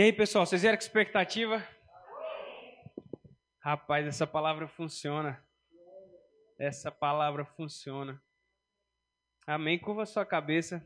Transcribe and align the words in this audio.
E 0.00 0.02
aí, 0.02 0.14
pessoal, 0.14 0.46
vocês 0.46 0.62
vieram 0.62 0.78
com 0.78 0.82
expectativa? 0.82 1.62
Rapaz, 3.58 4.06
essa 4.06 4.26
palavra 4.26 4.66
funciona. 4.66 5.38
Essa 6.58 6.90
palavra 6.90 7.44
funciona. 7.44 8.18
Amém. 9.46 9.78
Curva 9.78 10.06
sua 10.06 10.24
cabeça. 10.24 10.82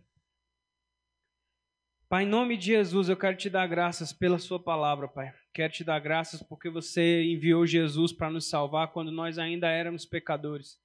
Pai, 2.08 2.24
em 2.24 2.26
nome 2.26 2.56
de 2.56 2.66
Jesus, 2.66 3.08
eu 3.08 3.16
quero 3.16 3.36
te 3.36 3.48
dar 3.48 3.68
graças 3.68 4.12
pela 4.12 4.36
sua 4.36 4.58
palavra, 4.58 5.06
Pai. 5.06 5.32
Quero 5.52 5.72
te 5.72 5.84
dar 5.84 6.00
graças 6.00 6.42
porque 6.42 6.68
você 6.68 7.22
enviou 7.22 7.64
Jesus 7.64 8.12
para 8.12 8.30
nos 8.30 8.50
salvar 8.50 8.88
quando 8.88 9.12
nós 9.12 9.38
ainda 9.38 9.68
éramos 9.68 10.04
pecadores. 10.04 10.76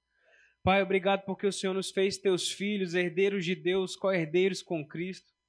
Pai, 0.62 0.80
obrigado 0.80 1.24
porque 1.24 1.48
o 1.48 1.52
Senhor 1.52 1.74
nos 1.74 1.90
fez 1.90 2.16
teus 2.16 2.48
filhos, 2.48 2.94
herdeiros 2.94 3.44
de 3.44 3.56
Deus, 3.56 3.96
co-herdeiros 3.96 4.62
com 4.62 4.86
Cristo. 4.86 5.39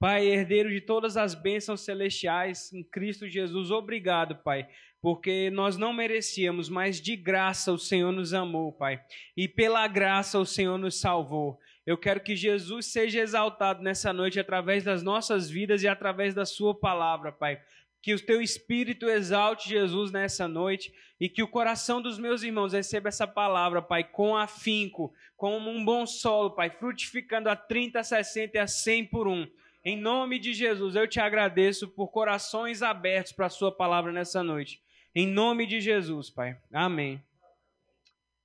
Pai, 0.00 0.26
herdeiro 0.26 0.70
de 0.70 0.80
todas 0.80 1.18
as 1.18 1.34
bênçãos 1.34 1.82
celestiais 1.82 2.72
em 2.72 2.82
Cristo 2.82 3.28
Jesus, 3.28 3.70
obrigado, 3.70 4.34
Pai, 4.34 4.66
porque 4.98 5.50
nós 5.50 5.76
não 5.76 5.92
merecíamos, 5.92 6.70
mas 6.70 6.98
de 6.98 7.14
graça 7.14 7.70
o 7.70 7.76
Senhor 7.76 8.10
nos 8.10 8.32
amou, 8.32 8.72
Pai, 8.72 8.98
e 9.36 9.46
pela 9.46 9.86
graça 9.86 10.38
o 10.38 10.46
Senhor 10.46 10.78
nos 10.78 10.98
salvou. 10.98 11.60
Eu 11.84 11.98
quero 11.98 12.20
que 12.20 12.34
Jesus 12.34 12.86
seja 12.86 13.20
exaltado 13.20 13.82
nessa 13.82 14.10
noite 14.10 14.40
através 14.40 14.84
das 14.84 15.02
nossas 15.02 15.50
vidas 15.50 15.82
e 15.82 15.88
através 15.88 16.32
da 16.32 16.46
Sua 16.46 16.74
palavra, 16.74 17.30
Pai. 17.30 17.60
Que 18.00 18.14
o 18.14 18.24
teu 18.24 18.40
espírito 18.40 19.06
exalte 19.06 19.68
Jesus 19.68 20.10
nessa 20.10 20.48
noite 20.48 20.90
e 21.20 21.28
que 21.28 21.42
o 21.42 21.48
coração 21.48 22.00
dos 22.00 22.18
meus 22.18 22.42
irmãos 22.42 22.72
receba 22.72 23.10
essa 23.10 23.26
palavra, 23.26 23.82
Pai, 23.82 24.02
com 24.02 24.34
afinco, 24.34 25.12
como 25.36 25.68
um 25.68 25.84
bom 25.84 26.06
solo, 26.06 26.52
Pai, 26.52 26.70
frutificando 26.70 27.50
a 27.50 27.54
30, 27.54 28.00
a 28.00 28.02
60 28.02 28.56
e 28.56 28.60
a 28.60 28.66
100 28.66 29.04
por 29.04 29.28
um. 29.28 29.46
Em 29.82 29.96
nome 29.96 30.38
de 30.38 30.52
Jesus, 30.52 30.94
eu 30.94 31.08
te 31.08 31.18
agradeço 31.18 31.88
por 31.88 32.08
corações 32.08 32.82
abertos 32.82 33.32
para 33.32 33.46
a 33.46 33.50
Sua 33.50 33.74
palavra 33.74 34.12
nessa 34.12 34.42
noite. 34.42 34.82
Em 35.14 35.26
nome 35.26 35.66
de 35.66 35.80
Jesus, 35.80 36.28
Pai. 36.30 36.60
Amém. 36.72 37.24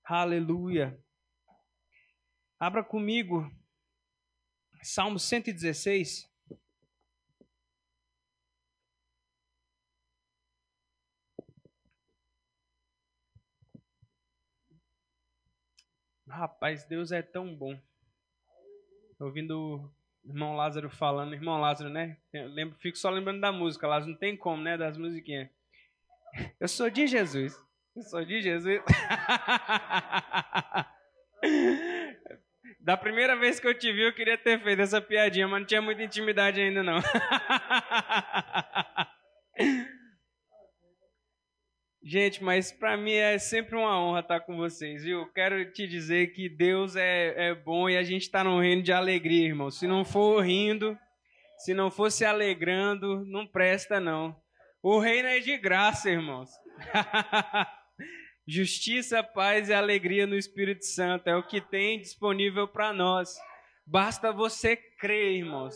Aleluia. 0.04 0.98
Abra 2.60 2.84
comigo 2.84 3.52
Salmo 4.86 5.18
116. 5.18 6.32
Rapaz, 16.28 16.86
Deus 16.86 17.12
é 17.12 17.24
tão 17.24 17.56
bom. 17.56 17.82
Ouvindo 19.20 19.92
irmão 20.28 20.56
Lázaro 20.56 20.90
falando, 20.90 21.34
irmão 21.34 21.60
Lázaro, 21.60 21.90
né? 21.90 22.18
Eu 22.34 22.48
lembro, 22.48 22.78
fico 22.80 22.98
só 22.98 23.10
lembrando 23.10 23.42
da 23.42 23.52
música, 23.52 23.88
Lázaro, 23.88 24.12
não 24.12 24.18
tem 24.18 24.36
como, 24.36 24.62
né? 24.62 24.78
Das 24.78 24.98
musiquinhas. 24.98 25.50
Eu 26.60 26.68
sou 26.68 26.90
de 26.90 27.08
Jesus. 27.08 27.58
Eu 27.96 28.04
sou 28.04 28.26
de 28.26 28.42
Jesus. 28.42 28.82
Da 32.86 32.96
primeira 32.96 33.36
vez 33.36 33.60
que 33.60 33.68
eu 33.68 33.74
te 33.74 33.92
vi, 33.92 34.04
eu 34.04 34.14
queria 34.14 34.38
ter 34.38 34.62
feito 34.62 34.80
essa 34.80 35.02
piadinha, 35.02 35.48
mas 35.48 35.60
não 35.60 35.66
tinha 35.66 35.82
muita 35.82 36.04
intimidade 36.04 36.62
ainda, 36.62 36.84
não. 36.84 37.00
Gente, 42.08 42.44
mas 42.44 42.72
para 42.72 42.96
mim 42.96 43.14
é 43.14 43.40
sempre 43.40 43.76
uma 43.76 44.00
honra 44.00 44.20
estar 44.20 44.40
com 44.42 44.56
vocês, 44.56 45.04
viu? 45.04 45.26
Quero 45.34 45.72
te 45.72 45.88
dizer 45.88 46.34
que 46.34 46.48
Deus 46.48 46.96
é, 46.96 47.48
é 47.48 47.56
bom 47.56 47.90
e 47.90 47.98
a 47.98 48.04
gente 48.04 48.22
está 48.22 48.44
num 48.44 48.60
reino 48.60 48.84
de 48.84 48.94
alegria, 48.94 49.48
irmão. 49.48 49.72
Se 49.72 49.88
não 49.88 50.06
for 50.06 50.46
rindo, 50.46 50.96
se 51.58 51.74
não 51.74 51.90
for 51.90 52.12
se 52.12 52.24
alegrando, 52.24 53.26
não 53.26 53.48
presta, 53.48 54.00
não. 54.00 54.40
O 54.84 55.00
reino 55.00 55.28
é 55.28 55.40
de 55.40 55.58
graça, 55.58 56.08
irmãos. 56.12 56.52
Justiça, 58.48 59.24
paz 59.24 59.70
e 59.70 59.74
alegria 59.74 60.28
no 60.28 60.38
Espírito 60.38 60.86
Santo 60.86 61.28
é 61.28 61.36
o 61.36 61.48
que 61.48 61.60
tem 61.60 62.00
disponível 62.00 62.68
para 62.68 62.94
nós. 62.94 63.36
Basta 63.84 64.32
você 64.32 64.76
crer, 64.76 65.38
irmãos. 65.38 65.76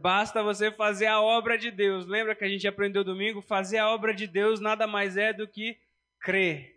Basta 0.00 0.42
você 0.42 0.70
fazer 0.70 1.06
a 1.06 1.20
obra 1.20 1.56
de 1.58 1.70
Deus. 1.70 2.06
Lembra 2.06 2.34
que 2.34 2.44
a 2.44 2.48
gente 2.48 2.66
aprendeu 2.66 3.02
domingo? 3.02 3.40
Fazer 3.40 3.78
a 3.78 3.90
obra 3.90 4.14
de 4.14 4.26
Deus 4.26 4.60
nada 4.60 4.86
mais 4.86 5.16
é 5.16 5.32
do 5.32 5.48
que 5.48 5.78
crer. 6.20 6.76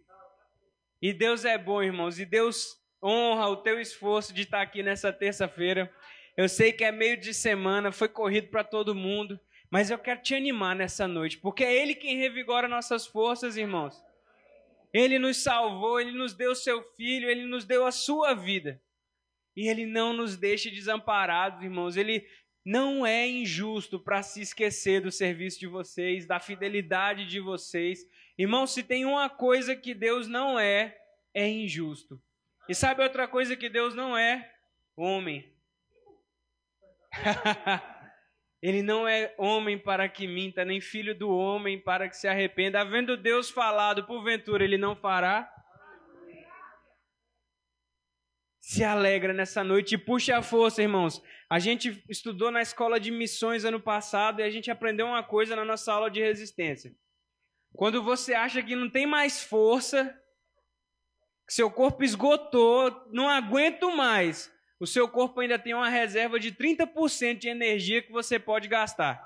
E 1.01 1.13
Deus 1.13 1.45
é 1.45 1.57
bom, 1.57 1.81
irmãos. 1.81 2.19
E 2.19 2.25
Deus 2.25 2.77
honra 3.03 3.47
o 3.47 3.57
teu 3.57 3.79
esforço 3.79 4.33
de 4.33 4.43
estar 4.43 4.61
aqui 4.61 4.83
nessa 4.83 5.13
terça-feira. 5.13 5.91
Eu 6.35 6.47
sei 6.49 6.71
que 6.71 6.83
é 6.83 6.91
meio 6.91 7.17
de 7.17 7.33
semana, 7.33 7.91
foi 7.91 8.07
corrido 8.07 8.47
para 8.47 8.63
todo 8.63 8.95
mundo. 8.95 9.39
Mas 9.69 9.91
eu 9.91 9.99
quero 9.99 10.21
te 10.21 10.33
animar 10.33 10.75
nessa 10.75 11.07
noite, 11.07 11.37
porque 11.37 11.63
é 11.63 11.75
Ele 11.75 11.93
quem 11.93 12.17
revigora 12.17 12.67
nossas 12.67 13.05
forças, 13.05 13.55
irmãos. 13.55 14.03
Ele 14.91 15.19
nos 15.19 15.37
salvou, 15.37 15.99
Ele 15.99 16.11
nos 16.11 16.33
deu 16.33 16.55
seu 16.55 16.81
Filho, 16.95 17.29
Ele 17.29 17.45
nos 17.45 17.65
deu 17.65 17.85
a 17.85 17.91
sua 17.91 18.33
vida. 18.33 18.81
E 19.55 19.67
Ele 19.67 19.85
não 19.85 20.13
nos 20.13 20.35
deixa 20.35 20.71
desamparados, 20.71 21.61
irmãos. 21.61 21.97
Ele 21.97 22.25
não 22.65 23.05
é 23.05 23.27
injusto 23.27 23.99
para 23.99 24.21
se 24.21 24.41
esquecer 24.41 25.01
do 25.01 25.11
serviço 25.11 25.59
de 25.59 25.67
vocês, 25.67 26.25
da 26.25 26.39
fidelidade 26.39 27.25
de 27.25 27.39
vocês. 27.39 28.05
Irmão, 28.37 28.67
se 28.67 28.83
tem 28.83 29.05
uma 29.05 29.29
coisa 29.29 29.75
que 29.75 29.93
Deus 29.93 30.27
não 30.27 30.59
é, 30.59 30.97
é 31.33 31.47
injusto. 31.47 32.21
E 32.67 32.75
sabe 32.75 33.01
outra 33.01 33.27
coisa 33.27 33.55
que 33.55 33.69
Deus 33.69 33.95
não 33.95 34.17
é? 34.17 34.53
Homem. 34.95 35.51
Ele 38.61 38.83
não 38.83 39.07
é 39.07 39.33
homem 39.37 39.77
para 39.77 40.09
que 40.09 40.27
minta, 40.27 40.65
nem 40.65 40.81
filho 40.81 41.17
do 41.17 41.29
homem 41.29 41.79
para 41.79 42.09
que 42.09 42.17
se 42.17 42.27
arrependa. 42.27 42.81
Havendo 42.81 43.15
Deus 43.15 43.49
falado, 43.49 44.05
porventura 44.05 44.65
ele 44.65 44.77
não 44.77 44.95
fará? 44.97 45.49
Se 48.69 48.83
alegra 48.83 49.33
nessa 49.33 49.63
noite 49.63 49.95
e 49.95 49.97
puxa 49.97 50.37
a 50.37 50.43
força, 50.43 50.83
irmãos. 50.83 51.23
A 51.49 51.57
gente 51.57 52.03
estudou 52.07 52.51
na 52.51 52.61
escola 52.61 52.99
de 52.99 53.09
missões 53.09 53.65
ano 53.65 53.79
passado 53.79 54.41
e 54.41 54.43
a 54.43 54.49
gente 54.51 54.69
aprendeu 54.69 55.07
uma 55.07 55.23
coisa 55.23 55.55
na 55.55 55.65
nossa 55.65 55.91
aula 55.91 56.07
de 56.07 56.21
resistência. 56.21 56.95
Quando 57.73 58.03
você 58.03 58.35
acha 58.35 58.61
que 58.61 58.75
não 58.75 58.87
tem 58.87 59.07
mais 59.07 59.41
força, 59.41 60.15
que 61.47 61.53
seu 61.55 61.71
corpo 61.71 62.03
esgotou, 62.03 63.07
não 63.11 63.27
aguento 63.27 63.89
mais, 63.89 64.53
o 64.79 64.85
seu 64.85 65.09
corpo 65.09 65.39
ainda 65.39 65.57
tem 65.57 65.73
uma 65.73 65.89
reserva 65.89 66.39
de 66.39 66.51
30% 66.51 67.39
de 67.39 67.49
energia 67.49 68.03
que 68.03 68.11
você 68.11 68.37
pode 68.37 68.67
gastar. 68.67 69.19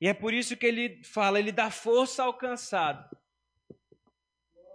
E 0.00 0.06
é 0.06 0.14
por 0.14 0.32
isso 0.32 0.56
que 0.56 0.66
ele 0.66 1.02
fala, 1.02 1.40
ele 1.40 1.50
dá 1.50 1.72
força 1.72 2.22
ao 2.22 2.34
cansado 2.34 3.20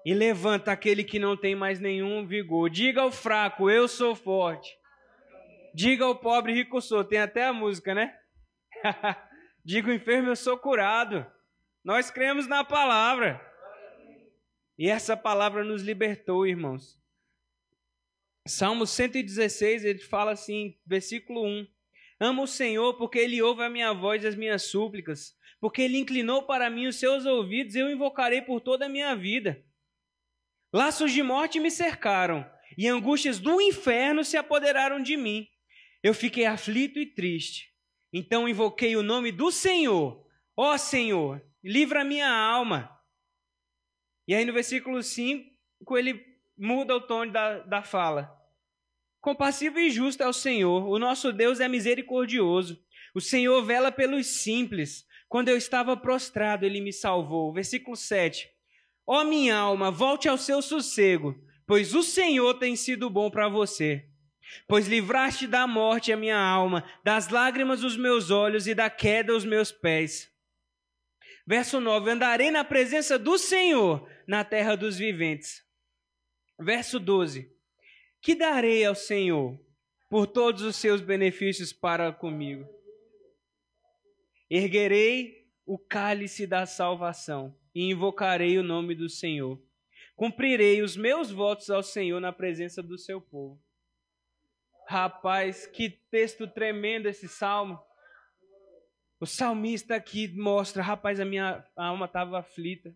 e 0.07 0.13
levanta 0.13 0.71
aquele 0.71 1.03
que 1.03 1.19
não 1.19 1.35
tem 1.35 1.53
mais 1.53 1.81
nenhum 1.81 2.25
vigor. 2.25 2.69
Diga 2.69 3.01
ao 3.01 3.11
fraco, 3.11 3.69
eu 3.69 3.89
sou 3.89 4.15
forte. 4.15 4.73
Diga 5.75 6.05
ao 6.05 6.15
pobre, 6.15 6.53
rico 6.53 6.79
sou. 6.79 7.03
Tem 7.03 7.19
até 7.19 7.43
a 7.43 7.51
música, 7.51 7.93
né? 7.93 8.17
Diga 9.65 9.89
ao 9.89 9.93
enfermo, 9.93 10.29
eu 10.29 10.35
sou 10.37 10.57
curado. 10.57 11.29
Nós 11.83 12.09
cremos 12.09 12.47
na 12.47 12.63
palavra. 12.63 13.45
E 14.77 14.89
essa 14.89 15.17
palavra 15.17 15.65
nos 15.65 15.81
libertou, 15.81 16.47
irmãos. 16.47 16.97
Salmo 18.47 18.87
116, 18.87 19.83
ele 19.83 19.99
fala 19.99 20.31
assim, 20.31 20.79
versículo 20.85 21.45
1. 21.45 21.67
Amo 22.17 22.43
o 22.43 22.47
Senhor 22.47 22.93
porque 22.93 23.19
ele 23.19 23.41
ouve 23.41 23.61
a 23.61 23.69
minha 23.69 23.91
voz 23.91 24.23
e 24.23 24.27
as 24.27 24.35
minhas 24.35 24.63
súplicas, 24.63 25.35
porque 25.59 25.81
ele 25.81 25.97
inclinou 25.97 26.43
para 26.43 26.69
mim 26.69 26.87
os 26.87 26.95
seus 26.95 27.25
ouvidos, 27.25 27.75
eu 27.75 27.91
invocarei 27.91 28.41
por 28.41 28.61
toda 28.61 28.85
a 28.85 28.89
minha 28.89 29.13
vida. 29.13 29.66
Laços 30.73 31.11
de 31.11 31.23
morte 31.23 31.59
me 31.59 31.71
cercaram, 31.71 32.49
e 32.77 32.87
angústias 32.87 33.39
do 33.39 33.61
inferno 33.61 34.23
se 34.23 34.37
apoderaram 34.37 35.01
de 35.01 35.15
mim. 35.15 35.47
Eu 36.03 36.13
fiquei 36.13 36.45
aflito 36.45 36.99
e 36.99 37.05
triste. 37.05 37.73
Então 38.13 38.47
invoquei 38.47 38.95
o 38.95 39.03
nome 39.03 39.31
do 39.31 39.51
Senhor. 39.51 40.25
Ó 40.55 40.73
oh, 40.73 40.77
Senhor, 40.77 41.41
livra 41.63 42.03
minha 42.03 42.29
alma. 42.29 42.91
E 44.27 44.35
aí 44.35 44.43
no 44.43 44.53
versículo 44.53 45.01
5, 45.01 45.97
ele 45.97 46.23
muda 46.57 46.95
o 46.95 47.01
tom 47.01 47.27
da, 47.27 47.59
da 47.59 47.81
fala. 47.81 48.35
Compassivo 49.21 49.79
e 49.79 49.89
justo 49.89 50.23
é 50.23 50.27
o 50.27 50.33
Senhor, 50.33 50.87
o 50.87 50.99
nosso 50.99 51.31
Deus 51.31 51.59
é 51.59 51.67
misericordioso. 51.67 52.81
O 53.15 53.21
Senhor 53.21 53.63
vela 53.63 53.91
pelos 53.91 54.27
simples. 54.27 55.05
Quando 55.27 55.49
eu 55.49 55.57
estava 55.57 55.97
prostrado, 55.97 56.65
ele 56.65 56.79
me 56.79 56.93
salvou. 56.93 57.53
Versículo 57.53 57.95
7. 57.95 58.49
Ó 59.07 59.23
minha 59.23 59.55
alma, 59.55 59.89
volte 59.89 60.27
ao 60.27 60.37
seu 60.37 60.61
sossego, 60.61 61.33
pois 61.65 61.95
o 61.95 62.03
Senhor 62.03 62.55
tem 62.55 62.75
sido 62.75 63.09
bom 63.09 63.31
para 63.31 63.47
você. 63.47 64.05
Pois 64.67 64.85
livraste 64.85 65.47
da 65.47 65.65
morte 65.65 66.11
a 66.11 66.17
minha 66.17 66.37
alma, 66.37 66.83
das 67.05 67.29
lágrimas 67.29 67.83
os 67.83 67.95
meus 67.95 68.29
olhos 68.29 68.67
e 68.67 68.75
da 68.75 68.89
queda 68.89 69.33
os 69.33 69.45
meus 69.45 69.71
pés. 69.71 70.29
Verso 71.45 71.79
9: 71.79 72.11
Andarei 72.11 72.51
na 72.51 72.65
presença 72.65 73.17
do 73.17 73.37
Senhor 73.37 74.09
na 74.27 74.43
terra 74.43 74.75
dos 74.75 74.97
viventes. 74.97 75.63
Verso 76.59 76.99
12: 76.99 77.49
Que 78.21 78.35
darei 78.35 78.83
ao 78.83 78.95
Senhor 78.95 79.57
por 80.09 80.27
todos 80.27 80.63
os 80.63 80.75
seus 80.75 80.99
benefícios 80.99 81.71
para 81.71 82.11
comigo? 82.11 82.67
Erguerei 84.49 85.47
o 85.65 85.77
cálice 85.77 86.45
da 86.45 86.65
salvação 86.65 87.55
e 87.77 87.91
invocarei 87.91 88.57
o 88.57 88.63
nome 88.63 88.95
do 88.95 89.07
Senhor. 89.07 89.61
Cumprirei 90.15 90.81
os 90.81 90.97
meus 90.97 91.29
votos 91.29 91.69
ao 91.69 91.83
Senhor 91.83 92.19
na 92.19 92.33
presença 92.33 92.81
do 92.81 92.97
seu 92.97 93.21
povo. 93.21 93.63
Rapaz, 94.87 95.67
que 95.67 95.91
texto 96.09 96.47
tremendo 96.47 97.05
esse 97.07 97.27
salmo. 97.27 97.79
O 99.19 99.27
salmista 99.27 99.95
aqui 99.95 100.27
mostra, 100.29 100.81
rapaz, 100.81 101.19
a 101.19 101.25
minha 101.25 101.63
alma 101.75 102.07
estava 102.07 102.39
aflita. 102.39 102.95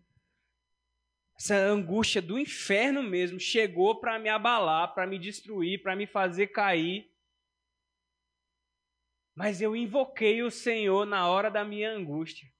Essa 1.38 1.54
angústia 1.54 2.20
do 2.20 2.36
inferno 2.36 3.04
mesmo 3.04 3.38
chegou 3.38 4.00
para 4.00 4.18
me 4.18 4.28
abalar, 4.28 4.92
para 4.94 5.06
me 5.06 5.16
destruir, 5.16 5.80
para 5.80 5.94
me 5.94 6.08
fazer 6.08 6.48
cair. 6.48 7.08
Mas 9.32 9.60
eu 9.60 9.76
invoquei 9.76 10.42
o 10.42 10.50
Senhor 10.50 11.06
na 11.06 11.28
hora 11.28 11.48
da 11.52 11.64
minha 11.64 11.92
angústia. 11.92 12.51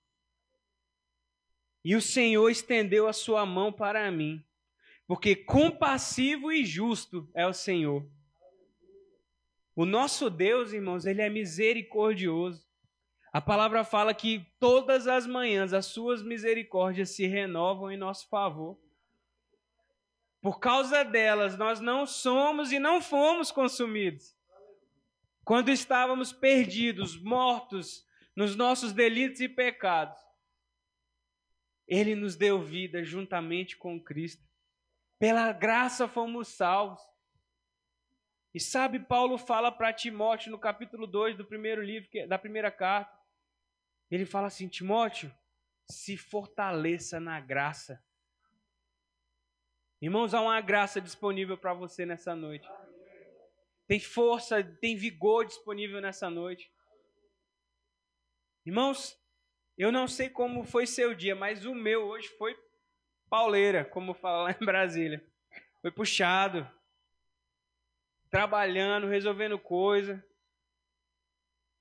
E 1.84 1.96
o 1.96 2.00
Senhor 2.00 2.48
estendeu 2.48 3.08
a 3.08 3.12
sua 3.12 3.44
mão 3.44 3.72
para 3.72 4.10
mim, 4.10 4.42
porque 5.06 5.34
compassivo 5.34 6.52
e 6.52 6.64
justo 6.64 7.28
é 7.34 7.46
o 7.46 7.52
Senhor. 7.52 8.06
O 9.74 9.84
nosso 9.84 10.28
Deus, 10.28 10.72
irmãos, 10.72 11.06
ele 11.06 11.22
é 11.22 11.30
misericordioso. 11.30 12.64
A 13.32 13.40
palavra 13.40 13.82
fala 13.82 14.12
que 14.12 14.46
todas 14.60 15.06
as 15.06 15.26
manhãs 15.26 15.72
as 15.72 15.86
suas 15.86 16.22
misericórdias 16.22 17.10
se 17.10 17.26
renovam 17.26 17.90
em 17.90 17.96
nosso 17.96 18.28
favor. 18.28 18.78
Por 20.42 20.60
causa 20.60 21.02
delas, 21.02 21.56
nós 21.56 21.80
não 21.80 22.04
somos 22.04 22.70
e 22.70 22.78
não 22.78 23.00
fomos 23.00 23.50
consumidos. 23.50 24.36
Quando 25.44 25.70
estávamos 25.70 26.32
perdidos, 26.32 27.16
mortos 27.20 28.06
nos 28.36 28.54
nossos 28.54 28.92
delitos 28.92 29.40
e 29.40 29.48
pecados, 29.48 30.18
Ele 31.86 32.14
nos 32.14 32.36
deu 32.36 32.60
vida 32.60 33.02
juntamente 33.04 33.76
com 33.76 34.02
Cristo. 34.02 34.46
Pela 35.18 35.52
graça 35.52 36.08
fomos 36.08 36.48
salvos. 36.48 37.00
E 38.54 38.60
sabe, 38.60 39.00
Paulo 39.00 39.38
fala 39.38 39.72
para 39.72 39.92
Timóteo 39.92 40.50
no 40.50 40.58
capítulo 40.58 41.06
2 41.06 41.36
do 41.36 41.44
primeiro 41.44 41.82
livro, 41.82 42.08
da 42.28 42.38
primeira 42.38 42.70
carta. 42.70 43.16
Ele 44.10 44.26
fala 44.26 44.48
assim: 44.48 44.68
Timóteo, 44.68 45.34
se 45.88 46.16
fortaleça 46.16 47.18
na 47.18 47.40
graça. 47.40 48.02
Irmãos, 50.00 50.34
há 50.34 50.40
uma 50.40 50.60
graça 50.60 51.00
disponível 51.00 51.56
para 51.56 51.72
você 51.72 52.04
nessa 52.04 52.34
noite. 52.34 52.68
Tem 53.86 54.00
força, 54.00 54.62
tem 54.62 54.96
vigor 54.96 55.46
disponível 55.46 56.00
nessa 56.00 56.28
noite. 56.28 56.72
Irmãos, 58.66 59.16
eu 59.76 59.90
não 59.90 60.06
sei 60.06 60.28
como 60.28 60.64
foi 60.64 60.86
seu 60.86 61.14
dia, 61.14 61.34
mas 61.34 61.64
o 61.64 61.74
meu 61.74 62.02
hoje 62.04 62.28
foi 62.38 62.56
pauleira, 63.28 63.84
como 63.84 64.12
fala 64.12 64.44
lá 64.44 64.56
em 64.60 64.64
Brasília. 64.64 65.24
Foi 65.80 65.90
puxado, 65.90 66.70
trabalhando, 68.30 69.06
resolvendo 69.06 69.58
coisa. 69.58 70.24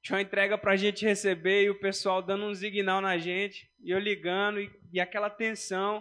Tinha 0.01 0.17
uma 0.17 0.21
entrega 0.21 0.57
para 0.57 0.71
a 0.71 0.75
gente 0.75 1.05
receber 1.05 1.63
e 1.63 1.69
o 1.69 1.79
pessoal 1.79 2.21
dando 2.21 2.45
um 2.45 2.55
signal 2.55 3.01
na 3.01 3.17
gente, 3.17 3.71
e 3.79 3.91
eu 3.91 3.99
ligando, 3.99 4.59
e, 4.59 4.71
e 4.91 4.99
aquela 4.99 5.29
tensão. 5.29 5.97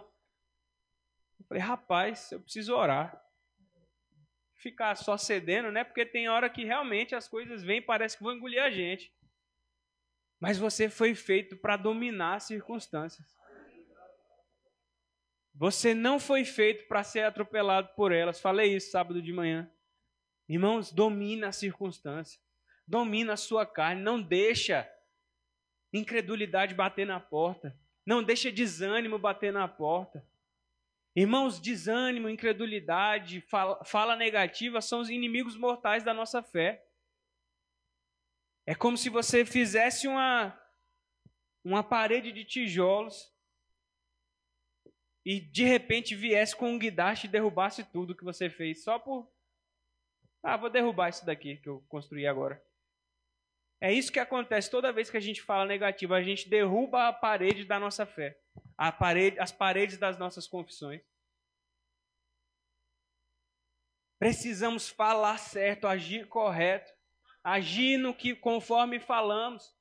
Eu 1.39 1.47
falei, 1.47 1.63
rapaz, 1.63 2.33
eu 2.33 2.41
preciso 2.41 2.75
orar. 2.75 3.21
Ficar 4.57 4.95
só 4.95 5.17
cedendo, 5.17 5.71
né? 5.71 5.85
Porque 5.85 6.07
tem 6.07 6.29
hora 6.29 6.49
que 6.49 6.65
realmente 6.65 7.15
as 7.15 7.29
coisas 7.29 7.63
vêm 7.63 7.79
e 7.79 7.83
parece 7.83 8.17
que 8.17 8.23
vão 8.23 8.35
engolir 8.35 8.63
a 8.63 8.71
gente. 8.71 9.13
Mas 10.41 10.59
você 10.59 10.89
foi 10.89 11.15
feito 11.15 11.57
para 11.57 11.77
dominar 11.77 12.37
as 12.37 12.45
circunstâncias. 12.45 13.37
Você 15.55 15.93
não 15.95 16.19
foi 16.19 16.45
feito 16.45 16.89
para 16.89 17.05
ser 17.05 17.25
atropelado 17.25 17.91
por 17.95 18.11
elas. 18.11 18.41
Falei 18.41 18.75
isso 18.75 18.91
sábado 18.91 19.21
de 19.21 19.33
manhã. 19.33 19.71
Irmãos, 20.49 20.91
domina 20.91 21.49
a 21.49 21.53
circunstância 21.53 22.41
domina 22.91 23.35
a 23.35 23.37
sua 23.37 23.65
carne, 23.65 24.03
não 24.03 24.21
deixa 24.21 24.91
incredulidade 25.93 26.75
bater 26.75 27.07
na 27.07 27.21
porta, 27.21 27.79
não 28.05 28.21
deixa 28.21 28.51
desânimo 28.51 29.17
bater 29.17 29.53
na 29.53 29.69
porta. 29.69 30.27
Irmãos, 31.15 31.61
desânimo, 31.61 32.29
incredulidade, 32.29 33.41
fala, 33.43 33.85
fala 33.85 34.17
negativa 34.17 34.81
são 34.81 35.01
os 35.01 35.09
inimigos 35.09 35.57
mortais 35.57 36.03
da 36.03 36.13
nossa 36.13 36.43
fé. 36.43 36.85
É 38.71 38.75
como 38.77 38.97
se 38.97 39.09
você 39.09 39.45
fizesse 39.45 40.07
uma, 40.07 40.57
uma 41.65 41.83
parede 41.83 42.31
de 42.31 42.45
tijolos 42.45 43.35
e 45.27 45.41
de 45.41 45.65
repente 45.65 46.15
viesse 46.15 46.55
com 46.55 46.71
um 46.71 46.79
guidaste 46.79 47.27
e 47.27 47.31
derrubasse 47.31 47.83
tudo 47.83 48.15
que 48.15 48.23
você 48.23 48.49
fez 48.49 48.85
só 48.85 48.97
por. 48.97 49.29
Ah, 50.41 50.57
vou 50.57 50.71
derrubar 50.71 51.09
isso 51.09 51.27
daqui 51.27 51.57
que 51.57 51.69
eu 51.69 51.85
construí 51.89 52.29
agora. 52.29 52.65
É 53.81 53.93
isso 53.93 54.13
que 54.13 54.21
acontece 54.21 54.71
toda 54.71 54.93
vez 54.93 55.11
que 55.11 55.17
a 55.17 55.21
gente 55.21 55.43
fala 55.43 55.67
negativo, 55.67 56.15
a 56.15 56.23
gente 56.23 56.49
derruba 56.49 57.09
a 57.09 57.13
parede 57.13 57.65
da 57.65 57.81
nossa 57.81 58.07
fé, 58.07 58.41
a 58.79 58.93
parede, 58.93 59.37
as 59.41 59.51
paredes 59.51 59.99
das 59.99 60.17
nossas 60.17 60.47
confissões. 60.47 61.03
Precisamos 64.17 64.89
falar 64.89 65.39
certo, 65.39 65.89
agir 65.89 66.29
correto, 66.29 67.00
agir 67.43 67.97
no 67.97 68.15
que 68.15 68.35
conforme 68.35 68.99
falamos. 68.99 69.75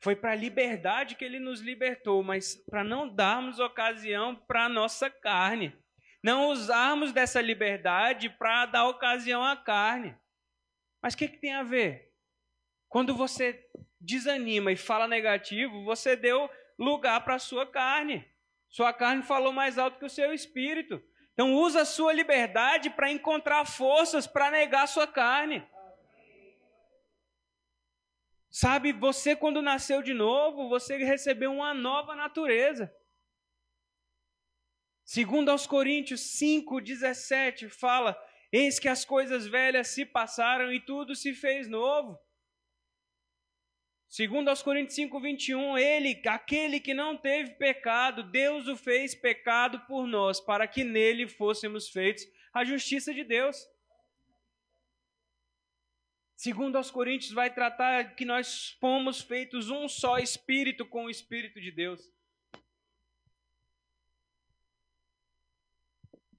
Foi 0.00 0.14
para 0.14 0.32
a 0.32 0.36
liberdade 0.36 1.14
que 1.14 1.24
ele 1.24 1.38
nos 1.38 1.60
libertou, 1.60 2.22
mas 2.22 2.54
para 2.54 2.84
não 2.84 3.08
darmos 3.08 3.58
ocasião 3.58 4.36
para 4.36 4.66
a 4.66 4.68
nossa 4.68 5.08
carne. 5.08 5.74
Não 6.22 6.48
usarmos 6.48 7.12
dessa 7.12 7.40
liberdade 7.40 8.28
para 8.28 8.66
dar 8.66 8.86
ocasião 8.86 9.42
à 9.42 9.56
carne. 9.56 10.14
Mas 11.02 11.14
o 11.14 11.16
que, 11.16 11.28
que 11.28 11.38
tem 11.38 11.54
a 11.54 11.62
ver? 11.62 12.12
Quando 12.88 13.14
você 13.14 13.66
desanima 14.00 14.72
e 14.72 14.76
fala 14.76 15.08
negativo, 15.08 15.84
você 15.84 16.16
deu 16.16 16.50
lugar 16.78 17.22
para 17.24 17.36
a 17.36 17.38
sua 17.38 17.66
carne. 17.66 18.26
Sua 18.68 18.92
carne 18.92 19.22
falou 19.22 19.52
mais 19.52 19.78
alto 19.78 19.98
que 19.98 20.04
o 20.04 20.10
seu 20.10 20.32
espírito. 20.32 21.02
Então 21.34 21.54
usa 21.54 21.82
a 21.82 21.84
sua 21.84 22.12
liberdade 22.12 22.88
para 22.90 23.10
encontrar 23.10 23.66
forças 23.66 24.26
para 24.26 24.50
negar 24.50 24.84
a 24.84 24.86
sua 24.86 25.06
carne. 25.06 25.66
Sabe, 28.48 28.92
você 28.92 29.34
quando 29.34 29.60
nasceu 29.60 30.00
de 30.00 30.14
novo, 30.14 30.68
você 30.68 30.96
recebeu 30.96 31.52
uma 31.52 31.74
nova 31.74 32.14
natureza. 32.14 32.94
Segundo 35.04 35.50
aos 35.50 35.66
Coríntios 35.66 36.20
5:17 36.20 37.68
fala 37.68 38.16
Eis 38.52 38.78
que 38.78 38.88
as 38.88 39.04
coisas 39.04 39.48
velhas 39.48 39.88
se 39.88 40.06
passaram 40.06 40.72
e 40.72 40.80
tudo 40.80 41.16
se 41.16 41.34
fez 41.34 41.68
novo. 41.68 42.16
Segundo 44.14 44.48
aos 44.48 44.62
Coríntios 44.62 44.94
5, 44.94 45.20
21, 45.20 45.76
ele, 45.76 46.22
aquele 46.28 46.78
que 46.78 46.94
não 46.94 47.16
teve 47.16 47.54
pecado, 47.54 48.22
Deus 48.22 48.68
o 48.68 48.76
fez 48.76 49.12
pecado 49.12 49.80
por 49.88 50.06
nós, 50.06 50.38
para 50.38 50.68
que 50.68 50.84
nele 50.84 51.26
fôssemos 51.26 51.88
feitos 51.88 52.24
a 52.52 52.64
justiça 52.64 53.12
de 53.12 53.24
Deus. 53.24 53.68
Segundo 56.36 56.76
aos 56.76 56.92
Coríntios 56.92 57.32
vai 57.32 57.52
tratar 57.52 58.14
que 58.14 58.24
nós 58.24 58.76
fomos 58.80 59.20
feitos 59.20 59.68
um 59.68 59.88
só 59.88 60.16
espírito 60.18 60.86
com 60.86 61.06
o 61.06 61.10
espírito 61.10 61.60
de 61.60 61.72
Deus. 61.72 62.00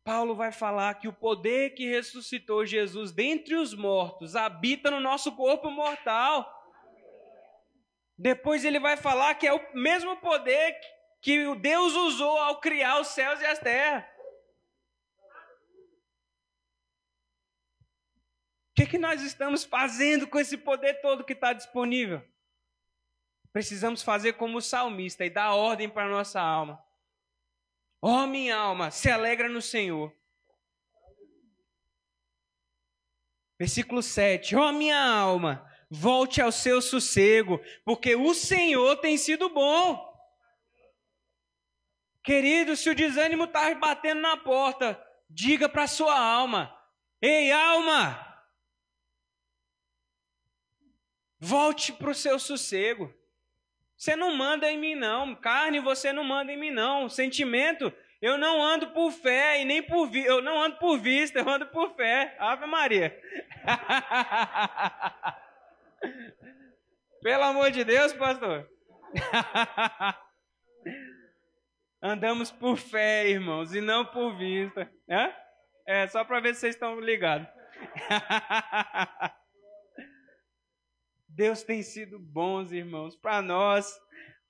Paulo 0.01 0.33
vai 0.33 0.53
falar 0.53 0.93
que 0.93 1.09
o 1.09 1.13
poder 1.13 1.71
que 1.71 1.89
ressuscitou 1.89 2.65
Jesus 2.65 3.11
dentre 3.11 3.53
os 3.53 3.73
mortos 3.73 4.33
habita 4.33 4.89
no 4.89 5.01
nosso 5.01 5.35
corpo 5.35 5.69
mortal. 5.69 6.54
Depois 8.17 8.63
ele 8.63 8.79
vai 8.79 8.95
falar 8.95 9.35
que 9.35 9.45
é 9.45 9.53
o 9.53 9.75
mesmo 9.75 10.15
poder 10.17 10.79
que 11.21 11.45
o 11.47 11.55
Deus 11.55 11.93
usou 11.93 12.37
ao 12.37 12.59
criar 12.59 12.99
os 13.01 13.07
céus 13.07 13.41
e 13.41 13.45
as 13.45 13.59
terras. 13.59 14.03
O 18.71 18.75
que, 18.75 18.85
que 18.85 18.97
nós 18.97 19.21
estamos 19.21 19.63
fazendo 19.63 20.27
com 20.27 20.37
esse 20.37 20.57
poder 20.57 20.95
todo 21.01 21.23
que 21.23 21.33
está 21.33 21.53
disponível? 21.53 22.21
Precisamos 23.51 24.03
fazer 24.03 24.33
como 24.33 24.57
o 24.57 24.61
salmista 24.61 25.23
e 25.25 25.29
dar 25.29 25.53
ordem 25.53 25.89
para 25.89 26.05
a 26.05 26.09
nossa 26.09 26.41
alma. 26.41 26.83
Ó 28.01 28.23
oh, 28.23 28.27
minha 28.27 28.55
alma, 28.55 28.91
se 28.91 29.09
alegra 29.09 29.47
no 29.47 29.61
Senhor. 29.61 30.13
Versículo 33.57 34.03
7. 34.03 34.55
Ó 34.57 34.67
oh, 34.67 34.71
minha 34.73 35.01
alma, 35.01 35.65
volte 35.95 36.41
ao 36.41 36.51
seu 36.51 36.81
sossego, 36.81 37.61
porque 37.83 38.15
o 38.15 38.33
Senhor 38.33 38.97
tem 38.97 39.17
sido 39.17 39.49
bom. 39.49 40.13
Querido, 42.23 42.75
se 42.75 42.89
o 42.89 42.95
desânimo 42.95 43.45
está 43.45 43.73
batendo 43.75 44.21
na 44.21 44.35
porta, 44.37 44.99
diga 45.29 45.69
para 45.69 45.87
sua 45.87 46.17
alma: 46.17 46.75
Ei, 47.21 47.51
alma, 47.51 48.25
Volte 51.39 51.93
para 51.93 52.09
o 52.09 52.15
seu 52.15 52.39
sossego. 52.39 53.13
Você 53.95 54.15
não 54.15 54.35
manda 54.35 54.67
em 54.71 54.79
mim, 54.79 54.95
não. 54.95 55.35
Carne, 55.35 55.79
você 55.79 56.11
não 56.11 56.23
manda 56.23 56.51
em 56.51 56.57
mim, 56.57 56.71
não. 56.71 57.07
Sentimento, 57.07 57.93
eu 58.19 58.35
não 58.35 58.63
ando 58.63 58.87
por 58.87 59.11
fé 59.11 59.61
e 59.61 59.65
nem 59.65 59.83
por 59.83 60.07
vi... 60.07 60.25
eu 60.25 60.41
não 60.41 60.59
ando 60.59 60.77
por 60.77 60.97
vista, 60.97 61.37
eu 61.37 61.47
ando 61.47 61.67
por 61.67 61.95
fé. 61.95 62.35
Ave 62.39 62.65
Maria. 62.65 63.15
Pelo 67.21 67.43
amor 67.43 67.71
de 67.71 67.83
Deus, 67.83 68.13
pastor. 68.13 68.69
Andamos 72.01 72.51
por 72.51 72.77
fé, 72.77 73.27
irmãos, 73.27 73.73
e 73.73 73.81
não 73.81 74.05
por 74.05 74.37
vista. 74.37 74.91
É, 75.87 76.07
só 76.07 76.23
para 76.23 76.39
ver 76.39 76.53
se 76.53 76.61
vocês 76.61 76.75
estão 76.75 76.99
ligados. 76.99 77.47
Deus 81.27 81.63
tem 81.63 81.81
sido 81.81 82.19
bons, 82.19 82.71
irmãos, 82.71 83.15
para 83.15 83.41
nós. 83.41 83.99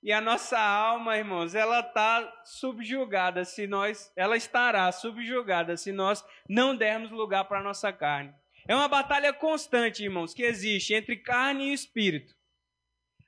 E 0.02 0.12
a 0.12 0.20
nossa 0.20 0.58
alma, 0.58 1.16
irmãos, 1.16 1.54
ela 1.54 1.80
está 1.80 2.42
subjugada 2.44 3.44
se 3.44 3.66
nós, 3.66 4.12
ela 4.14 4.36
estará 4.36 4.92
subjugada 4.92 5.76
se 5.76 5.90
nós 5.90 6.24
não 6.48 6.76
dermos 6.76 7.10
lugar 7.10 7.44
para 7.46 7.58
a 7.58 7.62
nossa 7.62 7.92
carne. 7.92 8.32
É 8.68 8.74
uma 8.74 8.88
batalha 8.88 9.32
constante, 9.32 10.02
irmãos, 10.02 10.34
que 10.34 10.42
existe 10.42 10.92
entre 10.92 11.16
carne 11.16 11.70
e 11.70 11.72
espírito. 11.72 12.34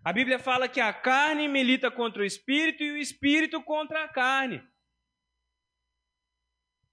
A 0.05 0.13
Bíblia 0.13 0.39
fala 0.39 0.69
que 0.69 0.81
a 0.81 0.93
carne 0.93 1.47
milita 1.47 1.91
contra 1.91 2.23
o 2.23 2.25
espírito 2.25 2.83
e 2.83 2.93
o 2.93 2.97
espírito 2.97 3.63
contra 3.63 4.05
a 4.05 4.09
carne. 4.09 4.67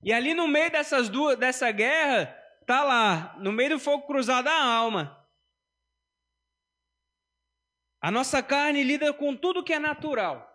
E 0.04 0.14
ali 0.14 0.34
no 0.34 0.48
meio 0.48 0.72
dessas 0.72 1.10
duas, 1.10 1.38
dessa 1.38 1.72
guerra, 1.72 2.28
tá 2.68 2.84
lá, 2.84 3.36
no 3.40 3.52
meio 3.52 3.72
do 3.72 3.80
fogo 3.80 4.06
cruzado 4.06 4.48
a 4.48 4.64
alma. 4.64 5.28
A 8.00 8.12
nossa 8.12 8.44
carne 8.44 8.84
lida 8.84 9.12
com 9.12 9.36
tudo 9.36 9.64
que 9.64 9.74
é 9.74 9.80
natural, 9.80 10.48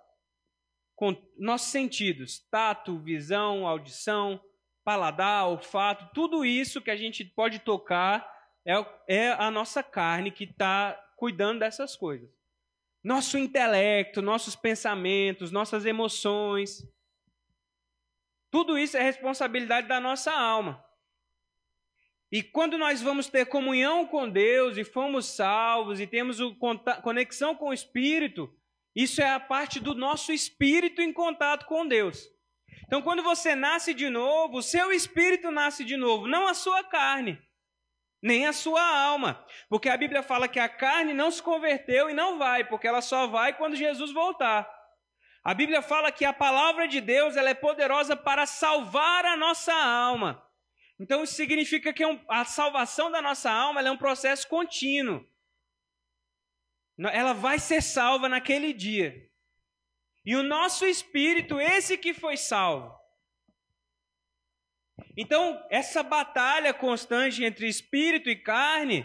com 0.94 1.16
nossos 1.36 1.72
sentidos, 1.72 2.38
tato, 2.48 3.00
visão, 3.00 3.66
audição, 3.66 4.40
paladar, 4.84 5.46
olfato, 5.46 6.10
tudo 6.14 6.44
isso 6.44 6.80
que 6.80 6.90
a 6.90 6.96
gente 6.96 7.24
pode 7.24 7.60
tocar 7.60 8.28
é, 8.64 8.74
é 9.08 9.32
a 9.32 9.50
nossa 9.50 9.82
carne 9.82 10.30
que 10.30 10.44
está 10.44 10.92
cuidando 11.16 11.60
dessas 11.60 11.96
coisas. 11.96 12.28
Nosso 13.02 13.38
intelecto, 13.38 14.20
nossos 14.20 14.54
pensamentos, 14.54 15.50
nossas 15.50 15.86
emoções, 15.86 16.86
tudo 18.50 18.78
isso 18.78 18.96
é 18.96 19.02
responsabilidade 19.02 19.86
da 19.86 20.00
nossa 20.00 20.32
alma. 20.32 20.84
E 22.32 22.42
quando 22.42 22.78
nós 22.78 23.02
vamos 23.02 23.28
ter 23.28 23.46
comunhão 23.46 24.06
com 24.06 24.28
Deus 24.28 24.76
e 24.76 24.84
fomos 24.84 25.26
salvos 25.26 26.00
e 26.00 26.06
temos 26.06 26.38
conexão 27.02 27.54
com 27.54 27.70
o 27.70 27.74
Espírito, 27.74 28.54
isso 28.94 29.20
é 29.20 29.30
a 29.30 29.40
parte 29.40 29.80
do 29.80 29.94
nosso 29.94 30.32
espírito 30.32 31.00
em 31.00 31.12
contato 31.12 31.66
com 31.66 31.86
Deus. 31.86 32.28
Então, 32.90 33.02
quando 33.02 33.22
você 33.22 33.54
nasce 33.54 33.94
de 33.94 34.10
novo, 34.10 34.56
o 34.56 34.62
seu 34.64 34.90
espírito 34.90 35.48
nasce 35.52 35.84
de 35.84 35.96
novo, 35.96 36.26
não 36.26 36.48
a 36.48 36.54
sua 36.54 36.82
carne, 36.82 37.40
nem 38.20 38.48
a 38.48 38.52
sua 38.52 38.82
alma. 38.82 39.46
Porque 39.68 39.88
a 39.88 39.96
Bíblia 39.96 40.24
fala 40.24 40.48
que 40.48 40.58
a 40.58 40.68
carne 40.68 41.14
não 41.14 41.30
se 41.30 41.40
converteu 41.40 42.10
e 42.10 42.14
não 42.14 42.36
vai, 42.36 42.64
porque 42.64 42.88
ela 42.88 43.00
só 43.00 43.28
vai 43.28 43.56
quando 43.56 43.76
Jesus 43.76 44.10
voltar. 44.10 44.68
A 45.44 45.54
Bíblia 45.54 45.82
fala 45.82 46.10
que 46.10 46.24
a 46.24 46.32
palavra 46.32 46.88
de 46.88 47.00
Deus 47.00 47.36
ela 47.36 47.50
é 47.50 47.54
poderosa 47.54 48.16
para 48.16 48.44
salvar 48.44 49.24
a 49.24 49.36
nossa 49.36 49.72
alma. 49.72 50.44
Então 50.98 51.22
isso 51.22 51.34
significa 51.34 51.92
que 51.92 52.02
é 52.02 52.20
a 52.28 52.44
salvação 52.44 53.08
da 53.08 53.22
nossa 53.22 53.52
alma 53.52 53.82
é 53.82 53.90
um 53.92 53.96
processo 53.96 54.48
contínuo. 54.48 55.24
Ela 56.98 57.34
vai 57.34 57.60
ser 57.60 57.82
salva 57.82 58.28
naquele 58.28 58.72
dia. 58.72 59.29
E 60.24 60.36
o 60.36 60.42
nosso 60.42 60.84
espírito, 60.84 61.60
esse 61.60 61.96
que 61.96 62.12
foi 62.12 62.36
salvo. 62.36 62.98
Então, 65.16 65.66
essa 65.70 66.02
batalha 66.02 66.72
constante 66.72 67.42
entre 67.42 67.66
espírito 67.66 68.28
e 68.28 68.36
carne, 68.36 69.04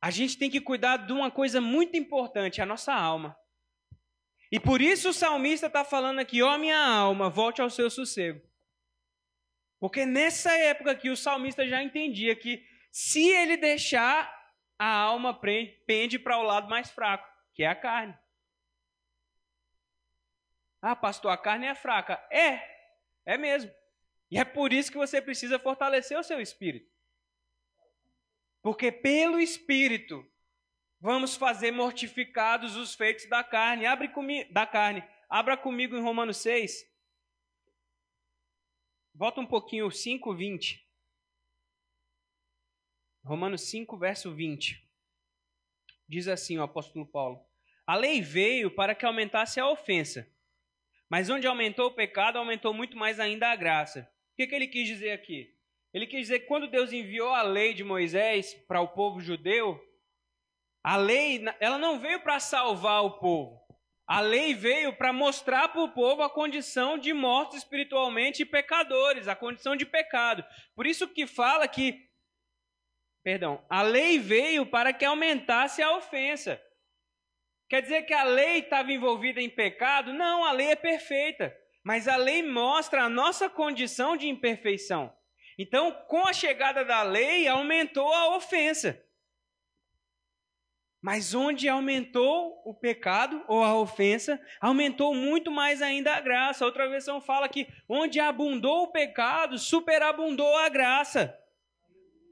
a 0.00 0.10
gente 0.10 0.38
tem 0.38 0.48
que 0.50 0.60
cuidar 0.60 0.98
de 0.98 1.12
uma 1.12 1.30
coisa 1.30 1.60
muito 1.60 1.96
importante, 1.96 2.62
a 2.62 2.66
nossa 2.66 2.94
alma. 2.94 3.36
E 4.50 4.58
por 4.58 4.80
isso 4.80 5.10
o 5.10 5.12
salmista 5.12 5.66
está 5.66 5.84
falando 5.84 6.20
aqui: 6.20 6.42
ó, 6.42 6.54
oh, 6.54 6.58
minha 6.58 6.78
alma, 6.78 7.28
volte 7.28 7.60
ao 7.60 7.68
seu 7.68 7.90
sossego. 7.90 8.40
Porque 9.78 10.06
nessa 10.06 10.52
época 10.56 10.94
que 10.94 11.10
o 11.10 11.16
salmista 11.16 11.66
já 11.66 11.82
entendia 11.82 12.34
que 12.34 12.64
se 12.90 13.28
ele 13.28 13.56
deixar, 13.56 14.32
a 14.78 14.86
alma 14.86 15.38
pende 15.86 16.18
para 16.18 16.38
o 16.38 16.42
lado 16.42 16.68
mais 16.68 16.90
fraco, 16.90 17.28
que 17.54 17.62
é 17.62 17.66
a 17.66 17.74
carne. 17.74 18.16
Ah, 20.80 20.94
pastor, 20.94 21.30
a 21.30 21.36
carne 21.36 21.66
é 21.66 21.74
fraca. 21.74 22.14
É, 22.30 22.60
é 23.26 23.36
mesmo. 23.36 23.70
E 24.30 24.38
é 24.38 24.44
por 24.44 24.72
isso 24.72 24.90
que 24.90 24.98
você 24.98 25.20
precisa 25.20 25.58
fortalecer 25.58 26.18
o 26.18 26.22
seu 26.22 26.40
espírito. 26.40 26.90
Porque 28.62 28.92
pelo 28.92 29.40
espírito 29.40 30.24
vamos 31.00 31.36
fazer 31.36 31.70
mortificados 31.70 32.76
os 32.76 32.94
feitos 32.94 33.28
da 33.28 33.42
carne. 33.42 33.86
Abre 33.86 34.08
comigo, 34.08 34.52
da 34.52 34.66
carne. 34.66 35.02
Abra 35.28 35.56
comigo 35.56 35.96
em 35.96 36.02
Romanos 36.02 36.38
6. 36.38 36.86
Volta 39.14 39.40
um 39.40 39.46
pouquinho, 39.46 39.90
5, 39.90 40.34
20. 40.34 40.86
Romanos 43.24 43.62
5, 43.62 43.98
verso 43.98 44.34
20. 44.34 44.88
Diz 46.08 46.28
assim 46.28 46.56
o 46.56 46.62
apóstolo 46.62 47.06
Paulo: 47.06 47.44
A 47.86 47.94
lei 47.96 48.22
veio 48.22 48.74
para 48.74 48.94
que 48.94 49.04
aumentasse 49.04 49.60
a 49.60 49.68
ofensa, 49.68 50.30
mas 51.08 51.30
onde 51.30 51.46
aumentou 51.46 51.86
o 51.86 51.94
pecado, 51.94 52.38
aumentou 52.38 52.74
muito 52.74 52.96
mais 52.96 53.18
ainda 53.18 53.50
a 53.50 53.56
graça. 53.56 54.08
O 54.32 54.36
que, 54.36 54.46
que 54.46 54.54
ele 54.54 54.68
quis 54.68 54.86
dizer 54.86 55.12
aqui? 55.12 55.54
Ele 55.92 56.06
quis 56.06 56.20
dizer 56.20 56.40
que 56.40 56.46
quando 56.46 56.68
Deus 56.68 56.92
enviou 56.92 57.30
a 57.30 57.42
lei 57.42 57.72
de 57.72 57.82
Moisés 57.82 58.54
para 58.66 58.80
o 58.80 58.88
povo 58.88 59.20
judeu, 59.20 59.80
a 60.84 60.96
lei 60.96 61.44
ela 61.60 61.78
não 61.78 61.98
veio 61.98 62.20
para 62.20 62.38
salvar 62.38 63.02
o 63.04 63.18
povo. 63.18 63.58
A 64.06 64.20
lei 64.20 64.54
veio 64.54 64.96
para 64.96 65.12
mostrar 65.12 65.68
para 65.68 65.82
o 65.82 65.90
povo 65.90 66.22
a 66.22 66.30
condição 66.30 66.96
de 66.96 67.12
mortos 67.12 67.58
espiritualmente 67.58 68.40
e 68.42 68.46
pecadores, 68.46 69.28
a 69.28 69.36
condição 69.36 69.76
de 69.76 69.84
pecado. 69.84 70.42
Por 70.74 70.86
isso 70.86 71.06
que 71.08 71.26
fala 71.26 71.68
que, 71.68 72.08
perdão, 73.22 73.62
a 73.68 73.82
lei 73.82 74.18
veio 74.18 74.64
para 74.64 74.94
que 74.94 75.04
aumentasse 75.04 75.82
a 75.82 75.94
ofensa. 75.94 76.58
Quer 77.68 77.82
dizer 77.82 78.02
que 78.02 78.14
a 78.14 78.24
lei 78.24 78.60
estava 78.60 78.90
envolvida 78.90 79.40
em 79.40 79.50
pecado? 79.50 80.12
Não, 80.12 80.44
a 80.44 80.52
lei 80.52 80.68
é 80.68 80.76
perfeita. 80.76 81.54
Mas 81.84 82.08
a 82.08 82.16
lei 82.16 82.42
mostra 82.42 83.02
a 83.04 83.08
nossa 83.08 83.48
condição 83.48 84.16
de 84.16 84.28
imperfeição. 84.28 85.14
Então, 85.58 85.92
com 86.08 86.26
a 86.26 86.32
chegada 86.32 86.84
da 86.84 87.02
lei, 87.02 87.46
aumentou 87.46 88.12
a 88.12 88.36
ofensa. 88.36 89.02
Mas 91.00 91.34
onde 91.34 91.68
aumentou 91.68 92.60
o 92.64 92.74
pecado 92.74 93.44
ou 93.46 93.62
a 93.62 93.78
ofensa, 93.78 94.40
aumentou 94.60 95.14
muito 95.14 95.50
mais 95.50 95.80
ainda 95.82 96.14
a 96.14 96.20
graça. 96.20 96.64
Outra 96.64 96.88
versão 96.88 97.20
fala 97.20 97.48
que 97.48 97.68
onde 97.88 98.18
abundou 98.18 98.84
o 98.84 98.92
pecado, 98.92 99.58
superabundou 99.58 100.56
a 100.56 100.68
graça. 100.68 101.36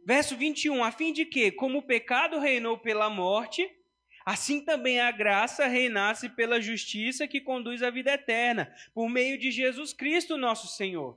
Verso 0.05 0.37
21, 0.37 0.83
a 0.83 0.91
fim 0.91 1.13
de 1.13 1.25
que, 1.25 1.51
como 1.53 1.79
o 1.79 1.87
pecado 1.87 2.39
reinou 2.39 2.79
pela 2.79 3.11
morte, 3.11 3.69
assim 4.27 4.61
também 4.61 4.99
a 4.99 5.13
graça 5.13 5.69
reinasse 5.69 6.29
pela 6.29 6.61
justiça 6.61 7.29
que 7.29 7.41
conduz 7.41 7.81
à 7.81 7.91
vida 7.91 8.13
eterna, 8.13 8.75
por 8.93 9.09
meio 9.09 9.39
de 9.39 9.53
Jesus 9.53 9.93
Cristo, 9.93 10.37
nosso 10.37 10.67
Senhor. 10.67 11.17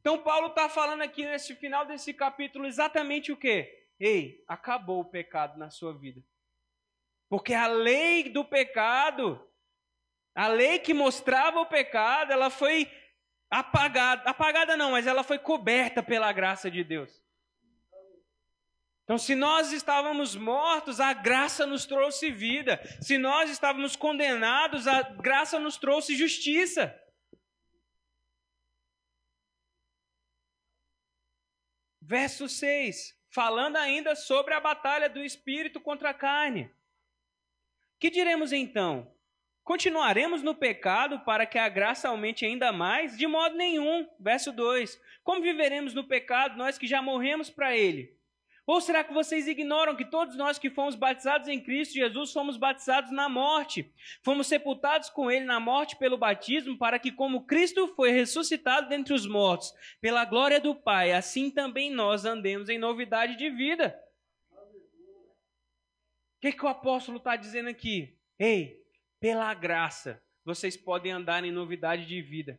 Então 0.00 0.16
Paulo 0.22 0.46
está 0.46 0.70
falando 0.70 1.02
aqui 1.02 1.22
nesse 1.22 1.54
final 1.54 1.84
desse 1.84 2.14
capítulo 2.14 2.66
exatamente 2.66 3.30
o 3.30 3.36
quê? 3.36 3.86
Ei, 4.00 4.42
acabou 4.48 5.00
o 5.00 5.04
pecado 5.04 5.58
na 5.58 5.68
sua 5.68 5.92
vida. 5.92 6.24
Porque 7.28 7.52
a 7.52 7.66
lei 7.66 8.30
do 8.30 8.42
pecado, 8.42 9.46
a 10.34 10.48
lei 10.48 10.78
que 10.78 10.94
mostrava 10.94 11.60
o 11.60 11.66
pecado, 11.66 12.32
ela 12.32 12.48
foi 12.48 12.90
apagada. 13.50 14.22
Apagada 14.30 14.78
não, 14.78 14.92
mas 14.92 15.06
ela 15.06 15.22
foi 15.22 15.38
coberta 15.38 16.02
pela 16.02 16.32
graça 16.32 16.70
de 16.70 16.82
Deus. 16.82 17.22
Então, 19.10 19.18
se 19.18 19.34
nós 19.34 19.72
estávamos 19.72 20.36
mortos, 20.36 21.00
a 21.00 21.12
graça 21.12 21.66
nos 21.66 21.84
trouxe 21.84 22.30
vida. 22.30 22.80
Se 23.00 23.18
nós 23.18 23.50
estávamos 23.50 23.96
condenados, 23.96 24.86
a 24.86 25.02
graça 25.02 25.58
nos 25.58 25.76
trouxe 25.76 26.14
justiça. 26.14 26.96
Verso 32.00 32.48
6 32.48 33.18
falando 33.30 33.78
ainda 33.78 34.14
sobre 34.14 34.54
a 34.54 34.60
batalha 34.60 35.08
do 35.08 35.24
espírito 35.24 35.80
contra 35.80 36.10
a 36.10 36.14
carne. 36.14 36.70
Que 37.98 38.10
diremos 38.10 38.52
então? 38.52 39.12
Continuaremos 39.64 40.40
no 40.40 40.54
pecado 40.54 41.18
para 41.24 41.46
que 41.46 41.58
a 41.58 41.68
graça 41.68 42.08
aumente 42.08 42.46
ainda 42.46 42.70
mais? 42.70 43.18
De 43.18 43.26
modo 43.26 43.56
nenhum. 43.56 44.08
Verso 44.20 44.52
2: 44.52 45.02
Como 45.24 45.42
viveremos 45.42 45.94
no 45.94 46.06
pecado 46.06 46.56
nós 46.56 46.78
que 46.78 46.86
já 46.86 47.02
morremos 47.02 47.50
para 47.50 47.76
ele? 47.76 48.19
Ou 48.70 48.80
será 48.80 49.02
que 49.02 49.12
vocês 49.12 49.48
ignoram 49.48 49.96
que 49.96 50.04
todos 50.04 50.36
nós 50.36 50.56
que 50.56 50.70
fomos 50.70 50.94
batizados 50.94 51.48
em 51.48 51.60
Cristo 51.60 51.94
Jesus 51.94 52.32
fomos 52.32 52.56
batizados 52.56 53.10
na 53.10 53.28
morte? 53.28 53.92
Fomos 54.22 54.46
sepultados 54.46 55.10
com 55.10 55.28
Ele 55.28 55.44
na 55.44 55.58
morte 55.58 55.96
pelo 55.96 56.16
batismo, 56.16 56.78
para 56.78 56.96
que, 56.96 57.10
como 57.10 57.44
Cristo 57.46 57.88
foi 57.96 58.12
ressuscitado 58.12 58.88
dentre 58.88 59.12
os 59.12 59.26
mortos, 59.26 59.74
pela 60.00 60.24
glória 60.24 60.60
do 60.60 60.72
Pai, 60.72 61.10
assim 61.12 61.50
também 61.50 61.90
nós 61.90 62.24
andemos 62.24 62.68
em 62.68 62.78
novidade 62.78 63.34
de 63.34 63.50
vida. 63.50 64.00
O 66.36 66.40
que, 66.40 66.52
que 66.52 66.64
o 66.64 66.68
apóstolo 66.68 67.18
está 67.18 67.34
dizendo 67.34 67.68
aqui? 67.68 68.16
Ei, 68.38 68.80
pela 69.18 69.52
graça, 69.52 70.22
vocês 70.44 70.76
podem 70.76 71.10
andar 71.10 71.44
em 71.44 71.50
novidade 71.50 72.06
de 72.06 72.22
vida. 72.22 72.56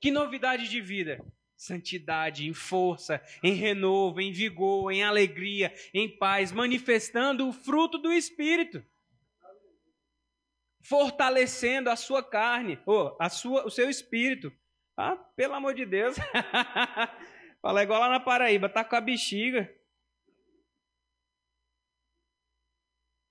Que 0.00 0.12
novidade 0.12 0.68
de 0.68 0.80
vida? 0.80 1.20
Santidade, 1.62 2.44
em 2.44 2.52
força, 2.52 3.22
em 3.40 3.52
renovo, 3.52 4.20
em 4.20 4.32
vigor, 4.32 4.90
em 4.90 5.04
alegria, 5.04 5.72
em 5.94 6.08
paz, 6.08 6.50
manifestando 6.50 7.48
o 7.48 7.52
fruto 7.52 7.98
do 7.98 8.12
Espírito. 8.12 8.84
Fortalecendo 10.80 11.88
a 11.88 11.94
sua 11.94 12.20
carne, 12.20 12.80
ou 12.84 13.16
a 13.20 13.28
sua, 13.28 13.64
o 13.64 13.70
seu 13.70 13.88
espírito. 13.88 14.52
Ah, 14.96 15.14
pelo 15.14 15.54
amor 15.54 15.74
de 15.74 15.86
Deus. 15.86 16.16
Fala 17.62 17.84
igual 17.84 18.00
lá 18.00 18.08
na 18.08 18.18
Paraíba, 18.18 18.68
tá 18.68 18.84
com 18.84 18.96
a 18.96 19.00
bexiga. 19.00 19.72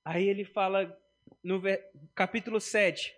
Aí 0.05 0.29
ele 0.29 0.45
fala 0.45 0.97
no 1.43 1.61
capítulo 2.15 2.61
7, 2.61 3.13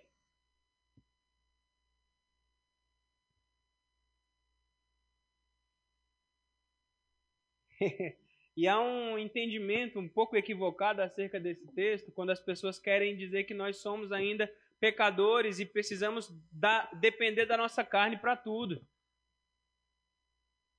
e 8.56 8.68
há 8.68 8.80
um 8.80 9.18
entendimento 9.18 9.98
um 9.98 10.08
pouco 10.08 10.36
equivocado 10.36 11.02
acerca 11.02 11.40
desse 11.40 11.66
texto, 11.68 12.12
quando 12.12 12.30
as 12.30 12.40
pessoas 12.40 12.78
querem 12.78 13.16
dizer 13.16 13.44
que 13.44 13.54
nós 13.54 13.78
somos 13.78 14.12
ainda 14.12 14.52
pecadores 14.80 15.58
e 15.58 15.66
precisamos 15.66 16.28
da, 16.52 16.90
depender 16.94 17.46
da 17.46 17.56
nossa 17.56 17.84
carne 17.84 18.16
para 18.16 18.36
tudo. 18.36 18.86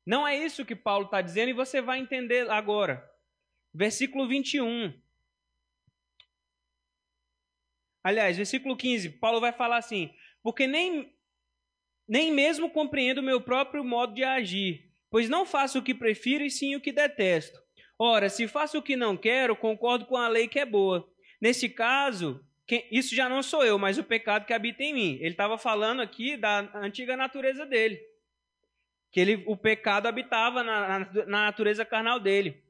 Não 0.05 0.27
é 0.27 0.37
isso 0.37 0.65
que 0.65 0.75
Paulo 0.75 1.05
está 1.05 1.21
dizendo 1.21 1.49
e 1.49 1.53
você 1.53 1.81
vai 1.81 1.99
entender 1.99 2.49
agora. 2.49 3.03
Versículo 3.73 4.27
21. 4.27 4.93
Aliás, 8.03 8.37
versículo 8.37 8.77
15, 8.77 9.09
Paulo 9.17 9.41
vai 9.41 9.51
falar 9.51 9.77
assim: 9.77 10.13
Porque 10.43 10.67
nem, 10.67 11.11
nem 12.07 12.31
mesmo 12.31 12.69
compreendo 12.69 13.17
o 13.17 13.23
meu 13.23 13.41
próprio 13.41 13.83
modo 13.83 14.13
de 14.13 14.23
agir 14.23 14.84
Pois 15.09 15.29
não 15.29 15.45
faço 15.45 15.79
o 15.79 15.83
que 15.83 15.93
prefiro 15.93 16.43
e 16.43 16.51
sim 16.51 16.75
o 16.75 16.81
que 16.81 16.91
detesto. 16.91 17.59
Ora, 17.97 18.29
se 18.29 18.47
faço 18.47 18.77
o 18.77 18.81
que 18.81 18.95
não 18.95 19.15
quero, 19.15 19.55
concordo 19.55 20.05
com 20.05 20.17
a 20.17 20.27
lei 20.27 20.47
que 20.47 20.59
é 20.59 20.65
boa. 20.65 21.07
Nesse 21.41 21.69
caso, 21.69 22.43
isso 22.91 23.15
já 23.15 23.29
não 23.29 23.43
sou 23.43 23.63
eu, 23.63 23.77
mas 23.77 23.97
o 23.97 24.03
pecado 24.03 24.45
que 24.45 24.53
habita 24.53 24.83
em 24.83 24.93
mim. 24.93 25.17
Ele 25.21 25.29
estava 25.29 25.57
falando 25.57 26.01
aqui 26.01 26.35
da 26.35 26.59
antiga 26.75 27.15
natureza 27.15 27.65
dele. 27.65 27.99
Que 29.11 29.19
ele, 29.19 29.43
o 29.47 29.55
pecado 29.55 30.07
habitava 30.07 30.63
na, 30.63 30.99
na, 30.99 30.99
na 31.13 31.45
natureza 31.45 31.85
carnal 31.85 32.19
dele. 32.19 32.63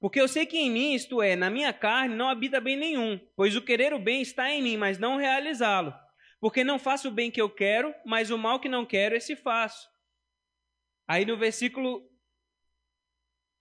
Porque 0.00 0.20
eu 0.20 0.28
sei 0.28 0.46
que 0.46 0.56
em 0.56 0.70
mim, 0.70 0.94
isto 0.94 1.20
é, 1.20 1.34
na 1.34 1.50
minha 1.50 1.72
carne, 1.72 2.14
não 2.14 2.28
habita 2.28 2.60
bem 2.60 2.76
nenhum, 2.76 3.18
pois 3.34 3.56
o 3.56 3.62
querer 3.62 3.92
o 3.92 3.98
bem 3.98 4.22
está 4.22 4.48
em 4.50 4.62
mim, 4.62 4.76
mas 4.76 4.98
não 4.98 5.16
realizá-lo. 5.16 5.92
Porque 6.40 6.62
não 6.62 6.78
faço 6.78 7.08
o 7.08 7.10
bem 7.10 7.30
que 7.30 7.42
eu 7.42 7.50
quero, 7.50 7.92
mas 8.06 8.30
o 8.30 8.38
mal 8.38 8.60
que 8.60 8.68
não 8.68 8.86
quero, 8.86 9.16
esse 9.16 9.34
faço. 9.34 9.88
Aí 11.08 11.24
no 11.24 11.38
versículo 11.38 12.06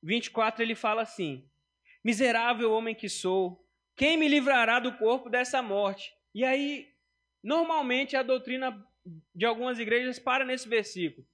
24 0.03 0.61
ele 0.61 0.75
fala 0.75 1.01
assim: 1.01 1.49
Miserável 2.03 2.73
homem 2.73 2.93
que 2.93 3.07
sou, 3.07 3.65
quem 3.95 4.17
me 4.17 4.27
livrará 4.27 4.79
do 4.79 4.97
corpo 4.97 5.29
dessa 5.29 5.61
morte? 5.61 6.13
E 6.35 6.43
aí, 6.43 6.93
normalmente 7.41 8.17
a 8.17 8.21
doutrina 8.21 8.85
de 9.33 9.45
algumas 9.45 9.79
igrejas 9.79 10.19
para 10.19 10.43
nesse 10.43 10.67
versículo. 10.67 11.25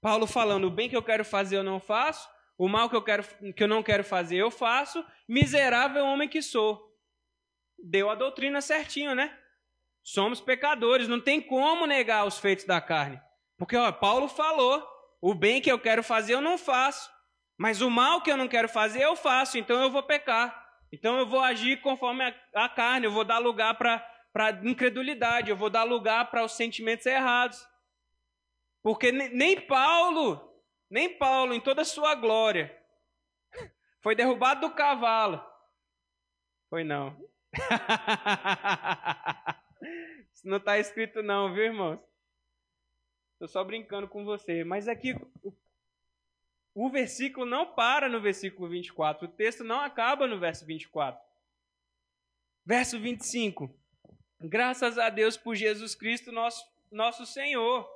Paulo 0.00 0.26
falando: 0.26 0.66
o 0.66 0.70
bem 0.70 0.88
que 0.88 0.96
eu 0.96 1.02
quero 1.02 1.24
fazer 1.24 1.58
eu 1.58 1.62
não 1.62 1.78
faço, 1.78 2.28
o 2.56 2.66
mal 2.66 2.88
que 2.88 2.96
eu, 2.96 3.02
quero, 3.02 3.22
que 3.54 3.62
eu 3.62 3.68
não 3.68 3.82
quero 3.82 4.02
fazer 4.02 4.36
eu 4.36 4.50
faço, 4.50 5.04
miserável 5.28 6.04
homem 6.06 6.28
que 6.28 6.40
sou. 6.40 6.88
Deu 7.78 8.08
a 8.10 8.14
doutrina 8.14 8.60
certinho, 8.60 9.14
né? 9.14 9.38
Somos 10.02 10.40
pecadores, 10.40 11.06
não 11.06 11.20
tem 11.20 11.40
como 11.40 11.86
negar 11.86 12.26
os 12.26 12.38
feitos 12.38 12.64
da 12.64 12.80
carne. 12.80 13.20
Porque 13.58 13.76
ó, 13.76 13.92
Paulo 13.92 14.26
falou 14.26 14.97
o 15.20 15.34
bem 15.34 15.60
que 15.60 15.70
eu 15.70 15.78
quero 15.78 16.02
fazer 16.02 16.34
eu 16.34 16.40
não 16.40 16.56
faço, 16.56 17.10
mas 17.56 17.80
o 17.80 17.90
mal 17.90 18.22
que 18.22 18.30
eu 18.30 18.36
não 18.36 18.48
quero 18.48 18.68
fazer 18.68 19.02
eu 19.02 19.16
faço, 19.16 19.58
então 19.58 19.82
eu 19.82 19.90
vou 19.90 20.02
pecar. 20.02 20.66
Então 20.92 21.18
eu 21.18 21.26
vou 21.26 21.40
agir 21.40 21.80
conforme 21.80 22.24
a, 22.24 22.34
a 22.54 22.68
carne, 22.68 23.06
eu 23.06 23.12
vou 23.12 23.24
dar 23.24 23.38
lugar 23.38 23.76
para 23.76 24.04
a 24.34 24.50
incredulidade, 24.64 25.50
eu 25.50 25.56
vou 25.56 25.68
dar 25.68 25.84
lugar 25.84 26.30
para 26.30 26.44
os 26.44 26.52
sentimentos 26.52 27.04
errados. 27.04 27.66
Porque 28.82 29.12
nem 29.12 29.60
Paulo, 29.60 30.62
nem 30.88 31.18
Paulo, 31.18 31.52
em 31.52 31.60
toda 31.60 31.82
a 31.82 31.84
sua 31.84 32.14
glória, 32.14 32.74
foi 34.02 34.14
derrubado 34.14 34.60
do 34.60 34.74
cavalo. 34.74 35.44
Foi 36.70 36.84
não. 36.84 37.16
Isso 40.32 40.46
não 40.46 40.58
está 40.58 40.78
escrito 40.78 41.22
não, 41.22 41.52
viu, 41.52 41.64
irmãos? 41.64 42.07
Estou 43.38 43.46
só 43.46 43.62
brincando 43.62 44.08
com 44.08 44.24
você. 44.24 44.64
Mas 44.64 44.88
aqui 44.88 45.14
o, 45.44 45.54
o 46.74 46.90
versículo 46.90 47.46
não 47.46 47.72
para 47.72 48.08
no 48.08 48.20
versículo 48.20 48.68
24. 48.68 49.28
O 49.28 49.30
texto 49.30 49.62
não 49.62 49.80
acaba 49.80 50.26
no 50.26 50.40
verso 50.40 50.66
24. 50.66 51.24
Verso 52.66 52.98
25. 52.98 53.72
Graças 54.40 54.98
a 54.98 55.08
Deus 55.08 55.36
por 55.36 55.54
Jesus 55.54 55.94
Cristo, 55.94 56.32
nosso, 56.32 56.66
nosso 56.90 57.24
Senhor. 57.24 57.88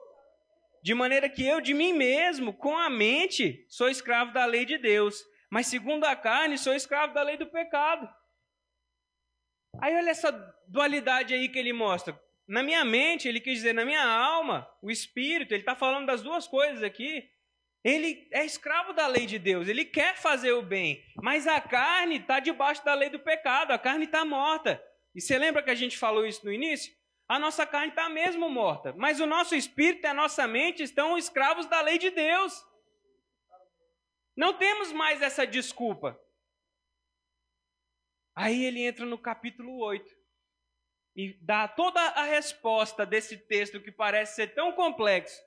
De 0.81 0.95
maneira 0.95 1.29
que 1.29 1.45
eu, 1.45 1.61
de 1.61 1.75
mim 1.75 1.93
mesmo, 1.93 2.55
com 2.55 2.79
a 2.79 2.89
mente, 2.89 3.67
sou 3.69 3.89
escravo 3.89 4.33
da 4.33 4.47
lei 4.47 4.65
de 4.65 4.79
Deus. 4.79 5.25
Mas 5.51 5.67
segundo 5.67 6.05
a 6.05 6.15
carne, 6.15 6.57
sou 6.57 6.73
escravo 6.73 7.13
da 7.13 7.23
lei 7.25 7.37
do 7.37 7.47
pecado. 7.47 8.09
Aí 9.81 9.93
olha 9.97 10.11
essa 10.11 10.31
dualidade 10.69 11.35
aí 11.35 11.49
que 11.49 11.59
ele 11.59 11.73
mostra 11.73 12.17
na 12.47 12.63
minha 12.63 12.85
mente, 12.85 13.29
ele 13.29 13.41
quis 13.41 13.55
dizer, 13.55 13.73
na 13.73 13.85
minha 13.85 14.05
alma, 14.05 14.69
o 14.83 14.91
espírito, 14.91 15.53
ele 15.53 15.63
está 15.63 15.75
falando 15.75 16.07
das 16.07 16.23
duas 16.23 16.47
coisas 16.47 16.83
aqui. 16.83 17.29
Ele 17.85 18.29
é 18.33 18.45
escravo 18.45 18.93
da 18.93 19.07
lei 19.07 19.27
de 19.27 19.39
Deus, 19.39 19.67
ele 19.67 19.85
quer 19.85 20.17
fazer 20.17 20.53
o 20.53 20.63
bem, 20.63 21.05
mas 21.21 21.49
a 21.49 21.61
carne 21.61 22.19
está 22.19 22.39
debaixo 22.39 22.85
da 22.85 22.95
lei 22.95 23.11
do 23.11 23.19
pecado, 23.19 23.73
a 23.73 23.79
carne 23.79 24.05
está 24.05 24.25
morta. 24.25 24.81
E 25.13 25.21
você 25.21 25.37
lembra 25.37 25.63
que 25.65 25.71
a 25.71 25.75
gente 25.75 25.99
falou 25.99 26.25
isso 26.25 26.45
no 26.45 26.53
início? 26.53 26.95
A 27.29 27.41
nossa 27.41 27.67
carne 27.67 27.89
está 27.89 28.09
mesmo 28.09 28.49
morta, 28.49 28.95
mas 28.97 29.19
o 29.19 29.27
nosso 29.27 29.57
espírito 29.57 30.05
e 30.05 30.07
a 30.07 30.15
nossa 30.15 30.47
mente 30.47 30.83
estão 30.83 31.19
escravos 31.19 31.67
da 31.67 31.81
lei 31.81 31.99
de 31.99 32.11
Deus. 32.11 32.65
Não 34.37 34.55
temos 34.55 34.93
mais 34.93 35.21
essa 35.21 35.45
desculpa. 35.45 36.19
Aí 38.35 38.65
ele 38.65 38.81
entra 38.83 39.05
no 39.05 39.19
capítulo 39.19 39.79
8 39.79 40.22
e 41.15 41.35
dá 41.43 41.69
toda 41.69 42.01
a 42.01 42.25
resposta 42.25 43.05
desse 43.05 43.37
texto 43.37 43.81
que 43.81 43.93
parece 43.93 44.37
ser 44.37 44.55
tão 44.55 44.73
complexo, 44.73 45.41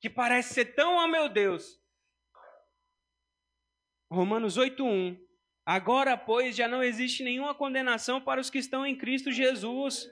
que 0.00 0.08
parece 0.08 0.54
ser 0.54 0.66
tão, 0.74 0.96
oh 0.96 1.08
meu 1.08 1.28
Deus. 1.28 1.80
Romanos 4.10 4.56
8:1. 4.56 5.18
Agora, 5.64 6.16
pois, 6.16 6.56
já 6.56 6.66
não 6.66 6.82
existe 6.82 7.22
nenhuma 7.22 7.54
condenação 7.54 8.20
para 8.20 8.40
os 8.40 8.50
que 8.50 8.58
estão 8.58 8.84
em 8.84 8.96
Cristo 8.96 9.30
Jesus. 9.30 10.10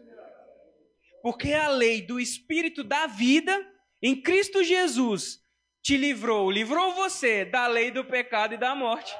Porque 1.22 1.52
a 1.52 1.68
lei 1.68 2.02
do 2.02 2.20
espírito 2.20 2.84
da 2.84 3.06
vida 3.06 3.66
em 4.00 4.20
Cristo 4.20 4.62
Jesus 4.62 5.44
te 5.82 5.96
livrou, 5.96 6.50
livrou 6.50 6.92
você 6.92 7.44
da 7.44 7.66
lei 7.66 7.90
do 7.90 8.04
pecado 8.04 8.54
e 8.54 8.58
da 8.58 8.74
morte. 8.74 9.12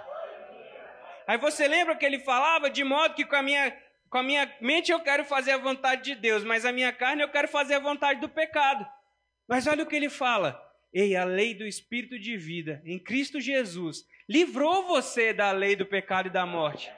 Aí 1.27 1.37
você 1.39 1.67
lembra 1.67 1.97
que 1.97 2.07
ele 2.07 2.21
falava 2.21 2.71
de 2.71 2.85
modo 2.85 3.15
que 3.15 3.25
com 3.25 3.37
a 3.37 3.43
minha 3.43 3.77
com 4.11 4.19
a 4.19 4.23
minha 4.23 4.53
mente 4.61 4.91
eu 4.91 5.01
quero 5.01 5.25
fazer 5.25 5.53
a 5.53 5.59
vontade 5.59 6.03
de 6.03 6.15
Deus, 6.15 6.45
mas 6.45 6.65
a 6.65 6.73
minha 6.73 6.93
carne 6.93 7.23
eu 7.23 7.29
quero 7.29 7.49
fazer 7.49 7.75
a 7.75 7.81
vontade 7.81 8.21
do 8.21 8.29
pecado. 8.29 8.87
Mas 9.47 9.67
olha 9.67 9.83
o 9.83 9.87
que 9.87 9.97
ele 9.97 10.09
fala. 10.09 10.61
Ei, 10.93 11.15
a 11.15 11.25
lei 11.25 11.55
do 11.55 11.67
Espírito 11.67 12.19
de 12.19 12.37
vida 12.37 12.83
em 12.85 12.99
Cristo 12.99 13.41
Jesus 13.41 14.07
livrou 14.29 14.87
você 14.87 15.33
da 15.33 15.51
lei 15.53 15.77
do 15.77 15.87
pecado 15.87 16.29
e 16.29 16.31
da 16.31 16.47
morte. 16.47 16.91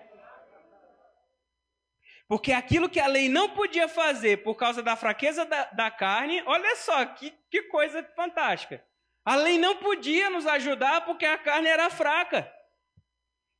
Porque 2.28 2.52
aquilo 2.52 2.88
que 2.88 3.00
a 3.00 3.08
lei 3.08 3.28
não 3.28 3.50
podia 3.50 3.88
fazer 3.88 4.44
por 4.44 4.54
causa 4.54 4.82
da 4.82 4.94
fraqueza 4.94 5.44
da, 5.44 5.64
da 5.64 5.90
carne, 5.90 6.40
olha 6.46 6.76
só 6.76 7.04
que, 7.06 7.34
que 7.50 7.62
coisa 7.62 8.04
fantástica. 8.14 8.84
A 9.24 9.34
lei 9.34 9.58
não 9.58 9.76
podia 9.76 10.30
nos 10.30 10.46
ajudar 10.46 11.04
porque 11.04 11.26
a 11.26 11.36
carne 11.36 11.68
era 11.68 11.90
fraca. 11.90 12.50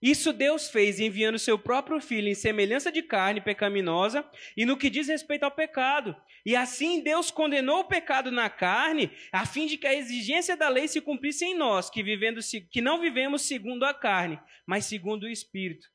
Isso 0.02 0.32
Deus 0.32 0.70
fez 0.70 0.98
enviando 0.98 1.38
seu 1.38 1.58
próprio 1.58 2.00
filho 2.00 2.28
em 2.28 2.34
semelhança 2.34 2.90
de 2.90 3.02
carne 3.02 3.40
pecaminosa 3.40 4.24
e 4.56 4.64
no 4.64 4.76
que 4.76 4.88
diz 4.88 5.08
respeito 5.08 5.44
ao 5.44 5.50
pecado. 5.50 6.16
E 6.44 6.56
assim 6.56 7.02
Deus 7.02 7.30
condenou 7.30 7.80
o 7.80 7.84
pecado 7.84 8.30
na 8.30 8.48
carne, 8.48 9.10
a 9.30 9.44
fim 9.44 9.66
de 9.66 9.76
que 9.76 9.86
a 9.86 9.94
exigência 9.94 10.56
da 10.56 10.68
lei 10.68 10.88
se 10.88 11.00
cumprisse 11.00 11.44
em 11.44 11.54
nós, 11.54 11.90
que, 11.90 12.02
vivendo, 12.02 12.40
que 12.70 12.80
não 12.80 12.98
vivemos 12.98 13.42
segundo 13.42 13.84
a 13.84 13.92
carne, 13.92 14.40
mas 14.66 14.86
segundo 14.86 15.24
o 15.24 15.28
Espírito. 15.28 15.86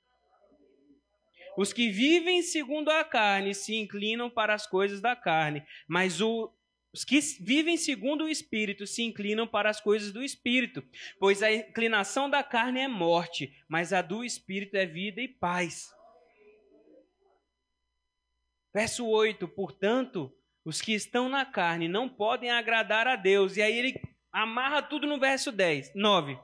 Os 1.57 1.73
que 1.73 1.89
vivem 1.89 2.41
segundo 2.41 2.89
a 2.89 3.03
carne 3.03 3.55
se 3.55 3.75
inclinam 3.75 4.29
para 4.29 4.53
as 4.53 4.67
coisas 4.67 5.01
da 5.01 5.15
carne, 5.15 5.63
mas 5.87 6.21
o, 6.21 6.53
os 6.95 7.03
que 7.03 7.19
vivem 7.41 7.75
segundo 7.75 8.23
o 8.23 8.29
Espírito 8.29 8.87
se 8.87 9.03
inclinam 9.03 9.45
para 9.45 9.69
as 9.69 9.81
coisas 9.81 10.13
do 10.13 10.23
Espírito, 10.23 10.81
pois 11.19 11.43
a 11.43 11.51
inclinação 11.51 12.29
da 12.29 12.41
carne 12.41 12.79
é 12.79 12.87
morte, 12.87 13.53
mas 13.67 13.91
a 13.91 14.01
do 14.01 14.23
Espírito 14.23 14.77
é 14.77 14.85
vida 14.85 15.19
e 15.19 15.27
paz. 15.27 15.93
Verso 18.73 19.05
8: 19.05 19.45
Portanto, 19.45 20.33
os 20.63 20.79
que 20.79 20.93
estão 20.93 21.27
na 21.27 21.45
carne 21.45 21.89
não 21.89 22.07
podem 22.07 22.49
agradar 22.49 23.07
a 23.07 23.17
Deus. 23.17 23.57
E 23.57 23.61
aí 23.61 23.77
ele 23.77 24.01
amarra 24.31 24.81
tudo 24.81 25.05
no 25.05 25.19
verso 25.19 25.51
10, 25.51 25.95
9. 25.95 26.39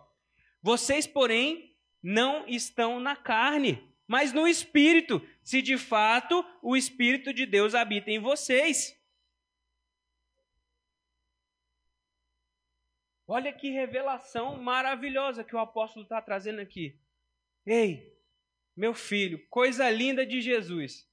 Vocês, 0.61 1.07
porém, 1.07 1.77
não 2.03 2.45
estão 2.45 2.99
na 2.99 3.15
carne, 3.15 3.81
mas 4.05 4.33
no 4.33 4.45
Espírito, 4.45 5.25
se 5.41 5.61
de 5.61 5.77
fato 5.77 6.45
o 6.61 6.75
Espírito 6.75 7.33
de 7.33 7.45
Deus 7.45 7.73
habita 7.73 8.11
em 8.11 8.19
vocês. 8.19 8.99
Olha 13.33 13.53
que 13.53 13.69
revelação 13.69 14.57
maravilhosa 14.57 15.41
que 15.41 15.55
o 15.55 15.59
apóstolo 15.59 16.03
está 16.03 16.21
trazendo 16.21 16.59
aqui. 16.59 16.99
Ei, 17.65 18.13
meu 18.75 18.93
filho, 18.93 19.47
coisa 19.47 19.89
linda 19.89 20.25
de 20.25 20.41
Jesus. 20.41 21.09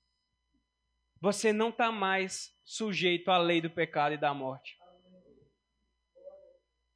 Você 1.21 1.53
não 1.53 1.69
está 1.69 1.93
mais 1.93 2.53
sujeito 2.65 3.31
à 3.31 3.39
lei 3.39 3.61
do 3.61 3.71
pecado 3.71 4.17
e 4.17 4.19
da 4.19 4.35
morte. 4.35 4.77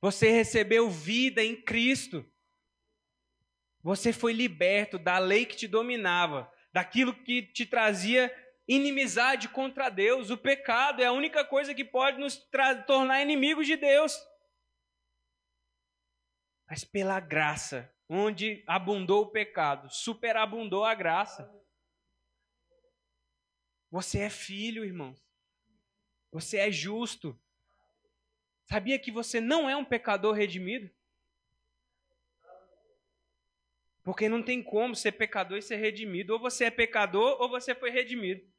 Você 0.01 0.29
recebeu 0.29 0.91
vida 0.91 1.41
em 1.41 1.55
Cristo. 1.55 2.29
Você 3.81 4.13
foi 4.13 4.33
liberto 4.33 4.99
da 4.99 5.21
lei 5.21 5.47
que 5.47 5.55
te 5.55 5.69
dominava, 5.69 6.53
daquilo 6.73 7.15
que 7.15 7.43
te 7.43 7.65
trazia 7.65 8.29
inimizade 8.67 9.49
contra 9.49 9.89
Deus. 9.89 10.31
O 10.31 10.37
pecado 10.37 11.01
é 11.01 11.07
a 11.07 11.13
única 11.13 11.45
coisa 11.45 11.73
que 11.73 11.85
pode 11.85 12.19
nos 12.19 12.45
tornar 12.89 13.23
inimigos 13.23 13.69
de 13.69 13.77
Deus 13.77 14.21
mas 16.73 16.85
pela 16.85 17.21
graça, 17.21 17.95
onde 18.09 18.65
abundou 18.67 19.25
o 19.25 19.31
pecado, 19.31 19.91
superabundou 19.91 20.87
a 20.87 20.95
graça. 20.95 21.55
Você 23.91 24.21
é 24.21 24.31
filho, 24.31 24.83
irmãos. 24.83 25.23
Você 26.31 26.57
é 26.57 26.73
justo. 26.73 27.39
Sabia 28.65 28.99
que 28.99 29.11
você 29.11 29.39
não 29.39 29.69
é 29.69 29.77
um 29.77 29.85
pecador 29.85 30.33
redimido? 30.35 30.91
Porque 34.03 34.27
não 34.27 34.43
tem 34.43 34.63
como 34.63 34.97
ser 34.97 35.13
pecador 35.13 35.59
e 35.59 35.63
ser 35.63 35.77
redimido. 35.77 36.33
Ou 36.33 36.39
você 36.39 36.65
é 36.65 36.71
pecador 36.71 37.37
ou 37.39 37.51
você 37.51 37.75
foi 37.75 37.91
redimido. 37.91 38.51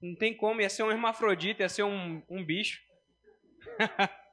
Não 0.00 0.14
tem 0.14 0.36
como, 0.36 0.60
ia 0.60 0.70
ser 0.70 0.84
um 0.84 0.90
hermafrodita, 0.92 1.64
ia 1.64 1.68
ser 1.68 1.82
um, 1.82 2.22
um 2.28 2.44
bicho. 2.44 2.80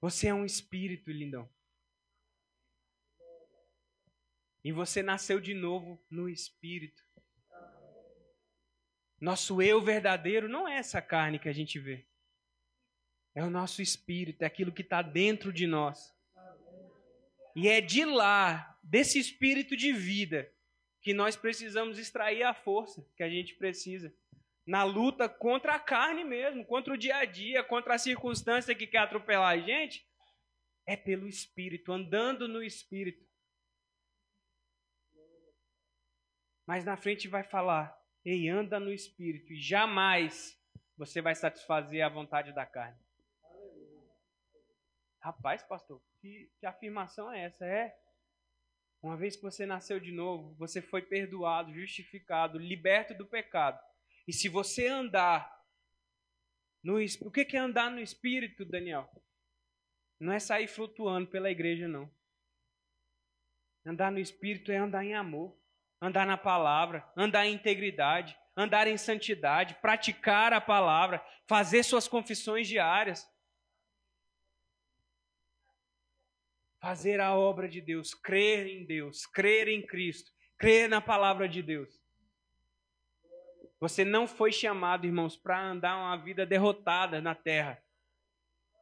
Você 0.00 0.28
é 0.28 0.34
um 0.34 0.44
espírito, 0.44 1.10
lindão. 1.10 1.48
E 4.62 4.72
você 4.72 5.02
nasceu 5.02 5.40
de 5.40 5.54
novo 5.54 6.00
no 6.10 6.28
espírito. 6.28 7.02
Nosso 9.20 9.60
eu 9.60 9.82
verdadeiro 9.82 10.48
não 10.48 10.68
é 10.68 10.76
essa 10.76 11.02
carne 11.02 11.38
que 11.38 11.48
a 11.48 11.52
gente 11.52 11.78
vê. 11.78 12.06
É 13.34 13.42
o 13.42 13.50
nosso 13.50 13.82
espírito, 13.82 14.42
é 14.42 14.46
aquilo 14.46 14.72
que 14.72 14.82
está 14.82 15.02
dentro 15.02 15.52
de 15.52 15.66
nós. 15.66 16.14
E 17.56 17.68
é 17.68 17.80
de 17.80 18.04
lá, 18.04 18.78
desse 18.82 19.18
espírito 19.18 19.76
de 19.76 19.92
vida, 19.92 20.52
que 21.00 21.12
nós 21.12 21.36
precisamos 21.36 21.98
extrair 21.98 22.44
a 22.44 22.54
força 22.54 23.04
que 23.16 23.22
a 23.22 23.28
gente 23.28 23.54
precisa 23.54 24.14
na 24.68 24.84
luta 24.84 25.30
contra 25.30 25.76
a 25.76 25.80
carne 25.80 26.22
mesmo, 26.22 26.62
contra 26.62 26.92
o 26.92 26.98
dia 26.98 27.16
a 27.16 27.24
dia, 27.24 27.64
contra 27.64 27.94
a 27.94 27.98
circunstância 27.98 28.74
que 28.74 28.86
quer 28.86 28.98
atropelar 28.98 29.54
a 29.54 29.58
gente, 29.58 30.06
é 30.86 30.94
pelo 30.94 31.26
Espírito, 31.26 31.90
andando 31.90 32.46
no 32.46 32.62
Espírito. 32.62 33.26
Mas 36.66 36.84
na 36.84 36.98
frente 36.98 37.26
vai 37.26 37.42
falar: 37.42 37.98
ei, 38.22 38.46
anda 38.46 38.78
no 38.78 38.92
Espírito, 38.92 39.54
e 39.54 39.58
jamais 39.58 40.62
você 40.98 41.22
vai 41.22 41.34
satisfazer 41.34 42.04
a 42.04 42.10
vontade 42.10 42.52
da 42.52 42.66
carne. 42.66 43.00
Rapaz, 45.18 45.62
pastor, 45.62 45.98
que, 46.20 46.52
que 46.60 46.66
afirmação 46.66 47.32
é 47.32 47.44
essa? 47.44 47.64
É. 47.64 47.98
Uma 49.02 49.16
vez 49.16 49.34
que 49.34 49.42
você 49.42 49.64
nasceu 49.64 49.98
de 49.98 50.12
novo, 50.12 50.54
você 50.56 50.82
foi 50.82 51.00
perdoado, 51.00 51.72
justificado, 51.72 52.58
liberto 52.58 53.14
do 53.14 53.24
pecado. 53.24 53.87
E 54.28 54.32
se 54.34 54.46
você 54.46 54.86
andar 54.86 55.58
no 56.82 56.98
o 57.22 57.30
que 57.30 57.56
é 57.56 57.58
andar 57.58 57.90
no 57.90 57.98
espírito, 57.98 58.62
Daniel? 58.62 59.10
Não 60.20 60.34
é 60.34 60.38
sair 60.38 60.68
flutuando 60.68 61.30
pela 61.30 61.50
igreja, 61.50 61.88
não. 61.88 62.10
Andar 63.86 64.12
no 64.12 64.18
espírito 64.18 64.70
é 64.70 64.76
andar 64.76 65.02
em 65.02 65.14
amor, 65.14 65.56
andar 65.98 66.26
na 66.26 66.36
palavra, 66.36 67.10
andar 67.16 67.46
em 67.46 67.54
integridade, 67.54 68.38
andar 68.54 68.86
em 68.86 68.98
santidade, 68.98 69.76
praticar 69.76 70.52
a 70.52 70.60
palavra, 70.60 71.24
fazer 71.46 71.82
suas 71.82 72.06
confissões 72.06 72.68
diárias. 72.68 73.26
Fazer 76.80 77.18
a 77.18 77.34
obra 77.34 77.66
de 77.66 77.80
Deus, 77.80 78.12
crer 78.12 78.66
em 78.66 78.84
Deus, 78.84 79.24
crer 79.24 79.68
em 79.68 79.80
Cristo, 79.80 80.30
crer 80.58 80.86
na 80.86 81.00
palavra 81.00 81.48
de 81.48 81.62
Deus. 81.62 81.98
Você 83.80 84.04
não 84.04 84.26
foi 84.26 84.50
chamado, 84.50 85.06
irmãos, 85.06 85.36
para 85.36 85.62
andar 85.62 85.96
uma 85.96 86.16
vida 86.16 86.44
derrotada 86.44 87.20
na 87.20 87.34
terra. 87.34 87.82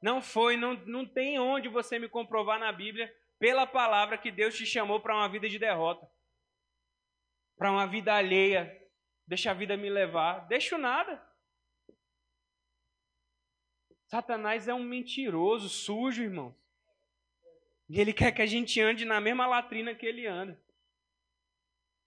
Não 0.03 0.23
foi, 0.23 0.57
não, 0.57 0.75
não 0.87 1.07
tem 1.07 1.39
onde 1.39 1.69
você 1.69 1.99
me 1.99 2.09
comprovar 2.09 2.59
na 2.59 2.73
Bíblia, 2.73 3.15
pela 3.39 3.67
palavra, 3.67 4.17
que 4.17 4.31
Deus 4.31 4.57
te 4.57 4.65
chamou 4.65 5.01
para 5.01 5.15
uma 5.15 5.29
vida 5.29 5.49
de 5.49 5.59
derrota. 5.59 6.11
Para 7.59 7.71
uma 7.71 7.87
vida 7.87 8.15
alheia. 8.15 8.83
Deixa 9.27 9.51
a 9.51 9.55
vida 9.55 9.77
me 9.77 9.91
levar. 9.91 10.47
Deixo 10.49 10.79
nada. 10.79 11.23
Satanás 14.07 14.69
é 14.69 14.73
um 14.73 14.83
mentiroso, 14.83 15.69
sujo, 15.69 16.23
irmãos. 16.23 16.55
E 17.89 18.01
ele 18.01 18.13
quer 18.13 18.33
que 18.33 18.41
a 18.41 18.47
gente 18.47 18.81
ande 18.81 19.05
na 19.05 19.21
mesma 19.21 19.47
latrina 19.47 19.95
que 19.95 20.07
ele 20.07 20.27
anda 20.27 20.59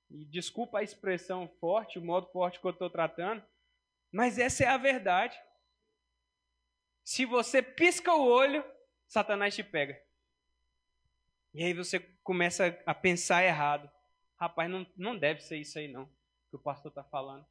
e 0.09 0.25
desculpa 0.25 0.79
a 0.79 0.83
expressão 0.83 1.47
forte, 1.59 1.99
o 1.99 2.01
modo 2.03 2.27
forte 2.27 2.59
que 2.59 2.65
eu 2.65 2.71
estou 2.71 2.89
tratando, 2.89 3.43
mas 4.11 4.39
essa 4.39 4.63
é 4.63 4.67
a 4.67 4.77
verdade. 4.77 5.39
Se 7.03 7.25
você 7.25 7.61
pisca 7.61 8.13
o 8.13 8.25
olho, 8.25 8.63
Satanás 9.07 9.55
te 9.55 9.63
pega. 9.63 10.01
E 11.53 11.63
aí 11.63 11.73
você 11.73 11.99
começa 12.23 12.79
a 12.85 12.93
pensar 12.93 13.43
errado. 13.43 13.89
Rapaz, 14.35 14.69
não, 14.69 14.85
não 14.95 15.17
deve 15.17 15.41
ser 15.41 15.57
isso 15.57 15.77
aí 15.77 15.87
não, 15.87 16.05
que 16.49 16.55
o 16.55 16.59
pastor 16.59 16.89
está 16.89 17.03
falando. 17.03 17.45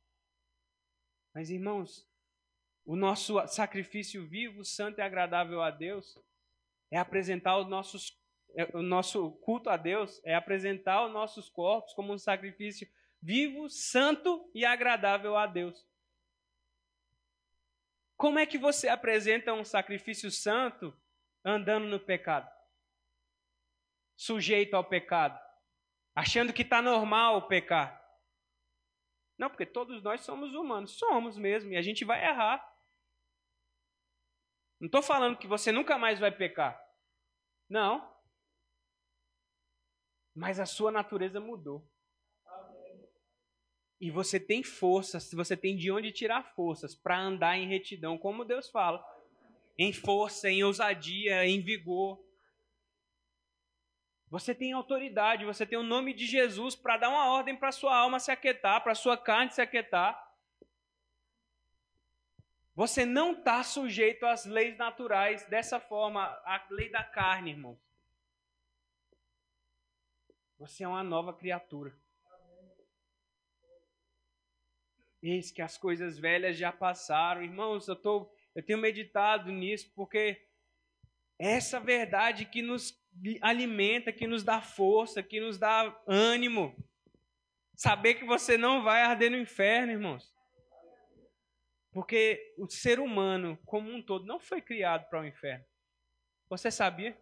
Mas 1.35 1.51
irmãos, 1.51 2.09
o 2.85 2.97
nosso 2.97 3.45
sacrifício 3.49 4.27
vivo, 4.27 4.65
santo 4.65 4.99
e 4.99 5.03
agradável 5.03 5.61
a 5.63 5.71
Deus 5.71 6.19
é 6.91 6.99
apresentar 6.99 7.59
os 7.59 7.69
nossos 7.69 8.19
o 8.73 8.83
nosso 8.83 9.33
culto 9.43 9.71
a 9.71 9.77
Deus 9.77 10.21
é 10.25 10.35
apresentar 10.35 11.07
os 11.07 11.13
nossos 11.13 11.49
corpos 11.49 11.93
como 11.95 12.13
um 12.13 12.19
sacrifício 12.19 12.89
vivo, 13.21 13.69
santo 13.69 14.51
e 14.55 14.65
agradável 14.65 15.37
a 15.37 15.47
Deus. 15.47 15.87
Como 18.17 18.39
é 18.39 18.47
que 18.47 18.59
você 18.59 18.89
apresenta 18.89 19.53
um 19.53 19.65
sacrifício 19.65 20.31
santo 20.31 20.97
andando 21.45 21.87
no 21.87 22.01
pecado? 22.01 22.51
Sujeito 24.17 24.75
ao 24.75 24.85
pecado, 24.85 25.39
achando 26.15 26.53
que 26.53 26.63
está 26.63 26.83
normal 26.83 27.47
pecar. 27.47 27.97
Não, 29.39 29.49
porque 29.49 29.65
todos 29.65 30.03
nós 30.03 30.23
somos 30.23 30.53
humanos, 30.53 30.99
somos 30.99 31.39
mesmo, 31.39 31.73
e 31.73 31.77
a 31.77 31.83
gente 31.83 32.05
vai 32.05 32.25
errar. 32.25 32.61
Não 34.81 34.87
estou 34.87 35.01
falando 35.01 35.39
que 35.39 35.47
você 35.47 35.71
nunca 35.71 35.97
mais 35.97 36.19
vai 36.19 36.33
pecar. 36.33 36.81
Não, 37.69 38.18
mas 40.39 40.61
a 40.61 40.67
sua 40.67 40.93
natureza 40.93 41.41
mudou. 41.41 41.85
E 44.01 44.09
você 44.11 44.39
tem 44.39 44.63
forças, 44.63 45.33
você 45.33 45.57
tem 45.57 45.77
de 45.77 45.91
onde 45.91 46.13
tirar 46.13 46.55
forças 46.55 46.95
para 46.95 47.19
andar 47.19 47.59
em 47.59 47.67
retidão, 47.67 48.17
como 48.17 48.45
Deus 48.45 48.71
fala. 48.71 49.05
Em 49.77 49.93
força, 49.93 50.49
em 50.49 50.63
ousadia, 50.63 51.45
em 51.45 51.61
vigor. 51.61 52.25
Você 54.29 54.55
tem 54.55 54.73
autoridade, 54.73 55.45
você 55.45 55.67
tem 55.67 55.77
o 55.77 55.83
nome 55.83 56.15
de 56.15 56.27
Jesus 56.27 56.77
para 56.77 56.99
dar 56.99 57.09
uma 57.09 57.33
ordem 57.33 57.57
para 57.57 57.73
sua 57.73 57.97
alma 57.97 58.21
se 58.21 58.31
aquietar, 58.31 58.83
para 58.85 58.95
sua 58.95 59.17
carne 59.17 59.51
se 59.51 59.61
aquietar. 59.61 60.25
Você 62.77 63.05
não 63.05 63.33
está 63.33 63.65
sujeito 63.65 64.25
às 64.25 64.45
leis 64.45 64.77
naturais 64.77 65.45
dessa 65.47 65.81
forma, 65.81 66.23
a 66.23 66.65
lei 66.71 66.89
da 66.91 67.03
carne, 67.03 67.51
irmãos. 67.51 67.88
Você 70.59 70.83
é 70.83 70.89
uma 70.89 71.05
nova 71.05 71.33
criatura. 71.33 71.97
Eis 75.23 75.53
que 75.53 75.63
as 75.63 75.79
coisas 75.79 76.19
velhas 76.19 76.57
já 76.57 76.73
passaram. 76.73 77.43
Irmãos, 77.43 77.87
eu, 77.87 77.95
tô, 77.95 78.31
eu 78.55 78.63
tenho 78.63 78.79
meditado 78.79 79.53
nisso 79.53 79.93
porque 79.95 80.45
é 81.39 81.53
essa 81.53 81.79
verdade 81.79 82.45
que 82.45 82.61
nos 82.61 83.01
alimenta, 83.41 84.13
que 84.13 84.27
nos 84.27 84.43
dá 84.43 84.61
força, 84.61 85.23
que 85.23 85.41
nos 85.41 85.59
dá 85.59 85.97
ânimo. 86.07 86.75
Saber 87.75 88.15
que 88.15 88.25
você 88.25 88.59
não 88.59 88.83
vai 88.83 89.03
arder 89.03 89.31
no 89.31 89.39
inferno, 89.39 89.93
irmãos. 89.93 90.35
Porque 91.93 92.55
o 92.59 92.69
ser 92.69 92.99
humano, 92.99 93.57
como 93.65 93.91
um 93.91 94.03
todo, 94.03 94.27
não 94.27 94.41
foi 94.41 94.61
criado 94.61 95.09
para 95.09 95.21
o 95.21 95.27
inferno. 95.27 95.65
Você 96.49 96.71
sabia? 96.71 97.17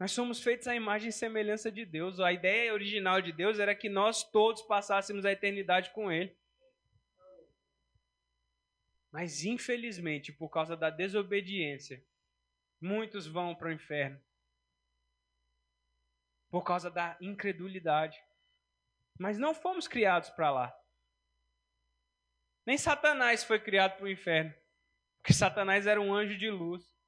Nós 0.00 0.12
somos 0.12 0.42
feitos 0.42 0.66
à 0.66 0.74
imagem 0.74 1.10
e 1.10 1.12
semelhança 1.12 1.70
de 1.70 1.84
Deus. 1.84 2.20
A 2.20 2.32
ideia 2.32 2.72
original 2.72 3.20
de 3.20 3.32
Deus 3.32 3.58
era 3.58 3.74
que 3.74 3.90
nós 3.90 4.24
todos 4.24 4.62
passássemos 4.62 5.26
a 5.26 5.32
eternidade 5.32 5.90
com 5.90 6.10
Ele. 6.10 6.34
Mas, 9.12 9.44
infelizmente, 9.44 10.32
por 10.32 10.48
causa 10.48 10.74
da 10.74 10.88
desobediência, 10.88 12.02
muitos 12.80 13.26
vão 13.26 13.54
para 13.54 13.68
o 13.68 13.72
inferno. 13.72 14.18
Por 16.48 16.64
causa 16.64 16.90
da 16.90 17.18
incredulidade. 17.20 18.18
Mas 19.18 19.36
não 19.36 19.52
fomos 19.52 19.86
criados 19.86 20.30
para 20.30 20.50
lá. 20.50 20.80
Nem 22.64 22.78
Satanás 22.78 23.44
foi 23.44 23.60
criado 23.60 23.98
para 23.98 24.06
o 24.06 24.10
inferno. 24.10 24.54
Porque 25.18 25.34
Satanás 25.34 25.86
era 25.86 26.00
um 26.00 26.14
anjo 26.14 26.38
de 26.38 26.48
luz. 26.48 26.98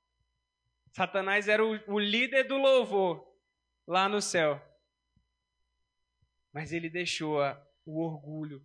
Satanás 0.92 1.48
era 1.48 1.64
o, 1.64 1.78
o 1.86 1.98
líder 1.98 2.44
do 2.44 2.56
louvor 2.56 3.26
lá 3.86 4.08
no 4.08 4.20
céu. 4.20 4.60
Mas 6.52 6.72
ele 6.72 6.90
deixou 6.90 7.38
o 7.84 8.00
orgulho 8.00 8.62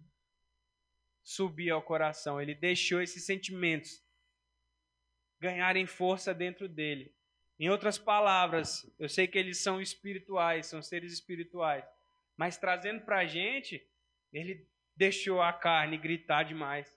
subir 1.23 1.71
ao 1.71 1.81
coração. 1.81 2.41
Ele 2.41 2.53
deixou 2.53 3.01
esses 3.01 3.25
sentimentos 3.25 4.05
ganharem 5.39 5.85
força 5.85 6.33
dentro 6.33 6.67
dele. 6.67 7.15
Em 7.59 7.69
outras 7.69 7.97
palavras, 7.97 8.85
eu 8.99 9.09
sei 9.09 9.27
que 9.27 9.37
eles 9.37 9.59
são 9.59 9.81
espirituais, 9.81 10.67
são 10.67 10.81
seres 10.81 11.11
espirituais, 11.11 11.83
mas 12.35 12.57
trazendo 12.57 13.01
para 13.01 13.19
a 13.19 13.25
gente, 13.25 13.83
ele 14.31 14.69
deixou 14.95 15.41
a 15.41 15.51
carne 15.51 15.97
gritar 15.97 16.43
demais, 16.43 16.87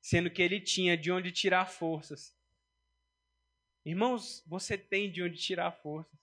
sendo 0.00 0.30
que 0.30 0.42
ele 0.42 0.60
tinha 0.60 0.96
de 0.96 1.12
onde 1.12 1.30
tirar 1.30 1.66
forças. 1.66 2.37
Irmãos, 3.84 4.44
você 4.46 4.76
tem 4.76 5.10
de 5.10 5.22
onde 5.22 5.38
tirar 5.38 5.72
forças. 5.72 6.18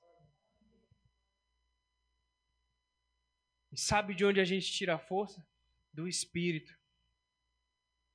E 3.71 3.77
sabe 3.77 4.15
de 4.15 4.23
onde 4.23 4.39
a 4.39 4.45
gente 4.45 4.71
tira 4.71 4.97
força? 4.97 5.45
Do 5.91 6.07
Espírito. 6.07 6.77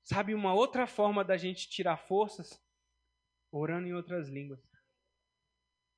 Sabe 0.03 0.35
uma 0.35 0.55
outra 0.55 0.87
forma 0.87 1.25
da 1.25 1.37
gente 1.37 1.69
tirar 1.69 1.97
forças? 1.97 2.63
Orando 3.51 3.89
em 3.89 3.93
outras 3.93 4.29
línguas. 4.29 4.61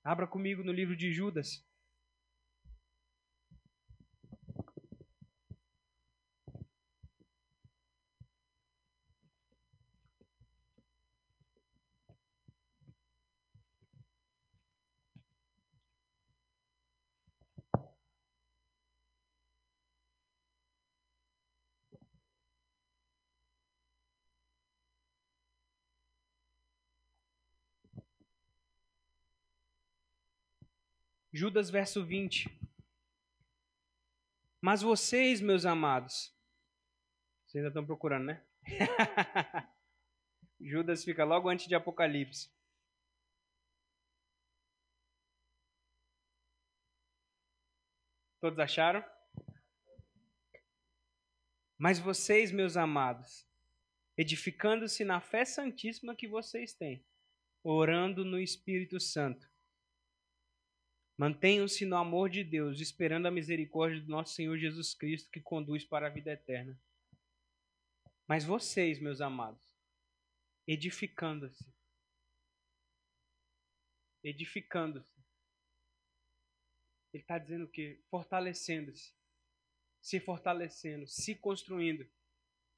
Abra 0.03 0.27
comigo 0.27 0.65
no 0.65 0.73
livro 0.73 0.97
de 0.97 1.13
Judas. 1.13 1.65
Judas, 31.33 31.71
verso 31.71 32.05
20. 32.05 32.47
Mas 34.61 34.83
vocês, 34.83 35.41
meus 35.41 35.65
amados, 35.65 36.37
vocês 37.47 37.65
ainda 37.65 37.69
estão 37.69 37.87
procurando, 37.87 38.27
né? 38.27 38.47
Judas 40.61 41.03
fica 41.03 41.25
logo 41.25 41.49
antes 41.49 41.67
de 41.67 41.75
Apocalipse. 41.75 42.51
Todos 48.41 48.59
acharam? 48.59 49.05
Mas 51.79 51.99
vocês, 51.99 52.53
meus 52.53 52.77
amados, 52.77 53.49
edificando-se 54.17 55.05
na 55.05 55.21
fé 55.21 55.45
santíssima 55.45 56.15
que 56.15 56.29
vocês 56.29 56.75
têm, 56.75 57.05
orando 57.65 58.25
no 58.25 58.39
Espírito 58.39 59.01
Santo, 59.01 59.52
Mantenham-se 61.17 61.85
no 61.85 61.97
amor 61.97 62.31
de 62.31 62.43
Deus, 62.43 62.81
esperando 62.81 63.27
a 63.27 63.31
misericórdia 63.31 64.01
do 64.01 64.11
nosso 64.11 64.35
Senhor 64.35 64.57
Jesus 64.59 64.95
Cristo, 64.95 65.31
que 65.31 65.41
conduz 65.41 65.85
para 65.85 66.07
a 66.07 66.11
vida 66.11 66.33
eterna. 66.33 66.79
Mas 68.27 68.45
vocês, 68.45 68.99
meus 68.99 69.21
amados, 69.21 69.61
edificando-se, 70.67 71.71
edificando-se. 74.23 75.13
Ele 77.13 77.23
está 77.23 77.37
dizendo 77.37 77.65
o 77.65 77.69
quê? 77.69 78.01
Fortalecendo-se, 78.11 79.13
se 80.01 80.19
fortalecendo, 80.19 81.07
se 81.07 81.35
construindo. 81.35 82.09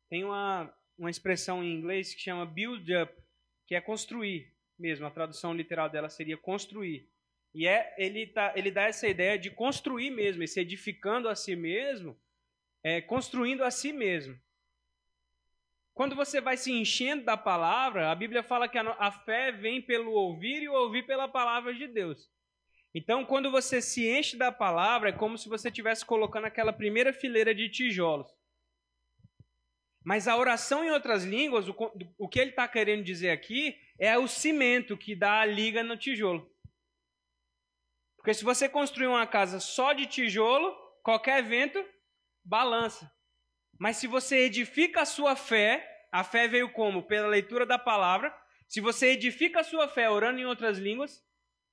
Tem 0.09 0.25
uma, 0.25 0.77
uma 0.99 1.11
expressão 1.11 1.63
em 1.63 1.73
inglês 1.73 2.13
que 2.13 2.21
chama 2.21 2.45
build 2.45 2.93
up, 2.97 3.15
que 3.67 3.77
é 3.77 3.81
construir 3.81 4.53
mesmo. 4.79 5.07
A 5.07 5.11
tradução 5.11 5.55
literal 5.55 5.89
dela 5.89 6.09
seria 6.09 6.37
construir. 6.37 7.09
E 7.55 7.69
é, 7.69 7.95
ele, 7.97 8.27
tá, 8.27 8.53
ele 8.57 8.71
dá 8.71 8.83
essa 8.83 9.07
ideia 9.07 9.39
de 9.39 9.49
construir 9.49 10.11
mesmo, 10.11 10.47
se 10.47 10.61
edificando 10.61 11.29
a 11.29 11.37
si 11.37 11.55
mesmo, 11.55 12.19
é, 12.83 13.01
construindo 13.01 13.63
a 13.63 13.71
si 13.71 13.93
mesmo. 13.93 14.37
Quando 15.95 16.17
você 16.17 16.41
vai 16.41 16.57
se 16.57 16.73
enchendo 16.73 17.25
da 17.25 17.37
palavra, 17.37 18.11
a 18.11 18.15
Bíblia 18.15 18.43
fala 18.43 18.69
que 18.69 18.77
a, 18.77 18.83
a 18.99 19.13
fé 19.13 19.53
vem 19.53 19.81
pelo 19.81 20.11
ouvir 20.11 20.63
e 20.63 20.69
o 20.69 20.73
ouvir 20.73 21.07
pela 21.07 21.29
palavra 21.29 21.73
de 21.73 21.87
Deus. 21.87 22.29
Então, 22.93 23.25
quando 23.25 23.51
você 23.51 23.81
se 23.81 24.09
enche 24.09 24.37
da 24.37 24.51
palavra, 24.51 25.11
é 25.11 25.13
como 25.13 25.39
se 25.39 25.49
você 25.49 25.69
estivesse 25.69 26.05
colocando 26.05 26.47
aquela 26.47 26.73
primeira 26.73 27.13
fileira 27.13 27.55
de 27.55 27.69
tijolos. 27.69 28.29
Mas 30.05 30.27
a 30.27 30.37
oração 30.37 30.85
em 30.85 30.91
outras 30.91 31.25
línguas, 31.25 31.69
o, 31.69 31.75
o 32.19 32.29
que 32.29 32.41
ele 32.41 32.51
está 32.51 32.67
querendo 32.69 33.05
dizer 33.05 33.31
aqui, 33.31 33.77
é 33.99 34.19
o 34.19 34.27
cimento 34.29 34.97
que 34.97 35.15
dá 35.15 35.41
a 35.41 35.47
liga 35.47 35.83
no 35.83 35.97
tijolo. 35.97 36.54
Porque 38.25 38.33
se 38.33 38.43
você 38.43 38.71
construir 38.71 39.07
uma 39.07 39.27
casa 39.27 39.61
só 39.61 39.93
de 39.93 40.07
tijolo, 40.07 40.75
qualquer 41.03 41.43
vento 41.43 41.79
balança. 42.43 43.15
Mas 43.79 43.99
se 43.99 44.07
você 44.07 44.47
edifica 44.47 45.03
a 45.03 45.05
sua 45.05 45.37
fé, 45.37 46.07
a 46.11 46.25
fé 46.25 46.49
veio 46.49 46.73
como? 46.73 47.07
Pela 47.07 47.29
leitura 47.29 47.67
da 47.67 47.79
palavra. 47.79 48.35
Se 48.67 48.81
você 48.81 49.09
edifica 49.09 49.61
a 49.61 49.63
sua 49.63 49.89
fé 49.89 50.09
orando 50.09 50.41
em 50.41 50.47
outras 50.47 50.79
línguas, 50.79 51.23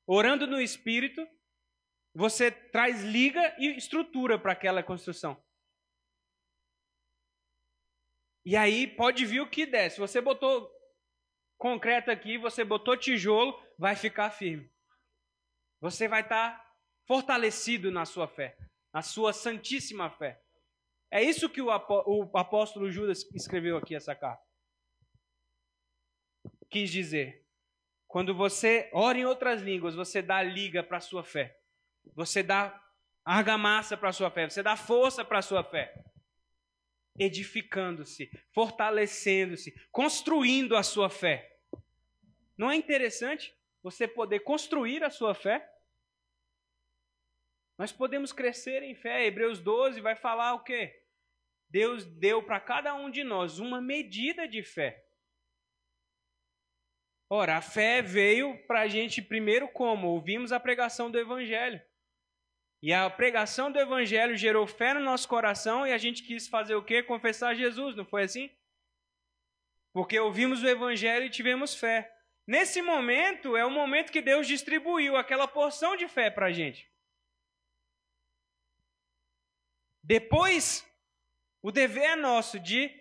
orando 0.05 0.45
no 0.45 0.59
espírito, 0.59 1.25
você 2.13 2.51
traz 2.51 3.01
liga 3.01 3.55
e 3.57 3.77
estrutura 3.77 4.37
para 4.37 4.51
aquela 4.51 4.83
construção. 4.83 5.41
E 8.43 8.57
aí 8.57 8.87
pode 8.87 9.25
vir 9.25 9.39
o 9.39 9.49
que 9.49 9.65
der. 9.65 9.89
Se 9.89 10.01
você 10.01 10.19
botou 10.19 10.69
concreto 11.57 12.11
aqui, 12.11 12.37
você 12.37 12.65
botou 12.65 12.97
tijolo, 12.97 13.57
vai 13.79 13.95
ficar 13.95 14.31
firme. 14.31 14.69
Você 15.81 16.07
vai 16.07 16.21
estar 16.21 16.63
fortalecido 17.07 17.91
na 17.91 18.05
sua 18.05 18.27
fé, 18.27 18.55
na 18.93 19.01
sua 19.01 19.33
santíssima 19.33 20.11
fé. 20.11 20.39
É 21.09 21.21
isso 21.21 21.49
que 21.49 21.61
o 21.61 21.71
apóstolo 21.71 22.89
Judas 22.89 23.23
escreveu 23.33 23.75
aqui 23.75 23.95
essa 23.95 24.15
carta. 24.15 24.45
Quis 26.69 26.89
dizer, 26.89 27.45
quando 28.07 28.33
você 28.33 28.89
ora 28.93 29.17
em 29.17 29.25
outras 29.25 29.61
línguas, 29.61 29.95
você 29.95 30.21
dá 30.21 30.41
liga 30.41 30.83
para 30.83 30.97
a 30.97 31.01
sua 31.01 31.23
fé. 31.23 31.59
Você 32.13 32.43
dá 32.43 32.79
argamassa 33.25 33.97
para 33.97 34.09
a 34.09 34.13
sua 34.13 34.31
fé, 34.31 34.47
você 34.49 34.63
dá 34.63 34.77
força 34.77 35.25
para 35.25 35.39
a 35.39 35.41
sua 35.41 35.63
fé. 35.63 35.93
Edificando-se, 37.19 38.31
fortalecendo-se, 38.53 39.73
construindo 39.91 40.77
a 40.77 40.83
sua 40.83 41.09
fé. 41.09 41.59
Não 42.55 42.71
é 42.71 42.75
interessante? 42.75 43.53
você 43.83 44.07
poder 44.07 44.41
construir 44.41 45.03
a 45.03 45.09
sua 45.09 45.33
fé. 45.33 45.67
Nós 47.81 47.91
podemos 47.91 48.31
crescer 48.31 48.83
em 48.83 48.93
fé. 48.93 49.25
Hebreus 49.25 49.59
12 49.59 50.01
vai 50.01 50.15
falar 50.15 50.53
o 50.53 50.63
quê? 50.63 51.03
Deus 51.67 52.05
deu 52.05 52.43
para 52.43 52.59
cada 52.59 52.93
um 52.93 53.09
de 53.09 53.23
nós 53.23 53.57
uma 53.57 53.81
medida 53.81 54.47
de 54.47 54.61
fé. 54.61 55.03
Ora, 57.27 57.57
a 57.57 57.61
fé 57.61 58.03
veio 58.03 58.55
para 58.67 58.81
a 58.81 58.87
gente 58.87 59.19
primeiro 59.19 59.67
como? 59.67 60.09
Ouvimos 60.09 60.51
a 60.51 60.59
pregação 60.59 61.09
do 61.09 61.17
Evangelho. 61.17 61.81
E 62.83 62.93
a 62.93 63.09
pregação 63.09 63.71
do 63.71 63.79
Evangelho 63.79 64.35
gerou 64.35 64.67
fé 64.67 64.93
no 64.93 64.99
nosso 64.99 65.27
coração 65.27 65.87
e 65.87 65.91
a 65.91 65.97
gente 65.97 66.21
quis 66.21 66.47
fazer 66.47 66.75
o 66.75 66.85
quê? 66.85 67.01
Confessar 67.01 67.55
Jesus, 67.55 67.95
não 67.95 68.05
foi 68.05 68.25
assim? 68.25 68.55
Porque 69.91 70.19
ouvimos 70.19 70.61
o 70.61 70.67
Evangelho 70.67 71.25
e 71.25 71.31
tivemos 71.31 71.73
fé. 71.73 72.15
Nesse 72.45 72.79
momento 72.79 73.57
é 73.57 73.65
o 73.65 73.71
momento 73.71 74.11
que 74.11 74.21
Deus 74.21 74.45
distribuiu 74.45 75.17
aquela 75.17 75.47
porção 75.47 75.97
de 75.97 76.07
fé 76.07 76.29
para 76.29 76.45
a 76.45 76.51
gente. 76.51 76.90
Depois, 80.03 80.85
o 81.61 81.71
dever 81.71 82.11
é 82.11 82.15
nosso 82.15 82.59
de 82.59 82.91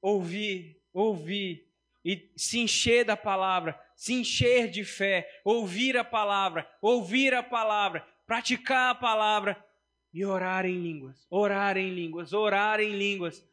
ouvir, 0.00 0.80
ouvir, 0.92 1.68
e 2.04 2.32
se 2.36 2.58
encher 2.58 3.04
da 3.04 3.16
palavra, 3.16 3.80
se 3.96 4.12
encher 4.12 4.68
de 4.68 4.84
fé, 4.84 5.28
ouvir 5.44 5.96
a 5.96 6.04
palavra, 6.04 6.68
ouvir 6.80 7.34
a 7.34 7.42
palavra, 7.42 8.06
praticar 8.26 8.90
a 8.90 8.94
palavra 8.94 9.64
e 10.12 10.24
orar 10.24 10.66
em 10.66 10.80
línguas, 10.80 11.26
orar 11.30 11.76
em 11.76 11.90
línguas, 11.90 12.32
orar 12.32 12.80
em 12.80 12.92
línguas. 12.92 13.46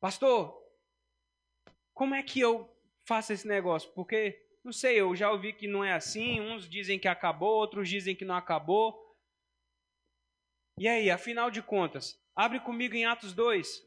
Pastor, 0.00 0.56
como 1.92 2.14
é 2.14 2.22
que 2.22 2.40
eu 2.40 2.70
faço 3.04 3.32
esse 3.32 3.46
negócio? 3.46 3.90
Porque, 3.92 4.42
não 4.64 4.72
sei, 4.72 5.00
eu 5.00 5.14
já 5.14 5.30
ouvi 5.30 5.52
que 5.52 5.68
não 5.68 5.84
é 5.84 5.92
assim, 5.92 6.40
uns 6.40 6.68
dizem 6.68 6.98
que 6.98 7.08
acabou, 7.08 7.56
outros 7.56 7.88
dizem 7.88 8.14
que 8.14 8.24
não 8.24 8.34
acabou. 8.34 9.05
E 10.78 10.86
aí, 10.86 11.10
afinal 11.10 11.50
de 11.50 11.62
contas, 11.62 12.20
abre 12.34 12.60
comigo 12.60 12.94
em 12.94 13.06
Atos 13.06 13.32
2. 13.32 13.82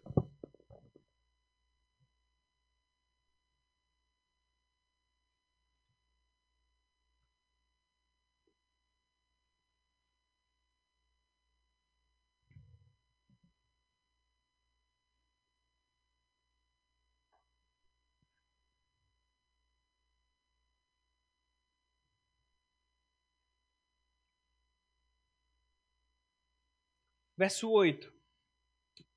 Verso 27.40 27.72
8. 27.72 28.14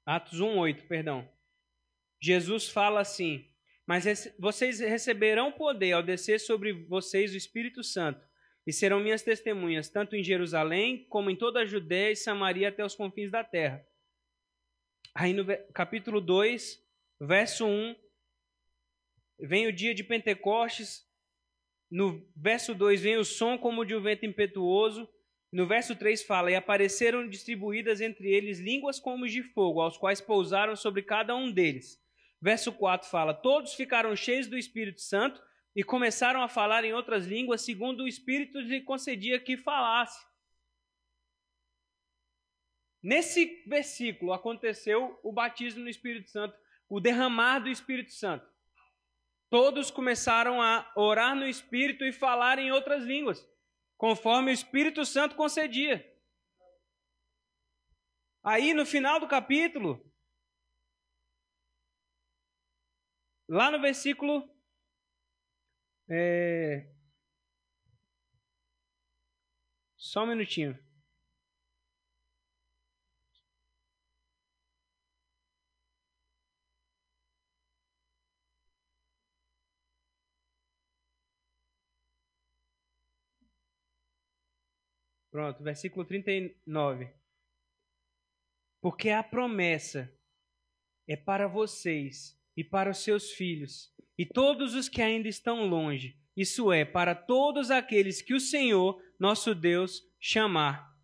Atos 0.06 0.38
1, 0.38 0.56
8, 0.56 0.84
perdão. 0.86 1.28
Jesus 2.20 2.68
fala 2.68 3.00
assim: 3.00 3.50
Mas 3.84 4.32
vocês 4.38 4.78
receberão 4.78 5.50
poder 5.50 5.90
ao 5.90 6.04
descer 6.04 6.38
sobre 6.38 6.72
vocês 6.72 7.34
o 7.34 7.36
Espírito 7.36 7.82
Santo, 7.82 8.24
e 8.64 8.72
serão 8.72 9.00
minhas 9.00 9.22
testemunhas, 9.22 9.88
tanto 9.88 10.14
em 10.14 10.22
Jerusalém, 10.22 11.04
como 11.08 11.30
em 11.30 11.36
toda 11.36 11.62
a 11.62 11.66
Judéia 11.66 12.12
e 12.12 12.16
Samaria 12.16 12.68
até 12.68 12.84
os 12.84 12.94
confins 12.94 13.28
da 13.28 13.42
terra. 13.42 13.84
Aí 15.12 15.32
no 15.32 15.44
capítulo 15.74 16.20
2, 16.20 16.80
verso 17.22 17.66
1, 17.66 17.96
vem 19.40 19.66
o 19.66 19.72
dia 19.72 19.92
de 19.92 20.04
Pentecostes. 20.04 21.04
No 21.90 22.24
verso 22.36 22.72
2 22.72 23.02
vem 23.02 23.16
o 23.16 23.24
som 23.24 23.58
como 23.58 23.84
de 23.84 23.96
um 23.96 24.00
vento 24.00 24.24
impetuoso. 24.24 25.12
No 25.52 25.66
verso 25.66 25.94
3 25.94 26.22
fala: 26.22 26.50
E 26.50 26.54
apareceram 26.54 27.28
distribuídas 27.28 28.00
entre 28.00 28.32
eles 28.32 28.58
línguas 28.58 28.98
como 28.98 29.28
de 29.28 29.42
fogo, 29.42 29.82
aos 29.82 29.98
quais 29.98 30.20
pousaram 30.20 30.74
sobre 30.74 31.02
cada 31.02 31.36
um 31.36 31.52
deles. 31.52 32.02
Verso 32.40 32.72
4 32.72 33.08
fala: 33.10 33.34
Todos 33.34 33.74
ficaram 33.74 34.16
cheios 34.16 34.46
do 34.46 34.56
Espírito 34.56 35.02
Santo 35.02 35.42
e 35.76 35.84
começaram 35.84 36.42
a 36.42 36.48
falar 36.48 36.84
em 36.84 36.94
outras 36.94 37.26
línguas, 37.26 37.60
segundo 37.60 38.04
o 38.04 38.08
Espírito 38.08 38.58
lhe 38.60 38.80
concedia 38.80 39.38
que 39.38 39.58
falasse. 39.58 40.24
Nesse 43.02 43.62
versículo 43.66 44.32
aconteceu 44.32 45.18
o 45.22 45.32
batismo 45.32 45.82
no 45.82 45.90
Espírito 45.90 46.30
Santo, 46.30 46.56
o 46.88 47.00
derramar 47.00 47.58
do 47.58 47.68
Espírito 47.68 48.12
Santo. 48.12 48.50
Todos 49.50 49.90
começaram 49.90 50.62
a 50.62 50.90
orar 50.96 51.34
no 51.34 51.46
Espírito 51.46 52.04
e 52.04 52.12
falar 52.12 52.58
em 52.58 52.72
outras 52.72 53.02
línguas 53.04 53.46
conforme 54.02 54.50
o 54.50 54.52
Espírito 54.52 55.06
Santo 55.06 55.36
concedia. 55.36 56.04
Aí 58.42 58.74
no 58.74 58.84
final 58.84 59.20
do 59.20 59.28
capítulo, 59.28 60.04
lá 63.48 63.70
no 63.70 63.80
versículo. 63.80 64.52
É... 66.08 66.92
Só 69.96 70.24
um 70.24 70.26
minutinho. 70.26 70.76
Pronto, 85.32 85.62
versículo 85.62 86.04
39. 86.04 87.10
Porque 88.82 89.08
a 89.08 89.22
promessa 89.22 90.14
é 91.08 91.16
para 91.16 91.48
vocês 91.48 92.38
e 92.54 92.62
para 92.62 92.90
os 92.90 92.98
seus 92.98 93.30
filhos 93.30 93.90
e 94.18 94.26
todos 94.26 94.74
os 94.74 94.90
que 94.90 95.00
ainda 95.00 95.28
estão 95.28 95.66
longe, 95.66 96.20
isso 96.36 96.70
é, 96.70 96.84
para 96.84 97.14
todos 97.14 97.70
aqueles 97.70 98.20
que 98.20 98.34
o 98.34 98.40
Senhor, 98.40 99.02
nosso 99.18 99.54
Deus, 99.54 100.06
chamar. 100.20 100.94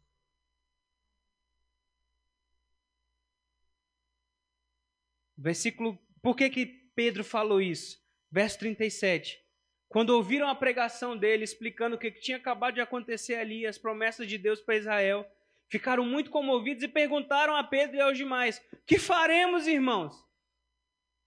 Versículo, 5.39 5.99
por 6.21 6.37
que 6.37 6.51
que 6.51 6.67
Pedro 6.95 7.25
falou 7.25 7.63
isso? 7.63 7.99
Verso 8.31 8.59
37. 8.59 9.48
Quando 9.89 10.11
ouviram 10.11 10.49
a 10.49 10.55
pregação 10.55 11.17
dele 11.17 11.45
explicando 11.45 11.97
o 11.97 11.99
que 11.99 12.11
tinha 12.11 12.37
acabado 12.37 12.75
de 12.75 12.81
acontecer 12.81 13.37
ali, 13.37 13.67
as 13.67 13.79
promessas 13.79 14.27
de 14.27 14.37
Deus 14.37 14.61
para 14.61 14.77
Israel, 14.77 15.27
ficaram 15.69 16.05
muito 16.05 16.31
comovidos 16.31 16.83
e 16.83 16.89
perguntaram 16.89 17.57
a 17.57 17.65
Pedro 17.65 17.97
e 17.97 18.01
aos 18.01 18.17
demais: 18.17 18.63
Que 18.87 18.99
faremos, 18.99 19.67
irmãos? 19.67 20.15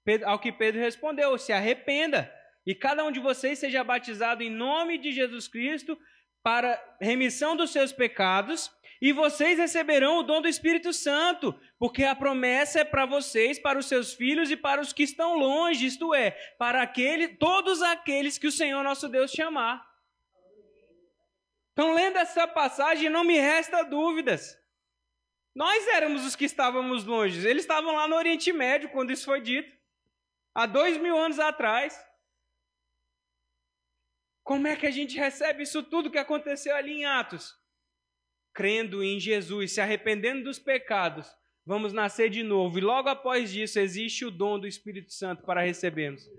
Pedro, 0.03 0.29
ao 0.29 0.39
que 0.39 0.51
Pedro 0.51 0.79
respondeu: 0.79 1.37
Se 1.37 1.51
arrependa 1.51 2.31
e 2.65 2.75
cada 2.75 3.03
um 3.03 3.11
de 3.11 3.19
vocês 3.19 3.57
seja 3.57 3.83
batizado 3.83 4.43
em 4.43 4.49
nome 4.49 4.99
de 4.99 5.11
Jesus 5.11 5.47
Cristo 5.47 5.97
para 6.43 6.81
remissão 6.99 7.55
dos 7.55 7.71
seus 7.71 7.91
pecados 7.91 8.71
e 9.01 9.11
vocês 9.11 9.57
receberão 9.57 10.19
o 10.19 10.23
dom 10.23 10.41
do 10.41 10.47
Espírito 10.47 10.93
Santo, 10.93 11.59
porque 11.79 12.03
a 12.03 12.15
promessa 12.15 12.81
é 12.81 12.83
para 12.83 13.03
vocês, 13.05 13.57
para 13.57 13.79
os 13.79 13.87
seus 13.87 14.13
filhos 14.13 14.51
e 14.51 14.55
para 14.55 14.79
os 14.79 14.93
que 14.93 15.01
estão 15.01 15.35
longe, 15.35 15.87
isto 15.87 16.13
é, 16.13 16.31
para 16.59 16.83
aquele, 16.83 17.29
todos 17.29 17.81
aqueles 17.81 18.37
que 18.37 18.45
o 18.45 18.51
Senhor 18.51 18.83
nosso 18.83 19.09
Deus 19.09 19.31
chamar. 19.31 19.83
Então, 21.73 21.95
lendo 21.95 22.17
essa 22.17 22.47
passagem, 22.47 23.09
não 23.09 23.23
me 23.23 23.39
resta 23.39 23.81
dúvidas. 23.81 24.55
Nós 25.55 25.87
éramos 25.87 26.23
os 26.23 26.35
que 26.35 26.45
estávamos 26.45 27.03
longe. 27.03 27.45
Eles 27.47 27.63
estavam 27.63 27.95
lá 27.95 28.07
no 28.07 28.15
Oriente 28.15 28.53
Médio 28.53 28.89
quando 28.89 29.11
isso 29.11 29.25
foi 29.25 29.41
dito, 29.41 29.75
há 30.53 30.67
dois 30.67 30.97
mil 30.97 31.17
anos 31.17 31.39
atrás. 31.39 31.99
Como 34.43 34.67
é 34.67 34.75
que 34.75 34.87
a 34.87 34.91
gente 34.91 35.17
recebe 35.17 35.63
isso 35.63 35.83
tudo 35.83 36.11
que 36.11 36.17
aconteceu 36.17 36.75
ali 36.75 37.01
em 37.01 37.05
Atos? 37.05 37.61
crendo 38.53 39.03
em 39.03 39.19
Jesus, 39.19 39.73
se 39.73 39.81
arrependendo 39.81 40.43
dos 40.43 40.59
pecados, 40.59 41.27
vamos 41.65 41.93
nascer 41.93 42.29
de 42.29 42.43
novo. 42.43 42.77
E 42.77 42.81
logo 42.81 43.09
após 43.09 43.53
isso 43.55 43.79
existe 43.79 44.25
o 44.25 44.31
dom 44.31 44.59
do 44.59 44.67
Espírito 44.67 45.13
Santo 45.13 45.43
para 45.43 45.61
recebermos. 45.61 46.29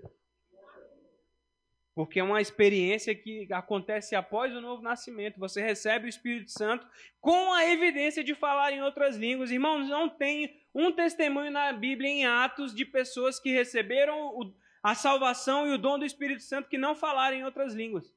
Porque 1.95 2.19
é 2.19 2.23
uma 2.23 2.41
experiência 2.41 3.13
que 3.13 3.47
acontece 3.51 4.15
após 4.15 4.51
o 4.55 4.61
novo 4.61 4.81
nascimento. 4.81 5.39
Você 5.39 5.61
recebe 5.61 6.07
o 6.07 6.09
Espírito 6.09 6.49
Santo 6.49 6.87
com 7.21 7.53
a 7.53 7.69
evidência 7.69 8.23
de 8.23 8.33
falar 8.33 8.71
em 8.73 8.81
outras 8.81 9.15
línguas. 9.15 9.51
Irmãos, 9.51 9.87
não 9.87 10.09
tem 10.09 10.59
um 10.73 10.91
testemunho 10.91 11.51
na 11.51 11.71
Bíblia 11.71 12.09
em 12.09 12.25
Atos 12.25 12.73
de 12.73 12.83
pessoas 12.83 13.39
que 13.39 13.51
receberam 13.51 14.53
a 14.83 14.93
salvação 14.93 15.65
e 15.65 15.71
o 15.71 15.77
dom 15.77 15.97
do 15.97 16.05
Espírito 16.05 16.43
Santo 16.43 16.67
que 16.67 16.77
não 16.77 16.93
falaram 16.93 17.37
em 17.37 17.45
outras 17.45 17.73
línguas. 17.73 18.13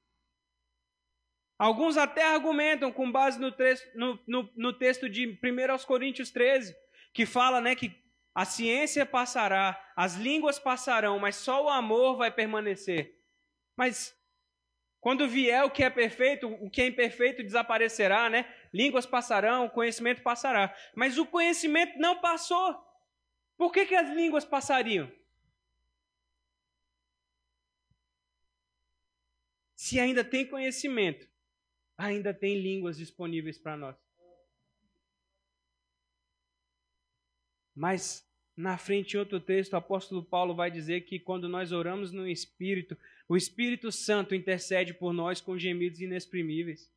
Alguns 1.59 1.97
até 1.97 2.25
argumentam 2.25 2.93
com 2.93 3.11
base 3.11 3.39
no, 3.39 3.55
no, 3.95 4.19
no, 4.27 4.53
no 4.57 4.73
texto 4.73 5.09
de 5.09 5.39
1 5.43 5.87
Coríntios 5.87 6.31
13, 6.31 6.77
que 7.15 7.25
fala 7.25 7.61
né, 7.61 7.75
que 7.75 7.95
a 8.35 8.45
ciência 8.45 9.07
passará, 9.07 9.81
as 9.97 10.17
línguas 10.17 10.59
passarão, 10.59 11.19
mas 11.19 11.37
só 11.37 11.65
o 11.65 11.71
amor 11.71 12.19
vai 12.19 12.31
permanecer. 12.31 13.15
Mas 13.75 14.15
quando 15.01 15.29
vier 15.29 15.65
o 15.65 15.71
que 15.71 15.83
é 15.83 15.89
perfeito, 15.89 16.47
o 16.47 16.69
que 16.69 16.83
é 16.83 16.87
imperfeito 16.89 17.43
desaparecerá, 17.43 18.29
né? 18.29 18.45
Línguas 18.75 19.07
passarão, 19.07 19.69
conhecimento 19.69 20.21
passará. 20.21 20.75
Mas 20.95 21.17
o 21.17 21.25
conhecimento 21.25 21.97
não 21.99 22.21
passou. 22.21 22.77
Por 23.57 23.73
que, 23.73 23.87
que 23.87 23.95
as 23.95 24.11
línguas 24.11 24.45
passariam? 24.45 25.11
Se 29.77 30.01
ainda 30.01 30.25
tem 30.25 30.47
conhecimento, 30.47 31.29
ainda 31.97 32.33
tem 32.33 32.59
línguas 32.59 32.97
disponíveis 32.97 33.59
para 33.59 33.77
nós. 33.77 33.97
Mas 37.75 38.27
na 38.57 38.79
frente, 38.79 39.15
em 39.15 39.19
outro 39.19 39.39
texto, 39.39 39.75
o 39.75 39.77
apóstolo 39.77 40.25
Paulo 40.25 40.55
vai 40.55 40.71
dizer 40.71 41.03
que 41.03 41.19
quando 41.19 41.47
nós 41.47 41.73
oramos 41.73 42.11
no 42.11 42.27
Espírito, 42.27 42.97
o 43.29 43.37
Espírito 43.37 43.93
Santo 43.93 44.35
intercede 44.35 44.95
por 44.95 45.13
nós 45.13 45.43
com 45.43 45.59
gemidos 45.59 46.01
inexprimíveis. 46.01 46.91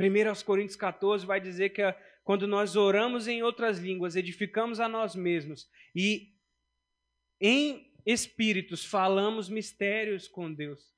1 0.00 0.44
Coríntios 0.44 0.74
14 0.74 1.24
vai 1.24 1.40
dizer 1.40 1.70
que 1.70 1.82
quando 2.24 2.48
nós 2.48 2.74
oramos 2.74 3.28
em 3.28 3.44
outras 3.44 3.78
línguas, 3.78 4.16
edificamos 4.16 4.80
a 4.80 4.88
nós 4.88 5.14
mesmos 5.14 5.70
e 5.94 6.34
em 7.40 7.92
espíritos 8.04 8.84
falamos 8.84 9.48
mistérios 9.48 10.26
com 10.26 10.52
Deus. 10.52 10.92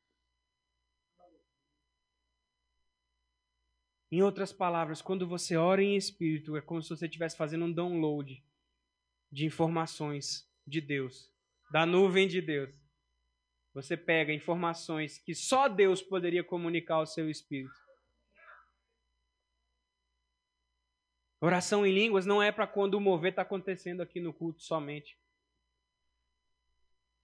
Em 4.15 4.23
outras 4.23 4.53
palavras, 4.53 5.03
quando 5.03 5.27
você 5.27 5.57
ora 5.57 5.83
em 5.83 5.97
espírito, 5.97 6.57
é 6.57 6.61
como 6.61 6.81
se 6.81 6.89
você 6.89 7.07
estivesse 7.07 7.37
fazendo 7.37 7.65
um 7.65 7.73
download 7.73 8.47
de 9.29 9.45
informações 9.45 10.49
de 10.65 10.81
Deus, 10.81 11.35
da 11.73 11.85
nuvem 11.85 12.29
de 12.29 12.41
Deus. 12.41 12.73
Você 13.73 13.97
pega 13.97 14.33
informações 14.33 15.19
que 15.19 15.35
só 15.35 15.69
Deus 15.69 16.01
poderia 16.01 16.45
comunicar 16.45 16.95
ao 16.95 17.07
seu 17.07 17.29
espírito. 17.29 17.75
Oração 21.41 21.85
em 21.85 21.93
línguas 21.93 22.25
não 22.25 22.41
é 22.41 22.53
para 22.53 22.69
quando 22.69 22.95
o 22.95 23.01
mover 23.01 23.31
está 23.31 23.43
acontecendo 23.43 24.01
aqui 24.01 24.21
no 24.21 24.33
culto 24.33 24.63
somente. 24.63 25.19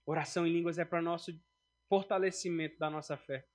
Oração 0.04 0.44
em 0.44 0.52
línguas 0.52 0.76
é 0.76 0.84
para 0.84 1.00
nosso 1.00 1.40
fortalecimento 1.88 2.76
da 2.80 2.90
nossa 2.90 3.16
fé. 3.16 3.46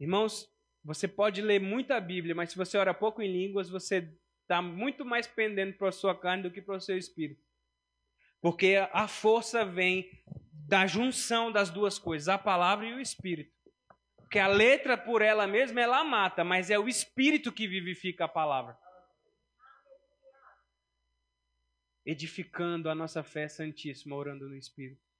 Irmãos, 0.00 0.52
você 0.84 1.06
pode 1.06 1.40
ler 1.40 1.60
muita 1.60 2.00
Bíblia, 2.00 2.34
mas 2.34 2.50
se 2.50 2.56
você 2.56 2.76
ora 2.76 2.92
pouco 2.92 3.22
em 3.22 3.32
línguas, 3.32 3.70
você 3.70 4.12
está 4.42 4.60
muito 4.60 5.04
mais 5.04 5.26
pendendo 5.26 5.74
para 5.74 5.88
a 5.88 5.92
sua 5.92 6.18
carne 6.18 6.42
do 6.42 6.50
que 6.50 6.60
para 6.60 6.76
o 6.76 6.80
seu 6.80 6.98
espírito. 6.98 7.42
Porque 8.40 8.76
a 8.92 9.06
força 9.06 9.64
vem 9.64 10.10
da 10.52 10.86
junção 10.86 11.52
das 11.52 11.70
duas 11.70 11.98
coisas, 11.98 12.28
a 12.28 12.36
palavra 12.36 12.86
e 12.86 12.94
o 12.94 13.00
espírito. 13.00 13.52
Porque 14.16 14.38
a 14.38 14.48
letra 14.48 14.96
por 14.96 15.22
ela 15.22 15.46
mesma, 15.46 15.80
ela 15.80 16.02
mata, 16.02 16.42
mas 16.42 16.70
é 16.70 16.78
o 16.78 16.88
espírito 16.88 17.52
que 17.52 17.68
vivifica 17.68 18.24
a 18.24 18.28
palavra. 18.28 18.76
Edificando 22.04 22.90
a 22.90 22.94
nossa 22.94 23.22
fé 23.22 23.46
santíssima, 23.46 24.16
orando 24.16 24.48
no 24.48 24.56
espírito. 24.56 25.11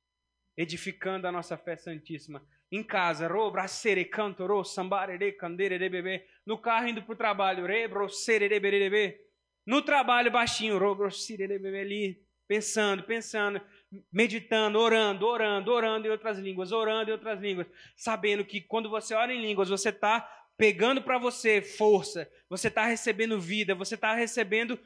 Edificando 0.56 1.26
a 1.26 1.32
nossa 1.32 1.56
fé 1.56 1.76
santíssima, 1.76 2.46
em 2.70 2.82
casa, 2.82 3.28
ro, 3.28 3.50
bracere, 3.50 4.04
canto, 4.04 4.46
ro, 4.46 4.64
sambare, 4.64 5.16
re, 5.16 5.32
candere, 5.32 5.76
re, 5.76 5.88
bebê. 5.88 6.26
No 6.44 6.58
carro 6.58 6.88
indo 6.88 7.02
pro 7.02 7.16
trabalho, 7.16 7.66
re, 7.66 7.86
brocere, 7.88 8.48
re, 8.48 8.60
bebê. 8.60 9.20
No 9.66 9.82
trabalho 9.82 10.30
baixinho, 10.30 10.78
ro, 10.78 10.94
brocere, 10.94 11.46
re, 11.46 11.58
bebê, 11.58 11.80
ali, 11.80 12.22
pensando, 12.48 13.02
pensando, 13.02 13.60
meditando, 14.12 14.78
orando, 14.78 15.26
orando, 15.26 15.70
orando 15.70 16.06
em 16.06 16.10
outras 16.10 16.38
línguas, 16.38 16.72
orando 16.72 17.10
em 17.10 17.12
outras 17.12 17.40
línguas, 17.40 17.66
sabendo 17.96 18.44
que 18.44 18.60
quando 18.60 18.88
você 18.88 19.14
ora 19.14 19.32
em 19.32 19.40
línguas, 19.40 19.68
você 19.68 19.90
está 19.90 20.28
pegando 20.56 21.02
para 21.02 21.18
você 21.18 21.60
força, 21.60 22.30
você 22.48 22.68
está 22.68 22.86
recebendo 22.86 23.40
vida, 23.40 23.74
você 23.74 23.94
está 23.94 24.14
recebendo 24.14 24.78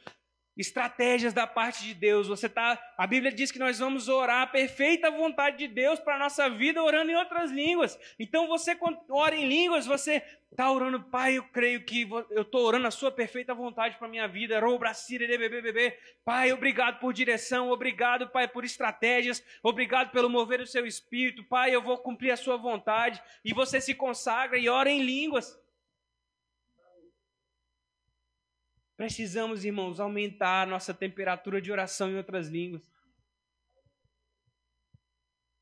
estratégias 0.57 1.33
da 1.33 1.47
parte 1.47 1.85
de 1.85 1.95
Deus. 1.95 2.29
Você 2.29 2.49
tá, 2.49 2.79
a 2.97 3.07
Bíblia 3.07 3.31
diz 3.31 3.51
que 3.51 3.59
nós 3.59 3.79
vamos 3.79 4.09
orar 4.09 4.43
a 4.43 4.47
perfeita 4.47 5.11
vontade 5.11 5.59
de 5.59 5.69
Deus 5.69 6.01
para 6.01 6.17
a 6.17 6.19
nossa 6.19 6.49
vida 6.49 6.83
orando 6.83 7.11
em 7.11 7.17
outras 7.17 7.51
línguas. 7.51 7.99
Então 8.19 8.49
você 8.49 8.75
quando 8.75 8.99
ora 9.11 9.37
em 9.37 9.47
línguas, 9.47 9.87
você 9.87 10.23
está 10.51 10.71
orando, 10.71 11.03
Pai, 11.03 11.37
eu 11.37 11.43
creio 11.45 11.85
que 11.85 12.09
eu 12.31 12.43
estou 12.43 12.63
orando 12.63 12.87
a 12.87 12.91
sua 12.91 13.11
perfeita 13.11 13.55
vontade 13.55 13.99
para 13.99 14.09
minha 14.09 14.27
vida. 14.27 14.59
Pai, 16.25 16.53
obrigado 16.53 16.99
por 16.99 17.13
direção, 17.13 17.71
obrigado, 17.71 18.29
Pai, 18.29 18.49
por 18.49 18.65
estratégias, 18.65 19.45
obrigado 19.63 20.11
pelo 20.11 20.31
mover 20.31 20.61
do 20.61 20.67
seu 20.67 20.87
espírito. 20.87 21.45
Pai, 21.45 21.75
eu 21.75 21.83
vou 21.83 21.99
cumprir 21.99 22.31
a 22.31 22.37
sua 22.37 22.57
vontade. 22.57 23.23
E 23.45 23.53
você 23.53 23.81
se 23.81 23.95
consagra 23.95 24.59
e 24.59 24.69
ora 24.69 24.91
em 24.91 25.03
línguas. 25.03 25.59
Precisamos, 28.97 29.65
irmãos, 29.65 30.01
aumentar 30.01 30.63
a 30.63 30.67
nossa 30.67 30.95
temperatura 30.95 31.61
de 31.61 31.71
oração 31.71 32.11
em 32.11 32.17
outras 32.17 32.49
línguas. 32.49 32.83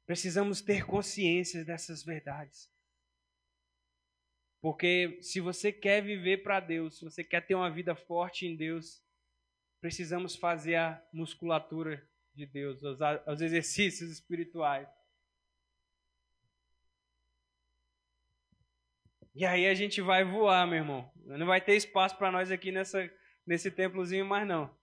Precisamos 0.07 0.61
ter 0.61 0.87
consciência 0.87 1.65
dessas 1.65 2.05
verdades. 2.05 2.71
Porque 4.61 5.19
se 5.21 5.41
você 5.41 5.73
quer 5.73 6.03
viver 6.03 6.43
para 6.43 6.61
Deus, 6.61 6.99
se 6.99 7.05
você 7.05 7.25
quer 7.25 7.47
ter 7.47 7.55
uma 7.55 7.71
vida 7.71 7.95
forte 7.95 8.47
em 8.47 8.57
Deus, 8.57 9.03
precisamos 9.81 10.37
fazer 10.37 10.77
a 10.77 11.03
musculatura 11.13 12.09
de 12.35 12.47
Deus, 12.47 12.83
os, 12.83 12.99
os 13.27 13.41
exercícios 13.41 14.11
espirituais. 14.11 14.89
E 19.35 19.45
aí 19.45 19.67
a 19.67 19.75
gente 19.75 20.01
vai 20.01 20.25
voar, 20.25 20.67
meu 20.67 20.79
irmão. 20.79 21.13
Não 21.27 21.47
vai 21.47 21.61
ter 21.61 21.75
espaço 21.75 22.17
para 22.17 22.31
nós 22.31 22.53
aqui 22.53 22.71
nessa 22.71 23.11
nesse 23.47 23.71
templozinho 23.71 24.25
mais 24.25 24.47
não. 24.47 24.75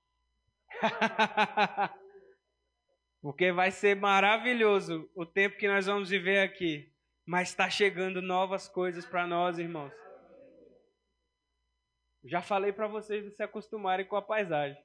Porque 3.21 3.51
vai 3.51 3.69
ser 3.71 3.95
maravilhoso 3.95 5.09
o 5.13 5.25
tempo 5.25 5.57
que 5.57 5.67
nós 5.67 5.85
vamos 5.85 6.09
viver 6.09 6.39
aqui. 6.39 6.91
Mas 7.25 7.49
está 7.49 7.69
chegando 7.69 8.21
novas 8.21 8.67
coisas 8.67 9.05
para 9.05 9.27
nós, 9.27 9.59
irmãos. 9.59 9.93
Já 12.23 12.41
falei 12.41 12.73
para 12.73 12.87
vocês 12.87 13.23
de 13.23 13.31
se 13.31 13.43
acostumarem 13.43 14.05
com 14.05 14.15
a 14.15 14.21
paisagem. 14.21 14.81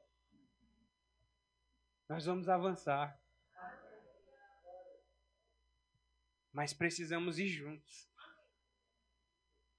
Nós 2.09 2.27
vamos 2.27 2.49
avançar. 2.49 3.19
Mas 6.53 6.73
precisamos 6.73 7.39
ir 7.39 7.49
juntos. 7.49 8.09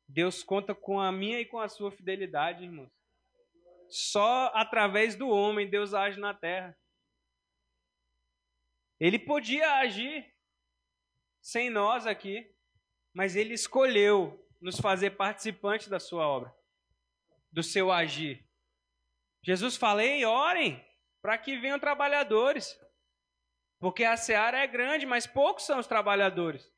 Deus 0.07 0.43
conta 0.43 0.73
com 0.73 0.99
a 0.99 1.11
minha 1.11 1.39
e 1.39 1.45
com 1.45 1.59
a 1.59 1.67
sua 1.67 1.91
fidelidade, 1.91 2.63
irmãos. 2.63 2.96
Só 3.89 4.51
através 4.53 5.15
do 5.15 5.29
homem 5.29 5.69
Deus 5.69 5.93
age 5.93 6.19
na 6.19 6.33
terra. 6.33 6.77
Ele 8.99 9.19
podia 9.19 9.75
agir 9.75 10.33
sem 11.41 11.69
nós 11.69 12.05
aqui, 12.05 12.53
mas 13.13 13.35
ele 13.35 13.53
escolheu 13.53 14.45
nos 14.59 14.79
fazer 14.79 15.11
participantes 15.11 15.87
da 15.87 15.99
sua 15.99 16.27
obra, 16.27 16.53
do 17.51 17.63
seu 17.63 17.91
agir. 17.91 18.45
Jesus 19.43 19.77
fala: 19.77 20.03
Ei, 20.03 20.25
orem 20.25 20.83
para 21.21 21.37
que 21.37 21.57
venham 21.57 21.79
trabalhadores, 21.79 22.79
porque 23.79 24.03
a 24.03 24.17
seara 24.17 24.59
é 24.59 24.67
grande, 24.67 25.05
mas 25.05 25.27
poucos 25.27 25.65
são 25.65 25.79
os 25.79 25.87
trabalhadores. 25.87 26.71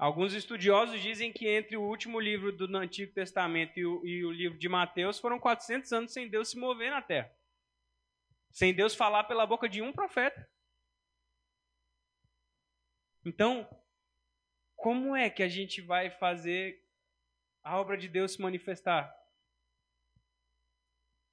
Alguns 0.00 0.32
estudiosos 0.32 0.98
dizem 0.98 1.30
que 1.30 1.46
entre 1.46 1.76
o 1.76 1.82
último 1.82 2.18
livro 2.18 2.50
do 2.50 2.74
Antigo 2.74 3.12
Testamento 3.12 3.78
e 3.78 3.84
o, 3.84 4.06
e 4.06 4.24
o, 4.24 4.32
livro 4.32 4.58
de 4.58 4.66
Mateus 4.66 5.18
foram 5.18 5.38
400 5.38 5.92
anos 5.92 6.10
sem 6.14 6.26
Deus 6.26 6.48
se 6.48 6.58
mover 6.58 6.90
na 6.90 7.02
terra. 7.02 7.30
Sem 8.50 8.72
Deus 8.72 8.94
falar 8.94 9.24
pela 9.24 9.44
boca 9.44 9.68
de 9.68 9.82
um 9.82 9.92
profeta. 9.92 10.50
Então, 13.26 13.68
como 14.74 15.14
é 15.14 15.28
que 15.28 15.42
a 15.42 15.48
gente 15.48 15.82
vai 15.82 16.08
fazer 16.08 16.82
a 17.62 17.78
obra 17.78 17.98
de 17.98 18.08
Deus 18.08 18.32
se 18.32 18.40
manifestar? 18.40 19.14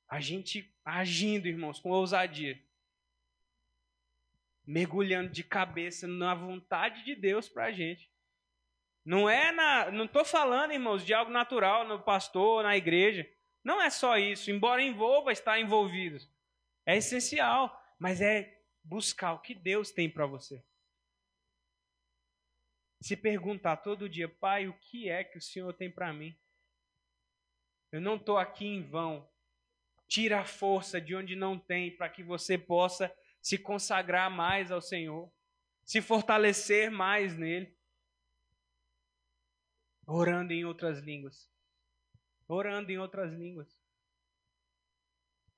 A 0.10 0.20
gente 0.20 0.78
agindo, 0.84 1.48
irmãos, 1.48 1.80
com 1.80 1.90
ousadia. 1.90 2.62
Mergulhando 4.66 5.30
de 5.30 5.42
cabeça 5.42 6.06
na 6.06 6.36
vontade 6.36 7.06
de 7.06 7.16
Deus 7.16 7.48
para 7.48 7.68
a 7.68 7.72
gente. 7.72 8.12
Não 9.08 9.30
é 9.30 9.54
na, 9.54 9.90
não 9.90 10.04
estou 10.04 10.26
falando, 10.26 10.74
irmãos, 10.74 11.06
de 11.06 11.14
algo 11.14 11.32
natural 11.32 11.88
no 11.88 11.98
pastor, 11.98 12.62
na 12.62 12.76
igreja. 12.76 13.26
Não 13.64 13.82
é 13.82 13.90
só 13.90 14.18
isso, 14.18 14.52
embora 14.52 14.84
envolva 14.84 15.32
estar 15.32 15.58
envolvidos. 15.58 16.30
É 16.86 16.98
essencial, 16.98 17.82
mas 17.98 18.20
é 18.20 18.62
buscar 18.84 19.32
o 19.32 19.40
que 19.40 19.56
Deus 19.56 19.92
tem 19.92 20.10
para 20.10 20.26
você. 20.26 20.62
Se 23.00 23.16
perguntar 23.16 23.78
todo 23.78 24.10
dia, 24.10 24.28
Pai, 24.28 24.68
o 24.68 24.78
que 24.78 25.08
é 25.08 25.24
que 25.24 25.38
o 25.38 25.42
Senhor 25.42 25.72
tem 25.72 25.90
para 25.90 26.12
mim? 26.12 26.38
Eu 27.94 28.02
não 28.02 28.18
estou 28.18 28.38
aqui 28.38 28.66
em 28.66 28.84
vão. 28.84 29.26
Tira 30.10 30.42
a 30.42 30.46
força 30.46 31.00
de 31.00 31.16
onde 31.16 31.34
não 31.34 31.58
tem 31.58 31.96
para 31.96 32.10
que 32.10 32.24
você 32.24 32.58
possa 32.58 33.10
se 33.42 33.58
consagrar 33.58 34.30
mais 34.30 34.70
ao 34.70 34.82
Senhor, 34.82 35.32
se 35.86 36.02
fortalecer 36.02 36.92
mais 36.92 37.38
nele. 37.38 37.77
Orando 40.08 40.54
em 40.54 40.64
outras 40.64 41.00
línguas. 41.00 41.48
Orando 42.48 42.90
em 42.92 42.98
outras 42.98 43.34
línguas. 43.34 43.78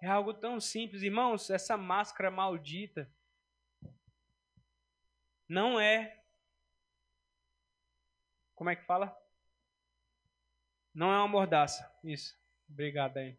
É 0.02 0.08
algo 0.08 0.34
tão 0.34 0.60
simples, 0.60 1.04
irmãos. 1.04 1.50
Essa 1.52 1.78
máscara 1.78 2.32
maldita 2.32 3.10
não 5.48 5.80
é. 5.80 6.24
Como 8.56 8.72
é 8.72 8.76
que 8.76 8.86
fala? 8.86 9.16
Não 10.94 11.14
é 11.14 11.18
uma 11.18 11.28
mordaça. 11.28 11.90
Isso. 12.04 12.36
Obrigado 12.68 13.18
aí. 13.18 13.38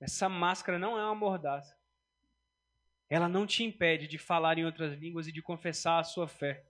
Essa 0.00 0.28
máscara 0.28 0.78
não 0.78 0.98
é 0.98 1.04
uma 1.04 1.14
mordaça. 1.14 1.78
Ela 3.08 3.28
não 3.28 3.46
te 3.46 3.62
impede 3.62 4.08
de 4.08 4.16
falar 4.16 4.56
em 4.56 4.64
outras 4.64 4.98
línguas 4.98 5.28
e 5.28 5.32
de 5.32 5.42
confessar 5.42 5.98
a 5.98 6.04
sua 6.04 6.26
fé. 6.26 6.64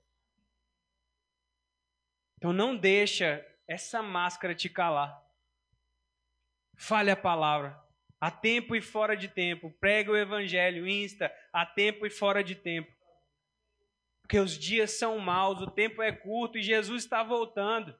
Então 2.42 2.52
não 2.52 2.74
deixa 2.74 3.46
essa 3.68 4.02
máscara 4.02 4.52
te 4.52 4.68
calar. 4.68 5.16
Fale 6.76 7.08
a 7.08 7.16
palavra. 7.16 7.80
A 8.20 8.32
tempo 8.32 8.74
e 8.74 8.80
fora 8.80 9.16
de 9.16 9.28
tempo. 9.28 9.70
Pregue 9.78 10.10
o 10.10 10.16
evangelho, 10.16 10.88
insta, 10.88 11.32
a 11.52 11.64
tempo 11.64 12.04
e 12.04 12.10
fora 12.10 12.42
de 12.42 12.56
tempo. 12.56 12.90
Porque 14.22 14.40
os 14.40 14.58
dias 14.58 14.90
são 14.90 15.20
maus, 15.20 15.60
o 15.60 15.70
tempo 15.70 16.02
é 16.02 16.10
curto 16.10 16.58
e 16.58 16.64
Jesus 16.64 17.04
está 17.04 17.22
voltando. 17.22 17.96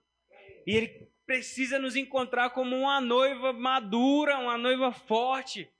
E 0.66 0.74
ele 0.74 1.08
precisa 1.24 1.78
nos 1.78 1.94
encontrar 1.94 2.50
como 2.50 2.74
uma 2.74 3.00
noiva 3.00 3.52
madura, 3.52 4.38
uma 4.38 4.58
noiva 4.58 4.90
forte, 4.90 5.72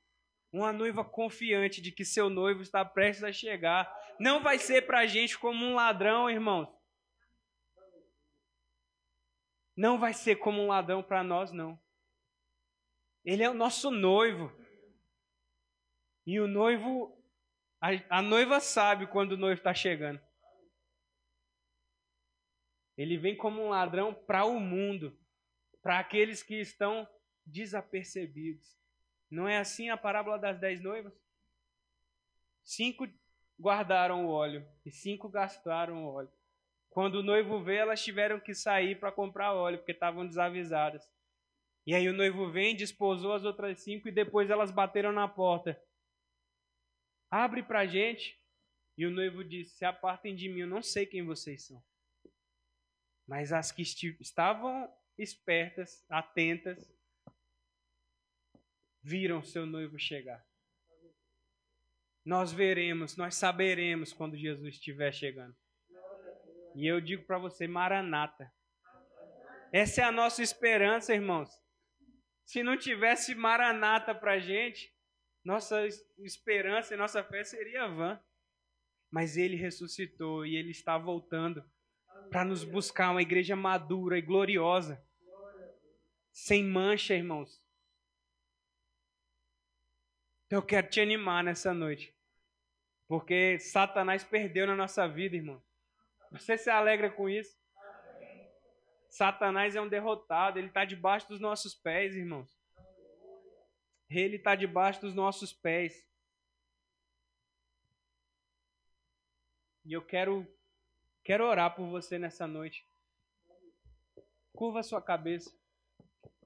uma 0.52 0.72
noiva 0.72 1.04
confiante 1.04 1.82
de 1.82 1.90
que 1.90 2.04
seu 2.04 2.30
noivo 2.30 2.62
está 2.62 2.84
prestes 2.84 3.24
a 3.24 3.32
chegar. 3.32 3.92
Não 4.20 4.40
vai 4.40 4.56
ser 4.56 4.82
para 4.82 5.00
a 5.00 5.06
gente 5.06 5.36
como 5.36 5.64
um 5.64 5.74
ladrão, 5.74 6.30
irmãos. 6.30 6.68
Não 9.76 9.98
vai 9.98 10.12
ser 10.12 10.36
como 10.36 10.60
um 10.60 10.68
ladrão 10.68 11.02
para 11.02 11.22
nós, 11.22 11.50
não. 11.52 11.80
Ele 13.24 13.42
é 13.42 13.50
o 13.50 13.54
nosso 13.54 13.90
noivo. 13.90 14.52
E 16.26 16.38
o 16.40 16.46
noivo, 16.46 17.18
a, 17.80 18.18
a 18.18 18.22
noiva 18.22 18.60
sabe 18.60 19.06
quando 19.06 19.32
o 19.32 19.36
noivo 19.36 19.58
está 19.58 19.74
chegando. 19.74 20.20
Ele 22.96 23.16
vem 23.16 23.36
como 23.36 23.62
um 23.62 23.70
ladrão 23.70 24.14
para 24.14 24.44
o 24.44 24.60
mundo, 24.60 25.18
para 25.80 25.98
aqueles 25.98 26.42
que 26.42 26.60
estão 26.60 27.08
desapercebidos. 27.44 28.78
Não 29.30 29.48
é 29.48 29.58
assim 29.58 29.88
a 29.88 29.96
parábola 29.96 30.38
das 30.38 30.58
dez 30.60 30.80
noivas? 30.80 31.12
Cinco 32.62 33.08
guardaram 33.58 34.26
o 34.26 34.28
óleo 34.28 34.68
e 34.84 34.90
cinco 34.90 35.28
gastaram 35.28 36.04
o 36.04 36.12
óleo. 36.12 36.30
Quando 36.92 37.16
o 37.16 37.22
noivo 37.22 37.62
veio, 37.62 37.80
elas 37.80 38.04
tiveram 38.04 38.38
que 38.38 38.54
sair 38.54 39.00
para 39.00 39.10
comprar 39.10 39.54
óleo, 39.54 39.78
porque 39.78 39.92
estavam 39.92 40.26
desavisadas. 40.26 41.10
E 41.86 41.94
aí 41.94 42.06
o 42.06 42.12
noivo 42.12 42.50
vem, 42.50 42.76
desposou 42.76 43.32
as 43.32 43.44
outras 43.44 43.80
cinco 43.80 44.08
e 44.08 44.12
depois 44.12 44.50
elas 44.50 44.70
bateram 44.70 45.10
na 45.10 45.26
porta. 45.26 45.80
Abre 47.30 47.62
para 47.62 47.86
gente. 47.86 48.38
E 48.96 49.06
o 49.06 49.10
noivo 49.10 49.42
disse: 49.42 49.78
Se 49.78 49.84
apartem 49.86 50.36
de 50.36 50.50
mim, 50.50 50.60
eu 50.60 50.66
não 50.66 50.82
sei 50.82 51.06
quem 51.06 51.24
vocês 51.24 51.64
são. 51.64 51.82
Mas 53.26 53.52
as 53.54 53.72
que 53.72 53.82
estavam 54.20 54.92
espertas, 55.16 56.04
atentas, 56.10 56.92
viram 59.02 59.42
seu 59.42 59.64
noivo 59.64 59.98
chegar. 59.98 60.46
Nós 62.22 62.52
veremos, 62.52 63.16
nós 63.16 63.34
saberemos 63.34 64.12
quando 64.12 64.36
Jesus 64.36 64.74
estiver 64.74 65.12
chegando. 65.12 65.56
E 66.74 66.86
eu 66.86 67.00
digo 67.00 67.24
para 67.24 67.38
você, 67.38 67.66
Maranata. 67.66 68.52
Essa 69.72 70.02
é 70.02 70.04
a 70.04 70.12
nossa 70.12 70.42
esperança, 70.42 71.14
irmãos. 71.14 71.50
Se 72.44 72.62
não 72.62 72.76
tivesse 72.76 73.34
Maranata 73.34 74.14
para 74.14 74.38
gente, 74.38 74.94
nossa 75.44 75.86
esperança 76.18 76.94
e 76.94 76.96
nossa 76.96 77.22
fé 77.22 77.44
seria 77.44 77.88
vã. 77.88 78.20
Mas 79.10 79.36
ele 79.36 79.56
ressuscitou 79.56 80.46
e 80.46 80.56
ele 80.56 80.70
está 80.70 80.96
voltando 80.96 81.62
para 82.30 82.44
nos 82.44 82.64
buscar 82.64 83.10
uma 83.10 83.20
igreja 83.20 83.54
madura 83.54 84.16
e 84.16 84.22
gloriosa, 84.22 85.04
sem 86.32 86.64
mancha, 86.64 87.14
irmãos. 87.14 87.62
Então, 90.46 90.58
eu 90.58 90.66
quero 90.66 90.88
te 90.88 91.00
animar 91.00 91.44
nessa 91.44 91.74
noite, 91.74 92.14
porque 93.06 93.58
Satanás 93.58 94.24
perdeu 94.24 94.66
na 94.66 94.74
nossa 94.74 95.06
vida, 95.06 95.36
irmão. 95.36 95.62
Você 96.32 96.58
se 96.58 96.68
alegra 96.68 97.10
com 97.10 97.28
isso? 97.28 97.56
Satanás 99.08 99.76
é 99.76 99.80
um 99.80 99.88
derrotado, 99.88 100.58
ele 100.58 100.68
está 100.68 100.84
debaixo 100.84 101.28
dos 101.28 101.38
nossos 101.38 101.74
pés, 101.74 102.16
irmãos. 102.16 102.50
Ele 104.10 104.36
está 104.36 104.54
debaixo 104.54 105.00
dos 105.00 105.14
nossos 105.14 105.52
pés. 105.52 106.06
E 109.84 109.92
eu 109.92 110.02
quero 110.02 110.46
Quero 111.24 111.44
orar 111.44 111.74
por 111.74 111.86
você 111.86 112.18
nessa 112.18 112.48
noite. 112.48 112.84
Curva 114.52 114.82
sua 114.82 115.00
cabeça. 115.00 115.56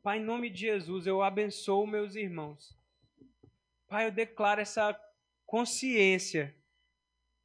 Pai, 0.03 0.19
em 0.19 0.23
nome 0.23 0.51
de 0.51 0.61
Jesus, 0.61 1.07
eu 1.07 1.23
abençoo 1.23 1.87
meus 1.87 2.15
irmãos. 2.15 2.77
Pai, 3.89 4.07
eu 4.07 4.13
declaro 4.13 4.61
essa 4.61 4.95
consciência 5.47 6.55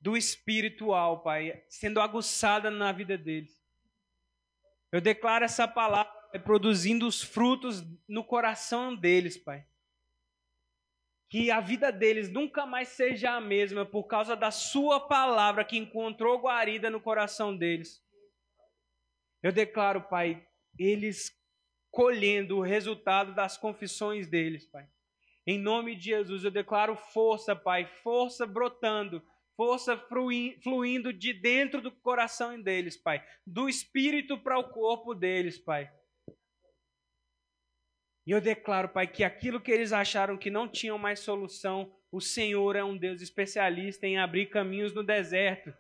do 0.02 0.18
espiritual, 0.18 1.22
Pai, 1.22 1.64
sendo 1.70 2.02
aguçada 2.02 2.70
na 2.70 2.92
vida 2.92 3.18
deles. 3.18 3.62
Eu 4.92 5.00
declaro 5.00 5.46
essa 5.46 5.68
palavra 5.68 6.12
produzindo 6.44 7.08
os 7.08 7.22
frutos 7.22 7.84
no 8.08 8.24
coração 8.24 8.96
deles, 8.96 9.38
Pai 9.38 9.66
que 11.32 11.50
a 11.50 11.62
vida 11.62 11.94
deles 11.94 12.30
nunca 12.30 12.66
mais 12.66 12.90
seja 12.90 13.32
a 13.32 13.40
mesma 13.40 13.86
por 13.86 14.04
causa 14.04 14.36
da 14.36 14.52
Sua 14.52 15.00
palavra 15.00 15.64
que 15.64 15.78
encontrou 15.78 16.42
guarida 16.42 16.90
no 16.90 17.00
coração 17.00 17.56
deles. 17.56 18.06
Eu 19.42 19.54
declaro, 19.54 20.02
Pai, 20.02 20.46
eles 20.78 21.32
colhendo 21.90 22.58
o 22.58 22.62
resultado 22.62 23.34
das 23.34 23.58
confissões 23.58 24.28
deles, 24.28 24.66
Pai. 24.66 24.86
Em 25.48 25.58
nome 25.58 25.96
de 25.96 26.04
Jesus, 26.04 26.44
eu 26.44 26.52
declaro 26.52 26.98
força, 26.98 27.56
Pai, 27.56 27.86
força 28.04 28.46
brotando, 28.46 29.24
força 29.62 29.96
fluindo 30.64 31.14
de 31.14 31.32
dentro 31.34 31.84
do 31.84 31.92
coração 31.92 32.60
deles, 32.60 32.98
Pai, 32.98 33.24
do 33.46 33.70
espírito 33.70 34.36
para 34.36 34.58
o 34.58 34.70
corpo 34.70 35.14
deles, 35.14 35.60
Pai. 35.60 35.88
E 38.26 38.32
eu 38.32 38.42
declaro, 38.42 38.90
Pai, 38.90 39.06
que 39.06 39.24
aquilo 39.24 39.62
que 39.62 39.70
eles 39.72 39.94
acharam 39.94 40.36
que 40.36 40.50
não 40.50 40.68
tinham 40.68 40.98
mais 40.98 41.20
solução, 41.20 41.96
o 42.12 42.20
Senhor 42.20 42.76
é 42.76 42.84
um 42.84 42.98
Deus 42.98 43.22
especialista 43.22 44.08
em 44.08 44.18
abrir 44.18 44.48
caminhos 44.48 44.96
no 44.96 45.04
deserto. 45.04 45.72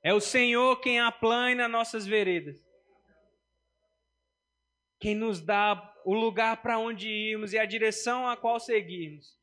É 0.00 0.14
o 0.14 0.20
Senhor 0.20 0.80
quem 0.80 1.00
aplana 1.00 1.66
nossas 1.66 2.06
veredas. 2.06 2.64
Quem 5.00 5.16
nos 5.16 5.40
dá 5.40 5.92
o 6.04 6.14
lugar 6.14 6.62
para 6.62 6.78
onde 6.78 7.08
irmos 7.08 7.52
e 7.52 7.58
a 7.58 7.64
direção 7.64 8.28
a 8.28 8.36
qual 8.36 8.60
seguirmos. 8.60 9.36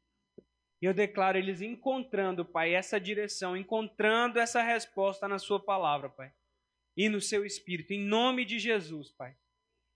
E 0.81 0.85
eu 0.85 0.93
declaro 0.93 1.37
eles 1.37 1.61
encontrando, 1.61 2.43
Pai, 2.43 2.73
essa 2.73 2.99
direção, 2.99 3.55
encontrando 3.55 4.39
essa 4.39 4.63
resposta 4.63 5.27
na 5.27 5.37
Sua 5.37 5.63
palavra, 5.63 6.09
Pai. 6.09 6.33
E 6.97 7.07
no 7.07 7.21
Seu 7.21 7.45
Espírito, 7.45 7.93
em 7.93 8.03
nome 8.03 8.43
de 8.43 8.57
Jesus, 8.57 9.11
Pai. 9.11 9.37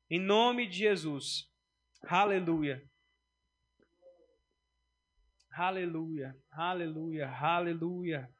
Em 0.09 0.19
nome 0.19 0.67
de 0.67 0.77
Jesus. 0.77 1.51
Aleluia. 2.03 2.87
Aleluia. 5.51 6.37
Aleluia. 6.51 7.29
Aleluia. 7.29 8.35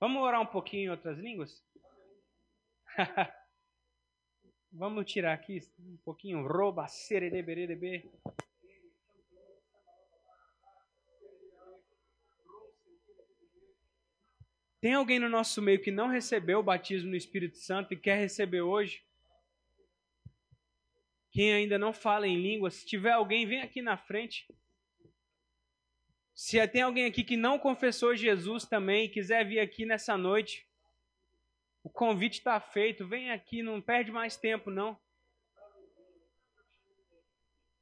Vamos 0.00 0.22
orar 0.22 0.40
um 0.40 0.46
pouquinho 0.46 0.86
em 0.86 0.90
outras 0.90 1.18
línguas? 1.18 1.64
Vamos 4.72 5.04
tirar 5.10 5.34
aqui 5.34 5.60
um 5.78 5.96
pouquinho. 5.98 6.44
Roba, 6.44 6.88
serereberebe. 6.88 8.10
Tem 14.84 14.92
alguém 14.92 15.18
no 15.18 15.30
nosso 15.30 15.62
meio 15.62 15.80
que 15.80 15.90
não 15.90 16.08
recebeu 16.08 16.58
o 16.58 16.62
batismo 16.62 17.08
no 17.08 17.16
Espírito 17.16 17.56
Santo 17.56 17.94
e 17.94 17.96
quer 17.96 18.18
receber 18.18 18.60
hoje? 18.60 19.02
Quem 21.30 21.54
ainda 21.54 21.78
não 21.78 21.90
fala 21.90 22.28
em 22.28 22.38
língua, 22.38 22.70
se 22.70 22.84
tiver 22.84 23.12
alguém, 23.12 23.46
vem 23.46 23.62
aqui 23.62 23.80
na 23.80 23.96
frente. 23.96 24.46
Se 26.34 26.68
tem 26.68 26.82
alguém 26.82 27.06
aqui 27.06 27.24
que 27.24 27.34
não 27.34 27.58
confessou 27.58 28.14
Jesus 28.14 28.66
também 28.66 29.06
e 29.06 29.08
quiser 29.08 29.48
vir 29.48 29.58
aqui 29.58 29.86
nessa 29.86 30.18
noite, 30.18 30.68
o 31.82 31.88
convite 31.88 32.40
está 32.40 32.60
feito. 32.60 33.08
Vem 33.08 33.30
aqui, 33.30 33.62
não 33.62 33.80
perde 33.80 34.12
mais 34.12 34.36
tempo, 34.36 34.70
não. 34.70 35.00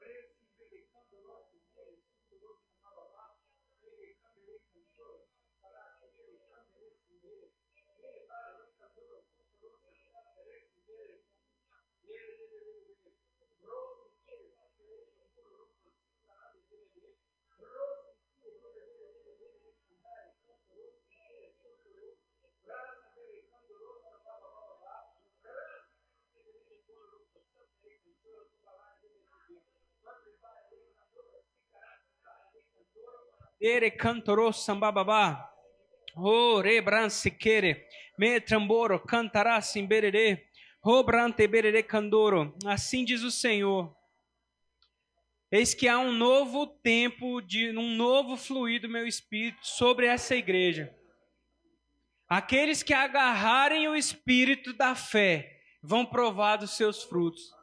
Pray 0.00 0.37
Ere 33.60 33.90
cantoro 33.90 34.52
sambababa. 34.52 35.48
O 36.16 36.60
rebran 36.60 37.08
quere. 37.38 37.86
Me 38.18 38.40
tramboro 38.40 39.00
cantará 39.00 39.60
simberere. 39.60 40.46
Robrante 40.80 41.46
berere 41.46 41.82
candoro. 41.82 42.56
Assim 42.64 43.04
diz 43.04 43.22
o 43.22 43.30
Senhor. 43.30 43.94
Eis 45.50 45.74
que 45.74 45.88
há 45.88 45.98
um 45.98 46.12
novo 46.12 46.66
tempo, 46.66 47.40
de 47.40 47.70
um 47.70 47.96
novo 47.96 48.36
fluir 48.36 48.82
do 48.82 48.88
meu 48.88 49.06
espírito 49.06 49.66
sobre 49.66 50.06
essa 50.06 50.36
igreja. 50.36 50.94
Aqueles 52.28 52.82
que 52.82 52.92
agarrarem 52.92 53.88
o 53.88 53.96
espírito 53.96 54.74
da 54.74 54.94
fé 54.94 55.62
vão 55.82 56.04
provar 56.04 56.56
dos 56.56 56.76
seus 56.76 57.02
frutos. 57.02 57.57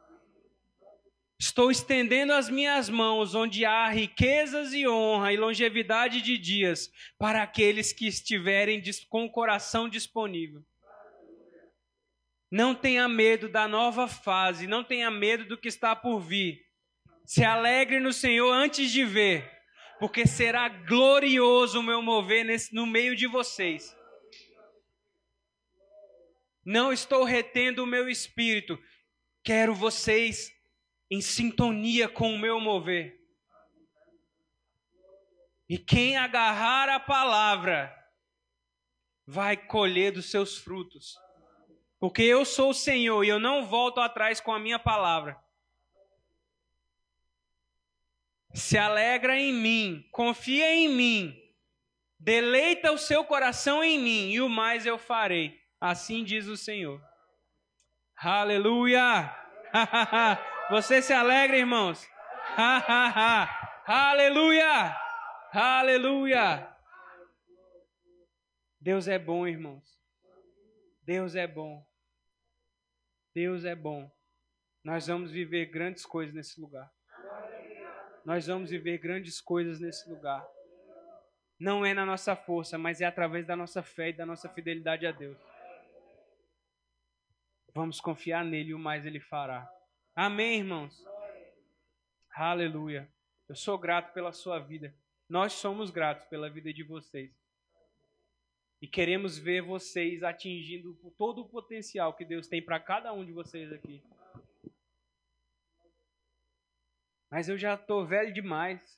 Estou 1.38 1.70
estendendo 1.70 2.32
as 2.32 2.48
minhas 2.48 2.88
mãos 2.88 3.34
onde 3.34 3.64
há 3.64 3.88
riquezas 3.88 4.72
e 4.72 4.88
honra 4.88 5.34
e 5.34 5.36
longevidade 5.36 6.22
de 6.22 6.38
dias 6.38 6.90
para 7.18 7.42
aqueles 7.42 7.92
que 7.92 8.06
estiverem 8.06 8.82
com 9.10 9.26
o 9.26 9.30
coração 9.30 9.86
disponível. 9.86 10.64
Não 12.50 12.74
tenha 12.74 13.06
medo 13.06 13.50
da 13.50 13.68
nova 13.68 14.08
fase, 14.08 14.66
não 14.66 14.82
tenha 14.82 15.10
medo 15.10 15.44
do 15.44 15.58
que 15.58 15.68
está 15.68 15.94
por 15.94 16.20
vir. 16.20 16.64
Se 17.26 17.44
alegre 17.44 18.00
no 18.00 18.14
Senhor 18.14 18.50
antes 18.50 18.90
de 18.90 19.04
ver, 19.04 19.50
porque 19.98 20.26
será 20.26 20.68
glorioso 20.70 21.80
o 21.80 21.82
meu 21.82 22.00
mover 22.00 22.46
nesse, 22.46 22.74
no 22.74 22.86
meio 22.86 23.14
de 23.14 23.26
vocês. 23.26 23.94
Não 26.64 26.92
estou 26.92 27.24
retendo 27.24 27.82
o 27.82 27.86
meu 27.86 28.08
espírito, 28.08 28.78
quero 29.44 29.74
vocês 29.74 30.55
em 31.10 31.20
sintonia 31.20 32.08
com 32.08 32.34
o 32.34 32.38
meu 32.38 32.60
mover. 32.60 33.16
E 35.68 35.78
quem 35.78 36.16
agarrar 36.16 36.88
a 36.88 37.00
palavra 37.00 37.92
vai 39.26 39.56
colher 39.56 40.12
dos 40.12 40.30
seus 40.30 40.56
frutos. 40.56 41.16
Porque 41.98 42.22
eu 42.22 42.44
sou 42.44 42.70
o 42.70 42.74
Senhor 42.74 43.24
e 43.24 43.28
eu 43.28 43.40
não 43.40 43.66
volto 43.66 44.00
atrás 44.00 44.40
com 44.40 44.52
a 44.52 44.58
minha 44.58 44.78
palavra. 44.78 45.36
Se 48.54 48.78
alegra 48.78 49.38
em 49.38 49.52
mim, 49.52 50.08
confia 50.12 50.72
em 50.72 50.88
mim, 50.88 51.36
deleita 52.18 52.92
o 52.92 52.98
seu 52.98 53.24
coração 53.24 53.84
em 53.84 53.98
mim, 53.98 54.30
e 54.30 54.40
o 54.40 54.48
mais 54.48 54.86
eu 54.86 54.96
farei. 54.96 55.60
Assim 55.80 56.24
diz 56.24 56.46
o 56.46 56.56
Senhor. 56.56 57.02
Aleluia! 58.16 59.34
Você 60.68 61.00
se 61.00 61.12
alegra, 61.12 61.56
irmãos? 61.56 62.08
Aleluia! 63.86 64.96
Aleluia! 65.52 66.76
Deus 68.80 69.06
é 69.06 69.16
bom, 69.16 69.46
irmãos. 69.46 69.96
Deus 71.02 71.36
é 71.36 71.46
bom. 71.46 71.86
Deus 73.32 73.64
é 73.64 73.76
bom. 73.76 74.10
Nós 74.82 75.06
vamos 75.06 75.30
viver 75.30 75.66
grandes 75.66 76.04
coisas 76.04 76.34
nesse 76.34 76.60
lugar. 76.60 76.90
Nós 78.24 78.48
vamos 78.48 78.70
viver 78.70 78.98
grandes 78.98 79.40
coisas 79.40 79.78
nesse 79.78 80.08
lugar. 80.10 80.44
Não 81.60 81.86
é 81.86 81.94
na 81.94 82.04
nossa 82.04 82.34
força, 82.34 82.76
mas 82.76 83.00
é 83.00 83.04
através 83.04 83.46
da 83.46 83.54
nossa 83.54 83.84
fé 83.84 84.08
e 84.08 84.12
da 84.12 84.26
nossa 84.26 84.48
fidelidade 84.48 85.06
a 85.06 85.12
Deus. 85.12 85.38
Vamos 87.72 88.00
confiar 88.00 88.44
nele 88.44 88.70
e 88.70 88.74
o 88.74 88.78
mais 88.80 89.06
ele 89.06 89.20
fará. 89.20 89.75
Amém, 90.18 90.60
irmãos? 90.60 91.04
Aleluia. 92.34 93.06
Eu 93.46 93.54
sou 93.54 93.76
grato 93.76 94.14
pela 94.14 94.32
sua 94.32 94.58
vida. 94.58 94.96
Nós 95.28 95.52
somos 95.52 95.90
gratos 95.90 96.26
pela 96.28 96.48
vida 96.48 96.72
de 96.72 96.82
vocês. 96.82 97.30
E 98.80 98.88
queremos 98.88 99.36
ver 99.36 99.60
vocês 99.60 100.22
atingindo 100.22 100.94
todo 101.18 101.42
o 101.42 101.48
potencial 101.50 102.14
que 102.14 102.24
Deus 102.24 102.48
tem 102.48 102.64
para 102.64 102.80
cada 102.80 103.12
um 103.12 103.26
de 103.26 103.32
vocês 103.32 103.70
aqui. 103.70 104.02
Mas 107.30 107.50
eu 107.50 107.58
já 107.58 107.74
estou 107.74 108.06
velho 108.06 108.32
demais. 108.32 108.96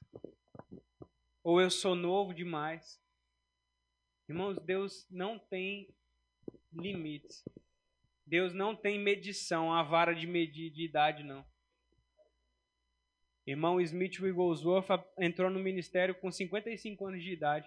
Ou 1.43 1.61
eu 1.61 1.69
sou 1.69 1.97
novo 1.97 2.33
demais. 2.33 3.03
Irmãos, 4.29 4.57
Deus 4.61 5.05
não 5.11 5.37
tem 5.37 5.93
limites. 6.73 7.43
Deus 8.29 8.53
não 8.53 8.77
tem 8.77 8.99
medição, 8.99 9.73
a 9.73 9.83
vara 9.83 10.15
de 10.15 10.27
medir 10.27 10.71
de 10.71 10.85
idade, 10.85 11.25
não. 11.25 11.47
Irmão 13.47 13.81
Smith 13.81 14.21
Wigglesworth 14.21 14.87
entrou 15.19 15.51
no 15.51 15.59
ministério 15.59 16.15
com 16.15 16.31
55 16.31 17.07
anos 17.07 17.23
de 17.23 17.33
idade. 17.33 17.67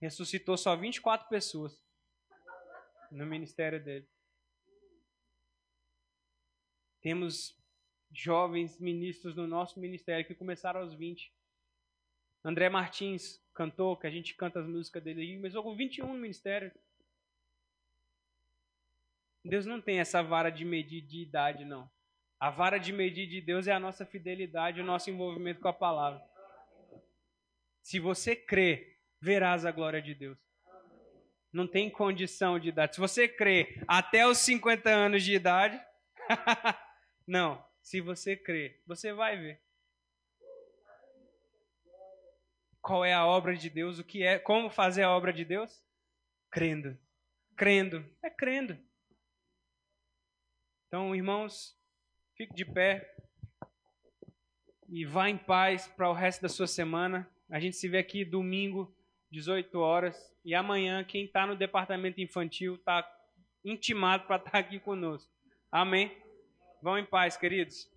Ressuscitou 0.00 0.56
só 0.56 0.76
24 0.76 1.28
pessoas 1.28 1.84
no 3.10 3.26
ministério 3.26 3.82
dele. 3.82 4.08
Temos 7.00 7.58
jovens 8.12 8.78
ministros 8.78 9.34
no 9.34 9.48
nosso 9.48 9.80
ministério 9.80 10.24
que 10.24 10.36
começaram 10.36 10.82
aos 10.82 10.94
20. 10.94 11.34
André 12.44 12.68
Martins 12.68 13.44
cantou, 13.52 13.96
que 13.96 14.06
a 14.06 14.10
gente 14.10 14.36
canta 14.36 14.60
as 14.60 14.68
músicas 14.68 15.02
dele, 15.02 15.34
começou 15.34 15.64
com 15.64 15.74
21 15.74 16.06
no 16.06 16.14
ministério. 16.14 16.72
Deus 19.44 19.64
não 19.64 19.80
tem 19.80 20.00
essa 20.00 20.22
vara 20.22 20.50
de 20.50 20.64
medir 20.64 21.00
de 21.00 21.22
idade, 21.22 21.64
não. 21.64 21.90
A 22.38 22.50
vara 22.50 22.78
de 22.78 22.92
medir 22.92 23.26
de 23.26 23.40
Deus 23.40 23.66
é 23.66 23.72
a 23.72 23.80
nossa 23.80 24.04
fidelidade, 24.04 24.80
o 24.80 24.84
nosso 24.84 25.10
envolvimento 25.10 25.60
com 25.60 25.68
a 25.68 25.72
palavra. 25.72 26.22
Se 27.82 27.98
você 27.98 28.36
crê, 28.36 28.98
verás 29.20 29.64
a 29.64 29.70
glória 29.70 30.00
de 30.00 30.14
Deus. 30.14 30.38
Não 31.52 31.66
tem 31.66 31.90
condição 31.90 32.58
de 32.58 32.68
idade. 32.68 32.94
Se 32.94 33.00
você 33.00 33.26
crê 33.28 33.82
até 33.88 34.26
os 34.26 34.38
50 34.38 34.88
anos 34.88 35.22
de 35.22 35.34
idade, 35.34 35.80
não. 37.26 37.62
Se 37.82 38.00
você 38.00 38.36
crê, 38.36 38.80
você 38.86 39.12
vai 39.12 39.36
ver. 39.36 39.60
Qual 42.80 43.04
é 43.04 43.12
a 43.12 43.26
obra 43.26 43.54
de 43.56 43.68
Deus? 43.68 43.98
O 43.98 44.04
que 44.04 44.22
é? 44.22 44.38
Como 44.38 44.70
fazer 44.70 45.02
a 45.02 45.10
obra 45.10 45.32
de 45.32 45.44
Deus? 45.44 45.84
Crendo. 46.50 46.98
Crendo. 47.56 48.08
É 48.22 48.30
crendo. 48.30 48.78
Então, 50.90 51.14
irmãos, 51.14 51.78
fique 52.36 52.52
de 52.52 52.64
pé 52.64 53.14
e 54.88 55.04
vá 55.04 55.30
em 55.30 55.38
paz 55.38 55.86
para 55.86 56.10
o 56.10 56.12
resto 56.12 56.42
da 56.42 56.48
sua 56.48 56.66
semana. 56.66 57.30
A 57.48 57.60
gente 57.60 57.76
se 57.76 57.88
vê 57.88 57.98
aqui 57.98 58.24
domingo, 58.24 58.92
18 59.30 59.78
horas. 59.78 60.36
E 60.44 60.52
amanhã, 60.52 61.04
quem 61.04 61.26
está 61.26 61.46
no 61.46 61.54
departamento 61.54 62.20
infantil 62.20 62.74
está 62.74 63.08
intimado 63.64 64.26
para 64.26 64.34
estar 64.34 64.50
tá 64.50 64.58
aqui 64.58 64.80
conosco. 64.80 65.32
Amém? 65.70 66.10
Vão 66.82 66.98
em 66.98 67.06
paz, 67.06 67.36
queridos. 67.36 67.88